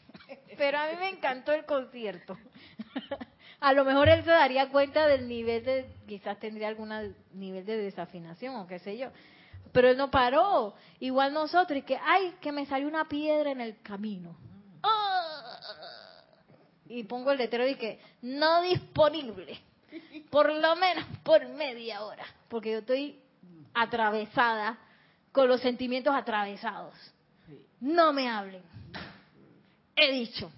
pero 0.58 0.78
a 0.78 0.86
mí 0.88 0.96
me 0.98 1.08
encantó 1.08 1.52
el 1.52 1.64
concierto. 1.64 2.36
a 3.60 3.72
lo 3.72 3.84
mejor 3.84 4.08
él 4.08 4.22
se 4.24 4.30
daría 4.30 4.68
cuenta 4.68 5.06
del 5.06 5.28
nivel 5.28 5.64
de, 5.64 5.86
quizás 6.06 6.38
tendría 6.38 6.68
algún 6.68 6.90
nivel 7.32 7.64
de 7.64 7.76
desafinación 7.76 8.56
o 8.56 8.66
qué 8.66 8.78
sé 8.78 8.98
yo, 8.98 9.08
pero 9.72 9.88
él 9.88 9.96
no 9.96 10.10
paró, 10.10 10.74
igual 11.00 11.32
nosotros, 11.32 11.78
y 11.78 11.82
que, 11.82 11.96
ay, 11.96 12.34
que 12.40 12.52
me 12.52 12.66
salió 12.66 12.86
una 12.86 13.08
piedra 13.08 13.50
en 13.50 13.60
el 13.60 13.80
camino 13.80 14.36
y 16.92 17.04
pongo 17.04 17.32
el 17.32 17.38
letrero 17.38 17.66
y 17.66 17.74
que 17.76 17.98
no 18.20 18.62
disponible, 18.62 19.58
por 20.30 20.52
lo 20.52 20.76
menos 20.76 21.04
por 21.22 21.48
media 21.48 22.02
hora, 22.04 22.24
porque 22.48 22.72
yo 22.72 22.78
estoy 22.78 23.18
atravesada 23.72 24.78
con 25.32 25.48
los 25.48 25.60
sentimientos 25.60 26.14
atravesados. 26.14 26.94
No 27.80 28.12
me 28.12 28.28
hablen. 28.28 28.62
He 29.96 30.12
dicho, 30.12 30.52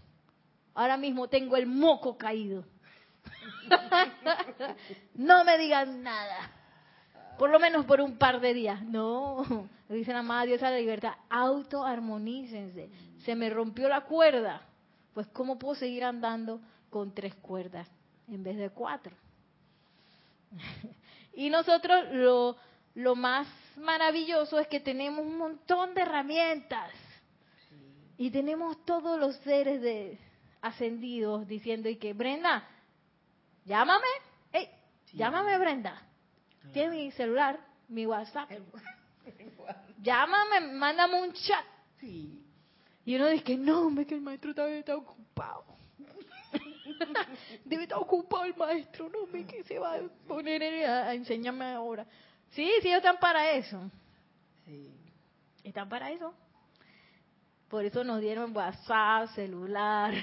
ahora 0.74 0.97
mismo 0.97 1.28
tengo 1.28 1.57
el 1.57 1.66
moco 1.66 2.18
caído. 2.18 2.64
no 5.14 5.45
me 5.45 5.57
digan 5.57 6.03
nada. 6.03 6.51
Por 7.39 7.51
lo 7.51 7.61
menos 7.61 7.85
por 7.85 8.01
un 8.01 8.18
par 8.18 8.41
de 8.41 8.55
días. 8.55 8.82
No, 8.82 9.68
dice 9.89 10.12
la 10.12 10.22
madre 10.22 10.49
Dios 10.49 10.62
a 10.64 10.70
la 10.70 10.78
libertad. 10.78 11.14
Autoarmonícense. 11.30 12.91
Se 13.18 13.37
me 13.37 13.51
rompió 13.51 13.89
la 13.89 14.03
cuerda 14.03 14.62
pues 15.15 15.29
¿cómo 15.29 15.59
puedo 15.59 15.77
seguir 15.77 16.05
andando 16.05 16.61
con 16.91 17.15
tres 17.15 17.35
cuerdas 17.37 17.89
en 18.29 18.43
vez 18.43 18.57
de 18.57 18.71
cuatro? 18.71 19.17
y 21.35 21.49
nosotros 21.49 22.07
lo, 22.12 22.57
lo 22.95 23.15
más 23.15 23.47
maravilloso 23.77 24.59
es 24.59 24.67
que 24.69 24.81
tenemos 24.81 25.25
un 25.25 25.39
montón 25.39 25.95
de 25.95 26.03
herramientas 26.03 26.91
y 28.17 28.31
tenemos 28.31 28.85
todos 28.85 29.19
los 29.19 29.37
seres 29.39 29.81
de 29.81 30.19
ascendidos 30.61 31.47
diciendo 31.47 31.89
y 31.89 31.97
que 31.97 32.12
Brenda, 32.12 32.67
llámame, 33.65 34.07
hey, 34.53 34.69
llámame 35.12 35.59
Brenda, 35.59 36.01
tiene 36.73 36.91
mi 36.91 37.11
celular, 37.12 37.61
mi 37.89 38.07
WhatsApp, 38.07 38.51
llámame, 40.01 40.73
mándame 40.73 41.23
un 41.23 41.33
chat. 41.33 41.65
Sí. 42.01 42.43
Y 43.05 43.16
uno 43.16 43.28
dice 43.28 43.44
que 43.44 43.57
no, 43.57 43.90
me 43.90 44.07
que 44.07 44.14
el 44.14 44.20
maestro 44.20 44.55
todavía 44.55 44.78
está 44.78 44.96
ocupado. 44.96 45.64
Debe 47.64 47.82
estar 47.82 47.98
ocupado 47.98 48.44
el 48.44 48.57
maestro, 48.57 49.09
no 49.09 49.26
me 49.26 49.44
que 49.44 49.62
se 49.64 49.78
va 49.78 49.96
a 49.96 50.00
poner 50.26 50.62
a, 50.86 51.14
enseñarme 51.14 51.66
ahora. 51.66 52.07
Sí, 52.50 52.70
sí, 52.80 52.88
ellos 52.88 52.98
están 52.98 53.18
para 53.18 53.52
eso. 53.52 53.90
Sí. 54.64 54.90
Están 55.62 55.88
para 55.88 56.11
eso. 56.11 56.34
Por 57.68 57.84
eso 57.84 58.05
nos 58.05 58.20
dieron 58.20 58.57
WhatsApp, 58.57 59.34
celular, 59.34 60.14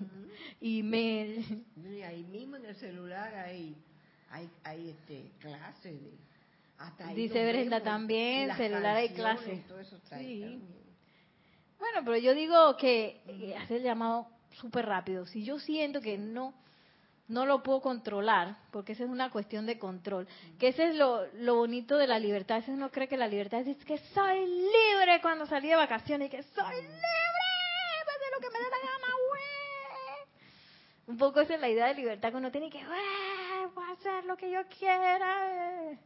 email. 0.60 1.64
Y 1.76 2.02
ahí 2.02 2.24
mismo 2.24 2.56
en 2.56 2.66
el 2.66 2.76
celular 2.76 3.34
hay, 3.34 3.74
hay, 4.30 4.50
hay 4.64 4.90
este, 4.90 5.32
clases 5.40 6.00
de... 6.00 6.30
Dice 7.14 7.46
Brenda 7.46 7.82
también, 7.82 8.56
celular 8.56 8.96
hay 8.96 9.10
clases. 9.10 9.60
Sí. 10.16 10.62
Bueno, 11.80 12.02
pero 12.04 12.16
yo 12.18 12.34
digo 12.34 12.76
que 12.76 13.20
hacer 13.58 13.78
el 13.78 13.82
llamado 13.82 14.28
súper 14.52 14.86
rápido. 14.86 15.26
Si 15.26 15.44
yo 15.44 15.58
siento 15.58 16.00
que 16.00 16.18
no 16.18 16.54
no 17.30 17.46
lo 17.46 17.62
puedo 17.62 17.80
controlar, 17.80 18.56
porque 18.72 18.92
esa 18.92 19.04
es 19.04 19.10
una 19.10 19.30
cuestión 19.30 19.64
de 19.64 19.78
control. 19.78 20.26
Que 20.58 20.68
ese 20.68 20.88
es 20.88 20.96
lo, 20.96 21.26
lo 21.34 21.54
bonito 21.54 21.96
de 21.96 22.08
la 22.08 22.18
libertad. 22.18 22.56
A 22.56 22.60
veces 22.60 22.74
uno 22.74 22.90
cree 22.90 23.06
que 23.06 23.16
la 23.16 23.28
libertad 23.28 23.60
es 23.60 23.84
que 23.84 23.98
soy 23.98 24.46
libre 24.46 25.20
cuando 25.22 25.46
salí 25.46 25.68
de 25.68 25.76
vacaciones 25.76 26.26
y 26.26 26.30
que 26.30 26.42
soy 26.42 26.74
libre, 26.74 26.98
puedo 28.04 28.16
hacer 28.16 28.32
lo 28.34 28.40
que 28.40 28.50
me 28.50 28.58
dé 28.58 28.64
la 28.64 28.78
gana, 28.78 29.14
güey. 29.28 29.40
Un 31.06 31.18
poco 31.18 31.40
esa 31.40 31.54
es 31.54 31.60
la 31.60 31.68
idea 31.68 31.86
de 31.86 31.94
libertad 31.94 32.30
que 32.30 32.36
uno 32.36 32.50
tiene 32.50 32.68
que, 32.68 32.84
voy 32.84 33.84
a 33.84 33.92
hacer 33.92 34.24
lo 34.24 34.36
que 34.36 34.50
yo 34.50 34.60
quiera. 34.76 35.96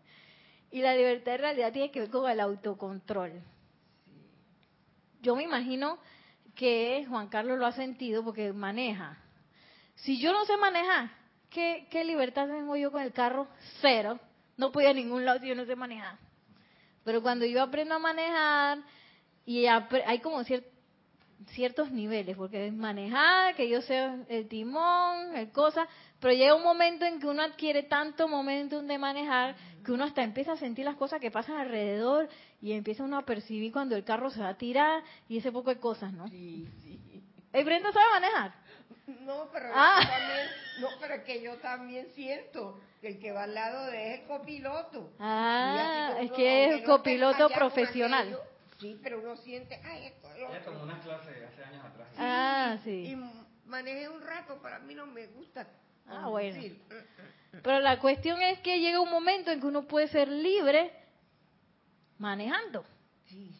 Y 0.71 0.83
la 0.83 0.95
libertad 0.95 1.37
en 1.37 1.41
realidad 1.41 1.73
tiene 1.73 1.91
que 1.91 2.01
ver 2.01 2.11
con 2.11 2.31
el 2.31 2.39
autocontrol. 2.39 3.33
Yo 5.25 5.35
me 5.35 5.43
imagino 5.43 5.99
que 6.55 7.05
Juan 7.09 7.29
Carlos 7.29 7.59
lo 7.59 7.67
ha 7.67 7.73
sentido 7.73 8.23
porque 8.23 8.53
maneja 8.53 9.19
si 9.97 10.19
yo 10.19 10.33
no 10.33 10.45
sé 10.45 10.57
manejar, 10.57 11.11
¿qué, 11.51 12.05
libertad 12.05 12.47
tengo 12.47 12.77
yo 12.77 12.91
con 12.91 13.03
el 13.03 13.13
carro? 13.13 13.49
Cero. 13.81 14.19
No 14.57 14.71
puedo 14.71 14.87
ir 14.87 14.91
a 14.91 14.95
ningún 14.95 15.25
lado 15.25 15.41
si 15.41 15.49
yo 15.49 15.55
no 15.55 15.65
sé 15.65 15.77
manejar. 15.77 16.19
Pero 17.05 17.23
cuando 17.23 17.47
yo 17.47 17.63
aprendo 17.63 17.95
a 17.95 17.99
manejar, 17.99 18.79
y 19.47 19.67
hay 19.67 20.19
como 20.21 20.45
ciertos 21.49 21.91
niveles, 21.91 22.37
porque 22.37 22.67
es 22.67 22.73
manejar, 22.73 23.55
que 23.55 23.69
yo 23.69 23.81
sé 23.83 24.09
el 24.29 24.49
timón, 24.49 25.37
el 25.37 25.51
cosa, 25.51 25.87
pero 26.21 26.35
llega 26.35 26.55
un 26.55 26.63
momento 26.63 27.05
en 27.05 27.21
que 27.21 27.27
uno 27.27 27.43
adquiere 27.43 27.83
tanto 27.83 28.29
momentum 28.29 28.87
de 28.87 28.99
manejar 28.99 29.57
que 29.85 29.93
uno 29.93 30.05
hasta 30.05 30.23
empieza 30.23 30.53
a 30.53 30.57
sentir 30.57 30.85
las 30.85 30.97
cosas 30.97 31.21
que 31.21 31.31
pasan 31.31 31.57
alrededor 31.57 32.29
y 32.61 32.73
empieza 32.73 33.05
uno 33.05 33.19
a 33.19 33.27
percibir 33.27 33.73
cuando 33.73 33.95
el 33.97 34.05
carro 34.05 34.31
se 34.31 34.41
va 34.41 34.49
a 34.49 34.59
tirar 34.59 35.03
y 35.29 35.39
ese 35.39 35.53
poco 35.53 35.71
de 35.71 35.79
cosas, 35.79 36.13
¿no? 36.13 36.27
Sí, 36.29 36.67
sí. 36.83 37.01
¿El 37.53 37.65
Brenda 37.65 37.93
sabe 37.93 38.07
manejar? 38.11 38.53
No, 39.21 39.49
pero 39.53 39.67
ah. 39.75 40.01
también, 40.01 40.47
no, 40.81 40.89
pero 41.01 41.23
que 41.25 41.43
yo 41.43 41.57
también 41.59 42.09
siento 42.15 42.81
que 43.01 43.09
el 43.09 43.19
que 43.21 43.33
va 43.33 43.45
al 43.45 43.55
lado 43.55 43.87
de 43.87 44.15
es 44.15 44.21
el 44.21 44.27
copiloto. 44.27 45.13
Ah, 45.21 46.17
es 46.21 46.33
que 46.33 46.75
es 46.75 46.83
copiloto 46.85 47.49
profesional. 47.51 48.37
Sí, 48.79 48.99
pero 49.03 49.21
uno 49.21 49.37
siente, 49.37 49.81
ay, 49.85 50.07
esto 50.07 50.29
es 50.35 50.65
tomó 50.65 50.83
unas 50.83 51.03
clases 51.05 51.43
hace 51.43 51.65
años 51.65 51.85
atrás. 51.85 52.09
ah, 52.19 52.79
sí. 52.85 53.13
Y 53.13 53.17
manejé 53.67 54.09
un 54.09 54.23
rato, 54.23 54.61
para 54.61 54.79
mí 54.81 54.95
no 54.95 55.07
me 55.07 55.27
gusta. 55.29 55.67
Ah, 56.07 56.29
bueno. 56.29 56.61
Pero 57.63 57.81
la 57.81 57.99
cuestión 57.99 58.41
es 58.43 58.59
que 58.61 58.81
llega 58.81 59.01
un 59.01 59.11
momento 59.11 59.51
en 59.51 59.61
que 59.61 59.67
uno 59.67 59.87
puede 59.87 60.09
ser 60.09 60.29
libre 60.29 60.93
manejando. 62.19 62.85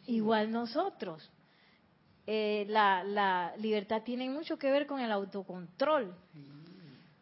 Igual 0.07 0.51
nosotros. 0.51 1.29
Eh, 2.27 2.65
la, 2.69 3.03
la, 3.03 3.53
libertad 3.57 4.01
tiene 4.03 4.29
mucho 4.29 4.57
que 4.57 4.71
ver 4.71 4.87
con 4.87 4.99
el 4.99 5.11
autocontrol. 5.11 6.15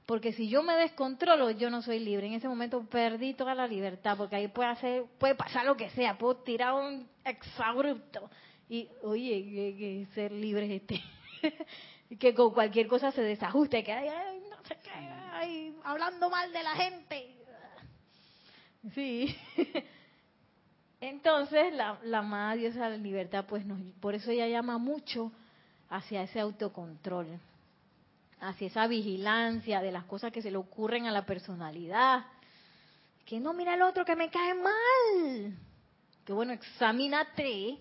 Porque 0.06 0.34
si 0.34 0.50
yo 0.50 0.64
me 0.64 0.76
descontrolo, 0.76 1.52
yo 1.52 1.70
no 1.70 1.82
soy 1.82 2.00
libre. 2.00 2.28
En 2.28 2.34
ese 2.34 2.48
momento 2.48 2.86
perdí 2.90 3.34
toda 3.34 3.56
la 3.56 3.68
libertad, 3.68 4.18
porque 4.18 4.36
ahí 4.36 4.48
puede 4.50 4.70
hacer, 4.70 5.06
puede 5.18 5.36
pasar 5.36 5.66
lo 5.66 5.78
que 5.78 5.90
sea, 5.92 6.18
puedo 6.18 6.38
tirar 6.38 6.74
un 6.74 7.08
exabrupto. 7.24 8.30
Y, 8.70 8.90
oye, 9.04 9.44
que, 9.78 10.08
ser 10.14 10.32
libre 10.32 10.66
es 10.66 10.82
este. 10.82 11.04
que 12.20 12.34
con 12.34 12.54
cualquier 12.54 12.88
cosa 12.88 13.12
se 13.12 13.22
desajuste, 13.22 13.84
que 13.84 13.92
ay, 13.92 14.44
no 14.50 14.58
sé 14.68 14.78
qué, 14.84 15.74
hablando 15.84 16.30
mal 16.30 16.52
de 16.54 16.64
la 16.64 16.76
gente. 16.76 17.36
Sí. 18.94 19.36
Entonces, 21.02 21.74
la, 21.74 22.00
la 22.04 22.20
amada 22.20 22.56
diosa 22.56 22.90
la 22.90 22.98
libertad, 22.98 23.46
pues 23.48 23.66
nos, 23.66 23.80
por 24.00 24.16
eso 24.16 24.32
ella 24.32 24.48
llama 24.48 24.78
mucho 24.78 25.32
hacia 25.90 26.24
ese 26.24 26.40
autocontrol, 26.40 27.28
hacia 28.40 28.68
esa 28.68 28.88
vigilancia 28.88 29.82
de 29.82 29.92
las 29.92 30.06
cosas 30.06 30.32
que 30.32 30.42
se 30.42 30.50
le 30.50 30.58
ocurren 30.58 31.06
a 31.06 31.12
la 31.12 31.26
personalidad. 31.26 32.26
Que 33.26 33.40
no 33.40 33.54
mira 33.54 33.74
el 33.74 33.82
otro 33.82 34.06
que 34.06 34.16
me 34.16 34.30
cae 34.30 34.54
mal. 34.54 35.58
Que 36.26 36.34
bueno, 36.34 36.54
examínate 36.54 37.78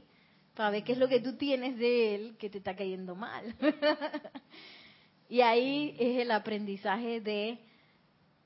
para 0.54 0.70
ver 0.70 0.84
qué 0.84 0.92
es 0.92 0.98
lo 0.98 1.08
que 1.08 1.20
tú 1.20 1.36
tienes 1.36 1.78
de 1.78 2.14
él 2.14 2.36
que 2.38 2.50
te 2.50 2.58
está 2.58 2.74
cayendo 2.76 3.14
mal. 3.14 3.54
y 5.28 5.40
ahí 5.40 5.96
es 5.98 6.20
el 6.20 6.30
aprendizaje 6.30 7.20
de 7.20 7.58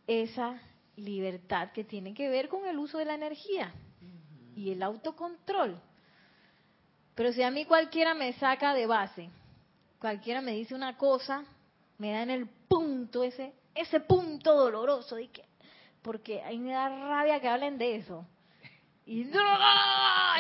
esa 0.07 0.61
libertad 0.97 1.72
que 1.72 1.84
tiene 1.84 2.14
que 2.14 2.28
ver 2.28 2.49
con 2.49 2.66
el 2.66 2.78
uso 2.78 2.99
de 2.99 3.05
la 3.05 3.14
energía 3.14 3.72
y 4.55 4.70
el 4.70 4.82
autocontrol. 4.82 5.78
Pero 7.14 7.32
si 7.32 7.42
a 7.42 7.51
mí 7.51 7.64
cualquiera 7.64 8.14
me 8.14 8.32
saca 8.34 8.74
de 8.74 8.86
base, 8.86 9.30
cualquiera 9.99 10.40
me 10.40 10.53
dice 10.53 10.74
una 10.74 10.97
cosa, 10.97 11.44
me 11.99 12.12
da 12.12 12.22
en 12.22 12.30
el 12.30 12.47
punto 12.47 13.24
ese, 13.24 13.53
ese 13.74 14.01
punto 14.01 14.55
doloroso, 14.55 15.18
y 15.18 15.28
que, 15.28 15.44
porque 16.03 16.42
ahí 16.42 16.59
me 16.59 16.72
da 16.72 16.88
rabia 16.88 17.40
que 17.40 17.49
hablen 17.49 17.78
de 17.78 17.97
eso. 17.97 18.26
Y, 19.07 19.22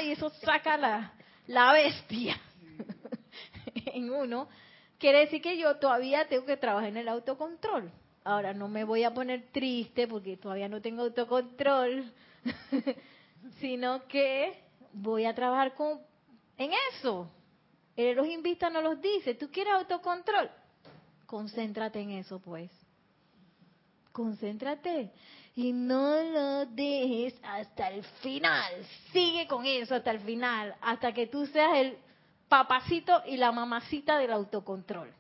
y 0.02 0.10
eso 0.10 0.30
saca 0.42 0.76
la, 0.76 1.12
la 1.46 1.72
bestia 1.72 2.38
en 3.74 4.10
uno. 4.10 4.48
Quiere 4.98 5.20
decir 5.20 5.40
que 5.40 5.56
yo 5.56 5.76
todavía 5.76 6.26
tengo 6.28 6.44
que 6.44 6.56
trabajar 6.56 6.88
en 6.88 6.96
el 6.96 7.08
autocontrol. 7.08 7.90
Ahora 8.24 8.52
no 8.52 8.68
me 8.68 8.84
voy 8.84 9.04
a 9.04 9.14
poner 9.14 9.52
triste 9.52 10.08
porque 10.08 10.36
todavía 10.36 10.68
no 10.68 10.82
tengo 10.82 11.02
autocontrol. 11.02 12.12
sino 13.60 14.06
que 14.06 14.62
voy 14.92 15.24
a 15.24 15.34
trabajar 15.34 15.74
con, 15.74 16.00
en 16.56 16.70
eso. 16.92 17.30
El 17.96 18.16
los 18.16 18.26
Vista 18.42 18.68
nos 18.68 18.82
los 18.82 19.00
dice, 19.00 19.34
¿tú 19.34 19.50
quieres 19.50 19.74
autocontrol? 19.74 20.50
Concéntrate 21.26 22.00
en 22.00 22.10
eso, 22.12 22.38
pues. 22.40 22.70
Concéntrate 24.12 25.12
y 25.56 25.72
no 25.72 26.22
lo 26.22 26.66
dejes 26.66 27.34
hasta 27.42 27.88
el 27.88 28.04
final. 28.22 28.72
Sigue 29.10 29.48
con 29.48 29.64
eso 29.64 29.94
hasta 29.94 30.10
el 30.10 30.20
final, 30.20 30.76
hasta 30.82 31.12
que 31.12 31.26
tú 31.26 31.46
seas 31.46 31.70
el 31.76 31.98
papacito 32.46 33.22
y 33.26 33.38
la 33.38 33.50
mamacita 33.52 34.18
del 34.18 34.32
autocontrol. 34.32 35.10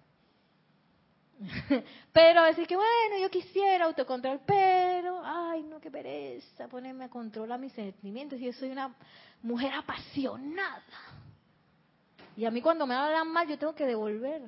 pero 2.12 2.44
decir 2.44 2.66
que 2.66 2.76
bueno, 2.76 3.18
yo 3.20 3.30
quisiera 3.30 3.86
autocontrol, 3.86 4.40
pero, 4.46 5.22
ay, 5.24 5.62
no, 5.62 5.80
qué 5.80 5.90
pereza 5.90 6.68
ponerme 6.68 7.06
a 7.06 7.08
controlar 7.08 7.58
mis 7.58 7.72
sentimientos. 7.72 8.38
Yo 8.38 8.52
soy 8.52 8.70
una 8.70 8.94
mujer 9.42 9.72
apasionada. 9.72 10.82
Y 12.36 12.44
a 12.44 12.50
mí 12.50 12.60
cuando 12.60 12.86
me 12.86 12.94
hablan 12.94 13.28
mal, 13.28 13.48
yo 13.48 13.58
tengo 13.58 13.74
que 13.74 13.86
devolver. 13.86 14.42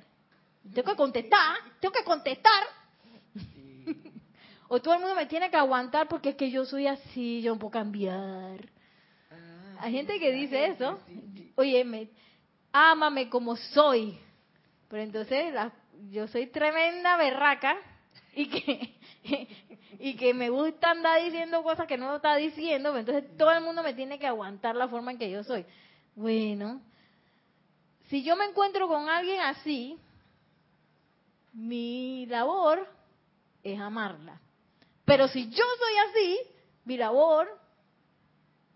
Tengo 0.74 0.91
que 0.91 0.97
contestar, 0.97 1.57
tengo 1.80 1.95
que 1.95 2.05
contestar. 2.05 2.62
O 4.69 4.81
todo 4.81 4.95
el 4.95 5.01
mundo 5.01 5.14
me 5.14 5.27
tiene 5.27 5.51
que 5.51 5.57
aguantar 5.57 6.09
porque 6.09 6.31
es 6.31 6.37
que 6.37 6.51
yo 6.51 6.64
soy 6.64 6.87
así, 6.87 7.41
yo 7.43 7.55
no 7.55 7.59
puedo 7.59 7.73
cambiar. 7.73 8.69
Ah, 9.31 9.77
Hay 9.81 9.93
gente 9.93 10.19
que 10.19 10.33
dice 10.33 10.66
eso. 10.66 10.99
Oye, 11.57 11.85
me, 11.85 12.09
ámame 12.73 13.29
como 13.29 13.57
soy. 13.57 14.19
Pero 14.89 15.03
entonces 15.03 15.55
yo 16.11 16.29
soy 16.29 16.47
tremenda 16.47 17.16
berraca 17.16 17.77
y 18.35 18.49
que 18.49 18.95
y 19.99 20.14
que 20.14 20.33
me 20.33 20.51
gusta 20.51 20.91
andar 20.91 21.23
diciendo 21.23 21.62
cosas 21.62 21.87
que 21.87 21.99
no 21.99 22.16
está 22.16 22.37
diciendo, 22.37 22.97
entonces 22.97 23.37
todo 23.37 23.51
el 23.51 23.62
mundo 23.62 23.83
me 23.83 23.95
tiene 23.95 24.19
que 24.19 24.27
aguantar 24.27 24.77
la 24.77 24.89
forma 24.89 25.11
en 25.11 25.19
que 25.19 25.31
yo 25.31 25.43
soy. 25.43 25.64
Bueno, 26.14 26.81
si 28.09 28.23
yo 28.23 28.37
me 28.37 28.45
encuentro 28.45 28.89
con 28.89 29.09
alguien 29.09 29.41
así, 29.41 29.99
mi 31.53 32.27
labor 32.27 32.87
es 33.62 33.79
amarla. 33.81 34.41
Pero 35.09 35.26
si 35.26 35.48
yo 35.48 35.64
soy 35.78 35.94
así, 36.11 36.38
mi 36.84 36.98
labor 36.98 37.48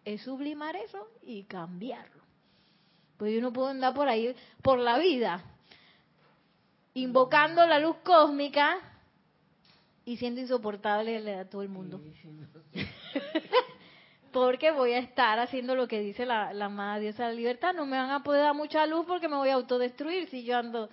es 0.03 0.23
sublimar 0.23 0.75
eso 0.77 1.07
y 1.23 1.45
cambiarlo. 1.45 2.23
Pues 3.19 3.35
yo 3.35 3.43
no 3.43 3.53
puedo 3.53 3.69
andar 3.69 3.93
por 3.93 4.09
ahí, 4.09 4.35
por 4.63 4.79
la 4.79 4.99
vida, 4.99 5.45
invocando 6.95 7.67
la 7.67 7.79
luz 7.79 7.97
cósmica 8.03 8.79
y 10.07 10.17
siendo 10.17 10.41
insoportable 10.41 11.35
a 11.35 11.51
todo 11.51 11.61
el 11.61 11.69
mundo. 11.69 12.01
porque 14.33 14.71
voy 14.71 14.95
a 14.95 15.01
estar 15.01 15.39
haciendo 15.39 15.75
lo 15.75 15.87
que 15.87 16.01
dice 16.01 16.25
la, 16.25 16.55
la 16.55 16.65
amada 16.65 16.99
diosa 16.99 17.25
de 17.25 17.29
la 17.29 17.35
libertad. 17.35 17.75
No 17.75 17.85
me 17.85 17.99
van 17.99 18.11
a 18.11 18.23
poder 18.23 18.41
dar 18.41 18.55
mucha 18.55 18.87
luz 18.87 19.05
porque 19.07 19.29
me 19.29 19.37
voy 19.37 19.51
a 19.51 19.55
autodestruir 19.55 20.31
si 20.31 20.45
yo 20.45 20.57
ando 20.57 20.89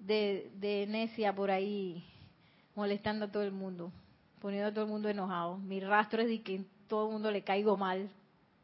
de, 0.00 0.50
de 0.56 0.84
necia 0.88 1.32
por 1.32 1.52
ahí 1.52 2.04
molestando 2.74 3.26
a 3.26 3.30
todo 3.30 3.44
el 3.44 3.52
mundo, 3.52 3.92
poniendo 4.44 4.68
a 4.68 4.72
todo 4.72 4.84
el 4.84 4.90
mundo 4.90 5.08
enojado. 5.08 5.56
Mi 5.56 5.80
rastro 5.80 6.20
es 6.20 6.28
de 6.28 6.42
que 6.42 6.66
todo 6.86 7.06
el 7.06 7.12
mundo 7.12 7.30
le 7.30 7.42
caigo 7.42 7.78
mal. 7.78 8.10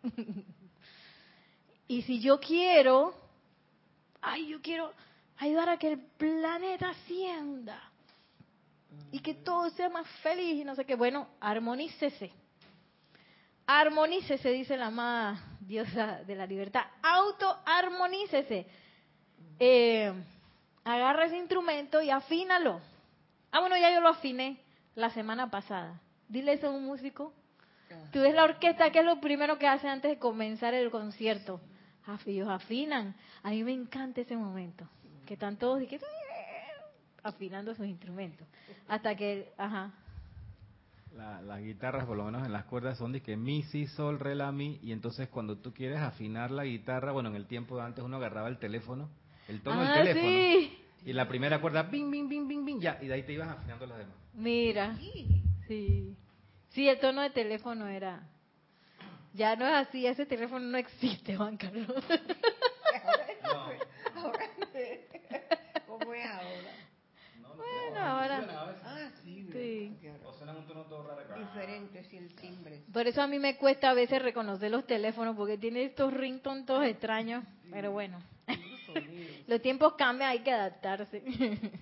y 1.89 2.03
si 2.03 2.21
yo 2.21 2.39
quiero, 2.39 3.15
ay, 4.21 4.49
yo 4.49 4.61
quiero 4.61 4.93
ayudar 5.39 5.71
a 5.71 5.79
que 5.79 5.93
el 5.93 5.99
planeta 6.19 6.91
ascienda 6.91 7.81
y 9.11 9.21
que 9.21 9.33
todo 9.33 9.71
sea 9.71 9.89
más 9.89 10.07
feliz 10.23 10.61
y 10.61 10.65
no 10.65 10.75
sé 10.75 10.85
qué, 10.85 10.97
bueno, 10.97 11.29
armonícese. 11.41 12.31
Armonícese, 13.65 14.51
dice 14.51 14.77
la 14.77 14.89
amada 14.89 15.43
diosa 15.61 16.23
de 16.27 16.35
la 16.35 16.45
libertad. 16.45 16.83
Auto-armonícese. 17.03 18.67
Eh, 19.59 20.13
agarra 20.85 21.25
ese 21.25 21.39
instrumento 21.39 22.03
y 22.03 22.11
afínalo. 22.11 22.83
Ah, 23.51 23.61
bueno, 23.61 23.79
ya 23.79 23.95
yo 23.95 24.03
lo 24.03 24.09
afiné 24.09 24.69
la 25.01 25.11
semana 25.11 25.51
pasada. 25.51 26.01
Dile 26.29 26.53
eso 26.53 26.69
a 26.69 26.71
un 26.71 26.85
músico. 26.85 27.33
Tú 28.13 28.21
ves 28.21 28.35
la 28.35 28.45
orquesta, 28.45 28.91
¿qué 28.93 29.01
es 29.01 29.05
lo 29.05 29.21
primero 29.21 29.59
que 29.59 29.67
hace 29.67 29.89
antes 29.89 30.11
de 30.13 30.19
comenzar 30.19 30.75
el 30.75 30.91
concierto? 30.91 31.61
Ellos 32.27 32.49
afinan. 32.49 33.15
A 33.43 33.51
mí 33.51 33.63
me 33.63 33.73
encanta 33.73 34.21
ese 34.21 34.37
momento. 34.37 34.89
Que 35.27 35.35
están 35.35 35.57
todos 35.57 35.83
afinando 37.23 37.75
sus 37.75 37.87
instrumentos. 37.87 38.47
Hasta 38.89 39.15
que, 39.15 39.53
ajá. 39.57 39.93
las 41.15 41.63
guitarras, 41.63 42.05
por 42.07 42.17
lo 42.17 42.25
menos 42.25 42.45
en 42.45 42.53
las 42.53 42.65
cuerdas, 42.65 42.99
son 42.99 43.13
de 43.13 43.23
que 43.23 43.37
mi, 43.37 43.63
si, 43.65 43.87
sol, 43.87 44.19
re, 44.19 44.35
la, 44.35 44.51
mi. 44.51 44.81
Y 44.83 44.93
entonces 44.93 45.29
cuando 45.29 45.59
tú 45.59 45.73
quieres 45.73 46.01
afinar 46.01 46.51
la 46.51 46.65
guitarra, 46.65 47.13
bueno, 47.13 47.29
en 47.29 47.37
el 47.37 47.47
tiempo 47.47 47.77
de 47.77 47.83
antes 47.83 48.05
uno 48.05 48.17
agarraba 48.17 48.49
el 48.49 48.59
teléfono, 48.59 49.09
el 49.49 49.63
tono 49.63 49.81
del 49.83 49.91
ah, 49.91 49.95
teléfono. 49.95 50.77
Y 51.05 51.13
la 51.13 51.29
primera 51.29 51.61
cuerda, 51.61 51.85
bing, 51.85 52.11
bing, 52.11 52.29
bing, 52.29 52.49
bing, 52.49 52.65
bing, 52.65 52.81
ya. 52.81 52.99
Y 53.01 53.07
de 53.07 53.15
ahí 53.15 53.23
te 53.23 53.33
ibas 53.33 53.49
afinando 53.49 53.87
las 53.87 53.99
demás. 53.99 54.20
Mira. 54.35 54.97
Sí. 55.67 56.17
Sí, 56.71 56.89
el 56.89 56.99
tono 57.01 57.23
de 57.23 57.31
teléfono 57.31 57.87
era. 57.89 58.23
Ya 59.33 59.55
no 59.57 59.67
es 59.67 59.89
así, 59.89 60.07
ese 60.07 60.27
teléfono 60.27 60.67
no 60.67 60.79
existe, 60.79 61.37
Juan 61.37 61.57
Carlos. 61.57 61.87
¿Cómo 65.87 66.15
es 66.15 66.27
ahora? 66.27 66.73
bueno, 67.57 68.01
ahora. 68.01 68.77
Ah, 68.85 69.11
sí. 69.23 69.49
sí. 69.53 69.97
O 70.25 70.33
suena 70.33 70.53
un 70.53 70.67
tono 70.67 70.85
todo 70.85 71.07
raro. 71.07 71.35
Diferente, 71.39 72.05
si 72.05 72.17
el 72.17 72.35
timbre. 72.35 72.83
Por 72.93 73.07
eso 73.07 73.23
a 73.23 73.27
mí 73.27 73.39
me 73.39 73.57
cuesta 73.57 73.91
a 73.91 73.95
veces 73.95 74.23
reconocer 74.23 74.71
los 74.71 74.87
teléfonos, 74.87 75.37
porque 75.37 75.59
tiene 75.59 75.85
estos 75.85 76.13
ringtones 76.13 76.67
todos 76.67 76.85
extraños. 76.87 77.45
Pero 77.71 77.93
bueno. 77.93 78.21
los 79.47 79.63
tiempos 79.63 79.95
cambian, 79.95 80.31
hay 80.31 80.41
que 80.41 80.51
adaptarse. 80.53 81.23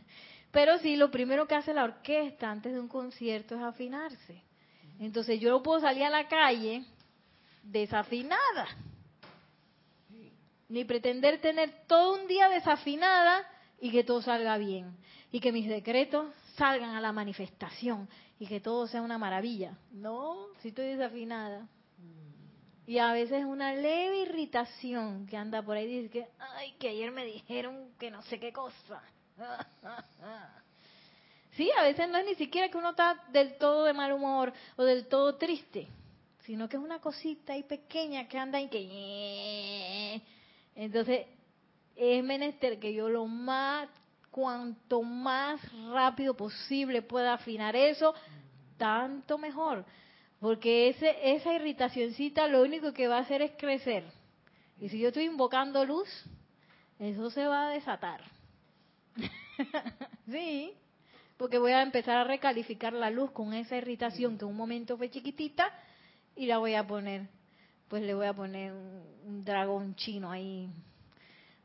Pero 0.51 0.79
sí, 0.79 0.97
lo 0.97 1.11
primero 1.11 1.47
que 1.47 1.55
hace 1.55 1.75
la 1.75 1.85
orquesta 1.85 2.51
antes 2.51 2.73
de 2.73 2.81
un 2.81 2.89
concierto 2.89 3.55
es 3.55 3.63
afinarse. 3.63 4.43
Entonces 4.99 5.39
yo 5.41 5.51
no 5.51 5.63
puedo 5.63 5.81
salir 5.81 6.05
a 6.05 6.11
la 6.11 6.27
calle 6.27 6.85
desafinada. 7.63 8.67
Ni 10.69 10.85
pretender 10.85 11.41
tener 11.41 11.87
todo 11.87 12.15
un 12.15 12.27
día 12.27 12.49
desafinada 12.49 13.47
y 13.81 13.91
que 13.91 14.05
todo 14.05 14.23
salga 14.23 14.59
bien. 14.59 14.97
Y 15.31 15.41
que 15.41 15.53
mis 15.53 15.69
decretos 15.69 16.27
salgan 16.57 16.95
a 16.95 17.01
la 17.01 17.13
manifestación 17.13 18.09
y 18.39 18.47
que 18.47 18.61
todo 18.61 18.87
sea 18.87 19.03
una 19.03 19.19
maravilla. 19.19 19.77
No, 19.93 20.49
si 20.61 20.69
estoy 20.69 20.87
desafinada. 20.87 21.69
Y 22.87 22.99
a 22.99 23.13
veces 23.13 23.45
una 23.45 23.75
leve 23.75 24.23
irritación 24.23 25.27
que 25.27 25.37
anda 25.37 25.63
por 25.63 25.77
ahí 25.77 25.87
dice 25.87 26.11
que, 26.11 26.27
ay, 26.39 26.73
que 26.79 26.89
ayer 26.89 27.13
me 27.13 27.27
dijeron 27.27 27.91
que 27.99 28.11
no 28.11 28.23
sé 28.23 28.41
qué 28.41 28.51
cosa. 28.53 29.03
Sí, 31.53 31.69
a 31.77 31.83
veces 31.83 32.09
no 32.09 32.19
es 32.19 32.25
ni 32.25 32.35
siquiera 32.37 32.69
que 32.69 32.79
uno 32.79 32.91
está 32.91 33.21
del 33.33 33.59
todo 33.59 33.83
de 33.83 33.93
mal 33.93 34.13
humor 34.13 34.53
o 34.77 34.85
del 34.85 35.09
todo 35.09 35.35
triste, 35.35 35.89
sino 36.45 36.69
que 36.69 36.77
es 36.77 36.83
una 36.83 37.01
cosita 37.01 37.55
ahí 37.55 37.65
pequeña 37.65 38.29
que 38.29 38.39
anda 38.39 38.61
y 38.61 38.69
que... 38.69 40.23
Entonces, 40.77 41.27
es 41.97 42.23
menester 42.23 42.79
que 42.79 42.95
yo 42.95 43.09
lo 43.09 43.27
más, 43.27 43.89
cuanto 44.31 45.03
más 45.03 45.61
rápido 45.91 46.35
posible 46.35 47.03
pueda 47.03 47.35
afinar 47.35 47.75
eso, 47.75 48.15
tanto 48.77 49.37
mejor. 49.37 49.85
Porque 50.39 50.91
ese, 50.91 51.35
esa 51.35 51.53
irritacioncita 51.55 52.47
lo 52.47 52.63
único 52.63 52.93
que 52.93 53.09
va 53.09 53.17
a 53.17 53.23
hacer 53.23 53.43
es 53.43 53.51
crecer. 53.59 54.05
Y 54.81 54.91
si 54.91 55.01
yo 55.01 55.09
estoy 55.09 55.25
invocando 55.25 55.85
luz, 55.85 56.09
eso 57.01 57.31
se 57.31 57.49
va 57.49 57.67
a 57.67 57.71
desatar. 57.73 58.38
sí, 60.31 60.73
porque 61.37 61.59
voy 61.59 61.73
a 61.73 61.83
empezar 61.83 62.17
a 62.17 62.25
recalificar 62.25 62.93
la 62.93 63.11
luz 63.11 63.31
con 63.31 63.55
esa 63.55 63.77
irritación 63.77 64.39
que 64.39 64.45
un 64.45 64.57
momento 64.57 64.97
fue 64.97 65.11
chiquitita 65.11 65.73
y 66.37 66.47
la 66.47 66.59
voy 66.59 66.75
a 66.75 66.87
poner, 66.87 67.29
pues 67.89 68.03
le 68.03 68.15
voy 68.15 68.27
a 68.27 68.33
poner 68.33 68.73
un, 68.73 69.45
dragón 69.45 69.95
chino 69.95 70.31
ahí 70.31 70.69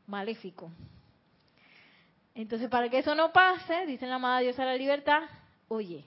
maléfico. 0.06 0.70
Entonces, 2.34 2.68
para 2.68 2.88
que 2.88 2.98
eso 2.98 3.14
no 3.14 3.32
pase, 3.32 3.86
dice 3.86 4.06
la 4.06 4.16
amada 4.16 4.40
diosa 4.40 4.64
de 4.64 4.70
la 4.70 4.76
libertad, 4.76 5.22
oye, 5.68 6.04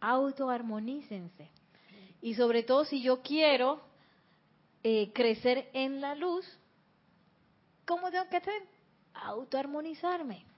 autoarmonícense. 0.00 1.48
Y 2.22 2.34
sobre 2.34 2.62
todo 2.62 2.84
si 2.84 3.02
yo 3.02 3.22
quiero 3.22 3.80
eh, 4.82 5.10
crecer 5.14 5.70
en 5.72 6.00
la 6.00 6.14
luz, 6.14 6.46
¿cómo 7.86 8.10
tengo 8.10 8.28
que 8.28 8.36
hacer? 8.36 8.62
Autoarmonizarme. 9.14 10.49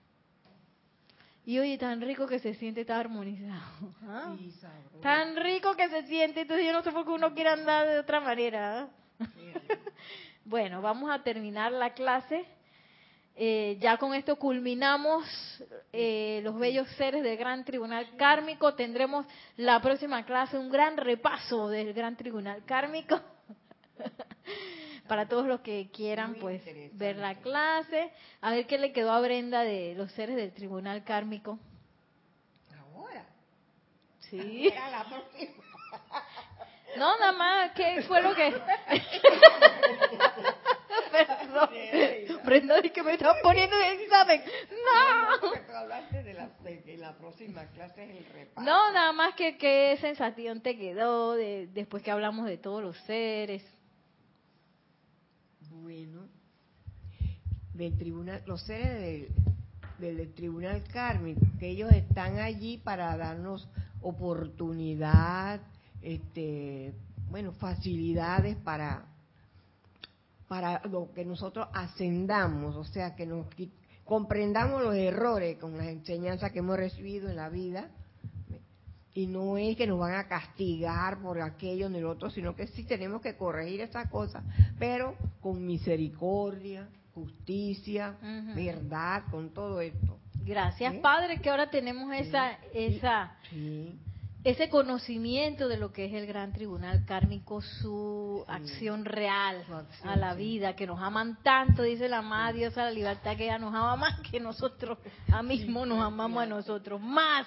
Y 1.44 1.58
oye, 1.58 1.76
tan 1.76 2.00
rico 2.00 2.26
que 2.26 2.38
se 2.38 2.54
siente 2.54 2.82
estar 2.82 3.00
armonizado. 3.00 3.60
¿ah? 4.06 4.36
tan 5.00 5.36
rico 5.36 5.74
que 5.74 5.88
se 5.88 6.06
siente, 6.06 6.42
entonces 6.42 6.66
yo 6.66 6.72
no 6.72 6.82
sé 6.82 6.92
por 6.92 7.04
qué 7.04 7.10
uno 7.10 7.34
quiere 7.34 7.50
andar 7.50 7.86
de 7.86 7.98
otra 7.98 8.20
manera. 8.20 8.82
¿ah? 8.82 8.88
bueno, 10.44 10.80
vamos 10.80 11.10
a 11.10 11.22
terminar 11.22 11.72
la 11.72 11.92
clase. 11.94 12.44
Eh, 13.34 13.78
ya 13.80 13.96
con 13.96 14.12
esto 14.12 14.36
culminamos 14.36 15.24
eh, 15.90 16.40
los 16.44 16.58
bellos 16.58 16.86
seres 16.96 17.22
del 17.22 17.36
Gran 17.36 17.64
Tribunal 17.64 18.14
Kármico. 18.16 18.74
Tendremos 18.74 19.26
la 19.56 19.80
próxima 19.80 20.24
clase 20.24 20.58
un 20.58 20.70
gran 20.70 20.96
repaso 20.96 21.68
del 21.68 21.92
Gran 21.92 22.16
Tribunal 22.16 22.62
Kármico. 22.64 23.20
para 25.12 25.28
todos 25.28 25.46
los 25.46 25.60
que 25.60 25.90
quieran 25.92 26.36
pues 26.36 26.62
ver 26.94 27.16
la 27.16 27.34
clase, 27.34 28.10
a 28.40 28.50
ver 28.50 28.66
qué 28.66 28.78
le 28.78 28.94
quedó 28.94 29.12
a 29.12 29.20
Brenda 29.20 29.60
de 29.60 29.94
los 29.94 30.10
seres 30.12 30.36
del 30.36 30.54
tribunal 30.54 31.04
kármico. 31.04 31.58
Ahora. 32.80 33.26
Sí. 34.20 34.72
la 34.90 35.04
próxima. 35.04 35.52
No, 36.96 37.18
nada 37.18 37.32
más, 37.32 37.72
¿qué 37.72 38.02
fue 38.08 38.22
lo 38.22 38.34
que...? 38.34 38.54
Perdón. 41.10 41.70
Brenda, 42.44 42.82
que 42.82 43.02
me 43.02 43.12
estás 43.12 43.36
poniendo 43.42 43.76
en 43.76 44.00
examen. 44.00 44.42
¡No! 44.70 45.50
de 46.22 46.34
la, 46.34 46.48
de 46.62 46.96
la 46.96 47.16
próxima 47.18 47.66
clase 47.72 48.04
es 48.04 48.16
el 48.16 48.32
repaso. 48.32 48.66
No, 48.66 48.92
nada 48.92 49.12
más 49.12 49.34
que 49.34 49.58
qué 49.58 49.98
sensación 50.00 50.62
te 50.62 50.76
quedó 50.76 51.32
de, 51.32 51.66
después 51.66 52.02
que 52.02 52.10
hablamos 52.10 52.46
de 52.46 52.56
todos 52.58 52.82
los 52.82 52.96
seres. 53.04 53.62
Bueno, 55.82 56.28
del 57.74 57.96
tribunal, 57.96 58.42
los 58.46 58.62
seres 58.62 59.28
del, 59.98 60.32
tribunal 60.34 60.82
kármico, 60.84 61.40
que 61.58 61.68
ellos 61.68 61.90
están 61.92 62.38
allí 62.38 62.78
para 62.78 63.16
darnos 63.16 63.68
oportunidad, 64.00 65.60
este, 66.00 66.92
bueno, 67.30 67.52
facilidades 67.52 68.56
para 68.56 69.06
para 70.52 70.82
lo 70.86 71.10
que 71.14 71.24
nosotros 71.24 71.66
ascendamos, 71.72 72.76
o 72.76 72.84
sea, 72.84 73.16
que 73.16 73.24
nos 73.24 73.46
comprendamos 74.04 74.82
los 74.82 74.94
errores 74.94 75.56
con 75.56 75.78
las 75.78 75.86
enseñanzas 75.86 76.52
que 76.52 76.58
hemos 76.58 76.76
recibido 76.76 77.30
en 77.30 77.36
la 77.36 77.48
vida 77.48 77.88
y 79.14 79.26
no 79.28 79.56
es 79.56 79.78
que 79.78 79.86
nos 79.86 79.98
van 79.98 80.14
a 80.14 80.28
castigar 80.28 81.22
por 81.22 81.40
aquello 81.40 81.88
ni 81.88 82.00
lo 82.00 82.10
otro, 82.10 82.28
sino 82.28 82.54
que 82.54 82.66
sí 82.66 82.84
tenemos 82.84 83.22
que 83.22 83.34
corregir 83.34 83.80
esas 83.80 84.10
cosas, 84.10 84.44
pero 84.78 85.16
con 85.40 85.64
misericordia, 85.64 86.86
justicia, 87.14 88.16
verdad, 88.54 89.24
con 89.30 89.50
todo 89.50 89.80
esto. 89.80 90.18
Gracias, 90.44 90.94
Padre, 90.96 91.40
que 91.40 91.50
ahora 91.50 91.70
tenemos 91.70 92.12
esa, 92.14 92.58
esa, 92.74 93.36
ese 94.42 94.68
conocimiento 94.68 95.68
de 95.68 95.76
lo 95.76 95.92
que 95.92 96.06
es 96.06 96.14
el 96.14 96.26
gran 96.26 96.52
tribunal 96.52 97.04
kármico, 97.04 97.62
su 97.62 98.44
acción 98.48 99.04
real 99.04 99.64
a 100.02 100.16
la 100.16 100.34
vida, 100.34 100.74
que 100.74 100.86
nos 100.86 101.00
aman 101.00 101.38
tanto, 101.44 101.82
dice 101.82 102.08
la 102.08 102.18
amada 102.18 102.52
Dios 102.52 102.76
a 102.76 102.84
la 102.84 102.90
libertad, 102.90 103.36
que 103.36 103.44
ella 103.44 103.58
nos 103.58 103.72
ama 103.74 103.94
más 103.96 104.20
que 104.30 104.40
nosotros, 104.40 104.98
a 105.32 105.42
mismo 105.42 105.86
nos 105.86 106.00
amamos 106.00 106.42
a 106.42 106.46
nosotros, 106.46 107.00
más. 107.00 107.46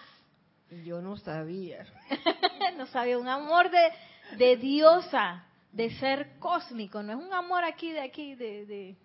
Yo 0.85 1.01
no 1.01 1.17
sabía. 1.17 1.85
no 2.77 2.85
sabía, 2.87 3.17
un 3.17 3.27
amor 3.27 3.69
de, 3.69 4.37
de 4.37 4.55
diosa, 4.55 5.43
de 5.73 5.89
ser 5.99 6.39
cósmico, 6.39 7.03
no 7.03 7.11
es 7.11 7.19
un 7.19 7.33
amor 7.33 7.65
aquí, 7.65 7.91
de 7.91 8.01
aquí, 8.01 8.35
de, 8.35 8.65
de, 8.65 8.95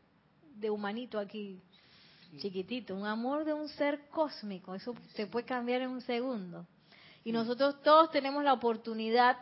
humanito 0.68 1.18
aquí, 1.18 1.62
chiquitito, 2.38 2.94
un 2.94 3.06
amor 3.06 3.44
de 3.44 3.54
un 3.54 3.68
ser 3.68 4.08
cósmico, 4.10 4.74
eso 4.74 4.94
se 5.14 5.26
puede 5.26 5.46
cambiar 5.46 5.80
en 5.82 5.90
un 5.90 6.00
segundo. 6.02 6.66
Y 7.24 7.32
nosotros 7.32 7.80
todos 7.82 8.10
tenemos 8.10 8.44
la 8.44 8.52
oportunidad 8.52 9.38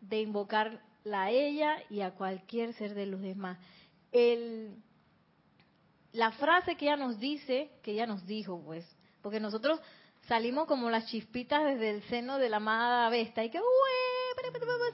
de 0.00 0.20
invocarla 0.20 1.22
a 1.22 1.30
ella 1.30 1.76
y 1.90 2.00
a 2.00 2.12
cualquier 2.12 2.74
ser 2.74 2.94
de 2.94 3.06
los 3.06 3.20
demás. 3.20 3.58
El, 4.12 4.76
la 6.12 6.32
frase 6.32 6.76
que 6.76 6.86
ella 6.86 6.96
nos 6.96 7.18
dice, 7.18 7.70
que 7.82 7.92
ella 7.92 8.06
nos 8.06 8.26
dijo, 8.26 8.62
pues, 8.64 8.86
porque 9.22 9.40
nosotros 9.40 9.80
salimos 10.28 10.66
como 10.66 10.90
las 10.90 11.06
chispitas 11.06 11.64
desde 11.64 11.90
el 11.90 12.02
seno 12.04 12.38
de 12.38 12.48
la 12.48 12.58
amada 12.58 13.08
Vesta 13.08 13.44
y 13.44 13.50
que, 13.50 13.58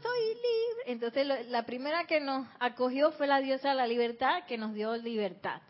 soy 0.03 0.35
libre. 0.35 0.83
Entonces 0.87 1.27
la 1.49 1.65
primera 1.65 2.05
que 2.07 2.21
nos 2.21 2.47
acogió 2.59 3.13
fue 3.13 3.27
la 3.27 3.41
diosa 3.41 3.71
de 3.71 3.75
la 3.75 3.87
libertad 3.87 4.45
que 4.47 4.59
nos 4.59 4.75
dio 4.75 4.97
libertad. 4.97 5.63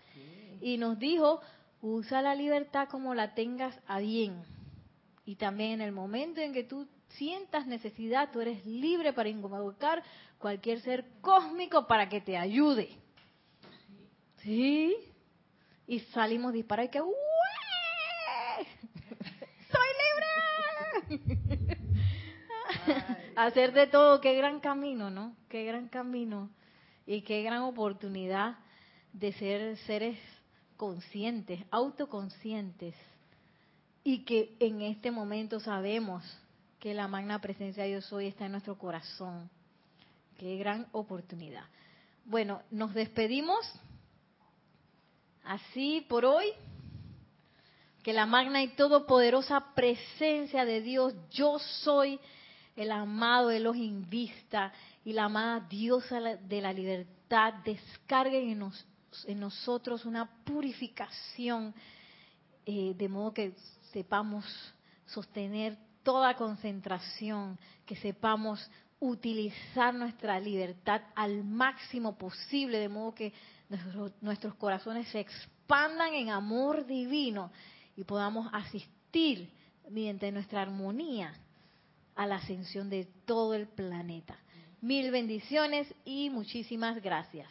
Y 0.60 0.76
nos 0.76 0.98
dijo, 0.98 1.40
usa 1.80 2.20
la 2.22 2.34
libertad 2.34 2.88
como 2.88 3.14
la 3.14 3.34
tengas 3.34 3.78
a 3.86 4.00
bien. 4.00 4.42
Y 5.24 5.36
también 5.36 5.72
en 5.72 5.82
el 5.82 5.92
momento 5.92 6.40
en 6.40 6.52
que 6.52 6.64
tú 6.64 6.88
sientas 7.10 7.66
necesidad, 7.66 8.30
tú 8.32 8.40
eres 8.40 8.64
libre 8.66 9.12
para 9.12 9.28
invocar 9.28 10.02
cualquier 10.38 10.80
ser 10.80 11.04
cósmico 11.20 11.86
para 11.86 12.08
que 12.08 12.20
te 12.20 12.36
ayude. 12.36 12.90
¿Sí? 14.42 14.96
Y 15.86 16.00
salimos 16.00 16.52
disparados 16.52 16.88
y 16.88 16.92
que, 16.92 16.98
¡Soy 19.70 19.88
libre! 21.08 21.38
Hacer 23.38 23.72
de 23.72 23.86
todo, 23.86 24.20
qué 24.20 24.34
gran 24.34 24.58
camino, 24.58 25.10
¿no? 25.10 25.36
Qué 25.48 25.62
gran 25.62 25.86
camino. 25.86 26.50
Y 27.06 27.20
qué 27.22 27.44
gran 27.44 27.62
oportunidad 27.62 28.56
de 29.12 29.32
ser 29.34 29.76
seres 29.86 30.18
conscientes, 30.76 31.60
autoconscientes. 31.70 32.96
Y 34.02 34.24
que 34.24 34.56
en 34.58 34.82
este 34.82 35.12
momento 35.12 35.60
sabemos 35.60 36.24
que 36.80 36.94
la 36.94 37.06
magna 37.06 37.40
presencia 37.40 37.84
de 37.84 37.90
Dios 37.90 38.06
soy 38.06 38.26
está 38.26 38.46
en 38.46 38.52
nuestro 38.52 38.76
corazón. 38.76 39.48
Qué 40.36 40.56
gran 40.56 40.88
oportunidad. 40.90 41.62
Bueno, 42.24 42.60
nos 42.72 42.92
despedimos 42.92 43.72
así 45.44 46.04
por 46.08 46.24
hoy. 46.24 46.46
Que 48.02 48.12
la 48.12 48.26
magna 48.26 48.64
y 48.64 48.68
todopoderosa 48.74 49.74
presencia 49.76 50.64
de 50.64 50.80
Dios, 50.80 51.14
yo 51.30 51.60
soy 51.60 52.18
el 52.78 52.92
amado 52.92 53.50
Elohim 53.50 54.08
Vista 54.08 54.72
y 55.04 55.12
la 55.12 55.24
amada 55.24 55.66
diosa 55.68 56.20
de 56.20 56.60
la 56.60 56.72
libertad, 56.72 57.54
descarguen 57.64 58.72
en, 59.26 59.40
nosotros 59.40 60.04
una 60.04 60.30
purificación, 60.44 61.74
eh, 62.64 62.94
de 62.96 63.08
modo 63.08 63.34
que 63.34 63.52
sepamos 63.92 64.44
sostener 65.06 65.76
toda 66.04 66.36
concentración, 66.36 67.58
que 67.84 67.96
sepamos 67.96 68.70
utilizar 69.00 69.92
nuestra 69.92 70.38
libertad 70.38 71.02
al 71.16 71.42
máximo 71.42 72.16
posible, 72.16 72.78
de 72.78 72.88
modo 72.88 73.12
que 73.12 73.32
nuestros, 74.20 74.54
corazones 74.54 75.08
se 75.08 75.18
expandan 75.18 76.14
en 76.14 76.30
amor 76.30 76.86
divino 76.86 77.50
y 77.96 78.04
podamos 78.04 78.48
asistir 78.52 79.50
mediante 79.90 80.30
nuestra 80.30 80.62
armonía 80.62 81.34
a 82.18 82.26
la 82.26 82.34
ascensión 82.34 82.90
de 82.90 83.06
todo 83.26 83.54
el 83.54 83.68
planeta. 83.68 84.36
Mil 84.80 85.12
bendiciones 85.12 85.86
y 86.04 86.30
muchísimas 86.30 87.00
gracias. 87.00 87.48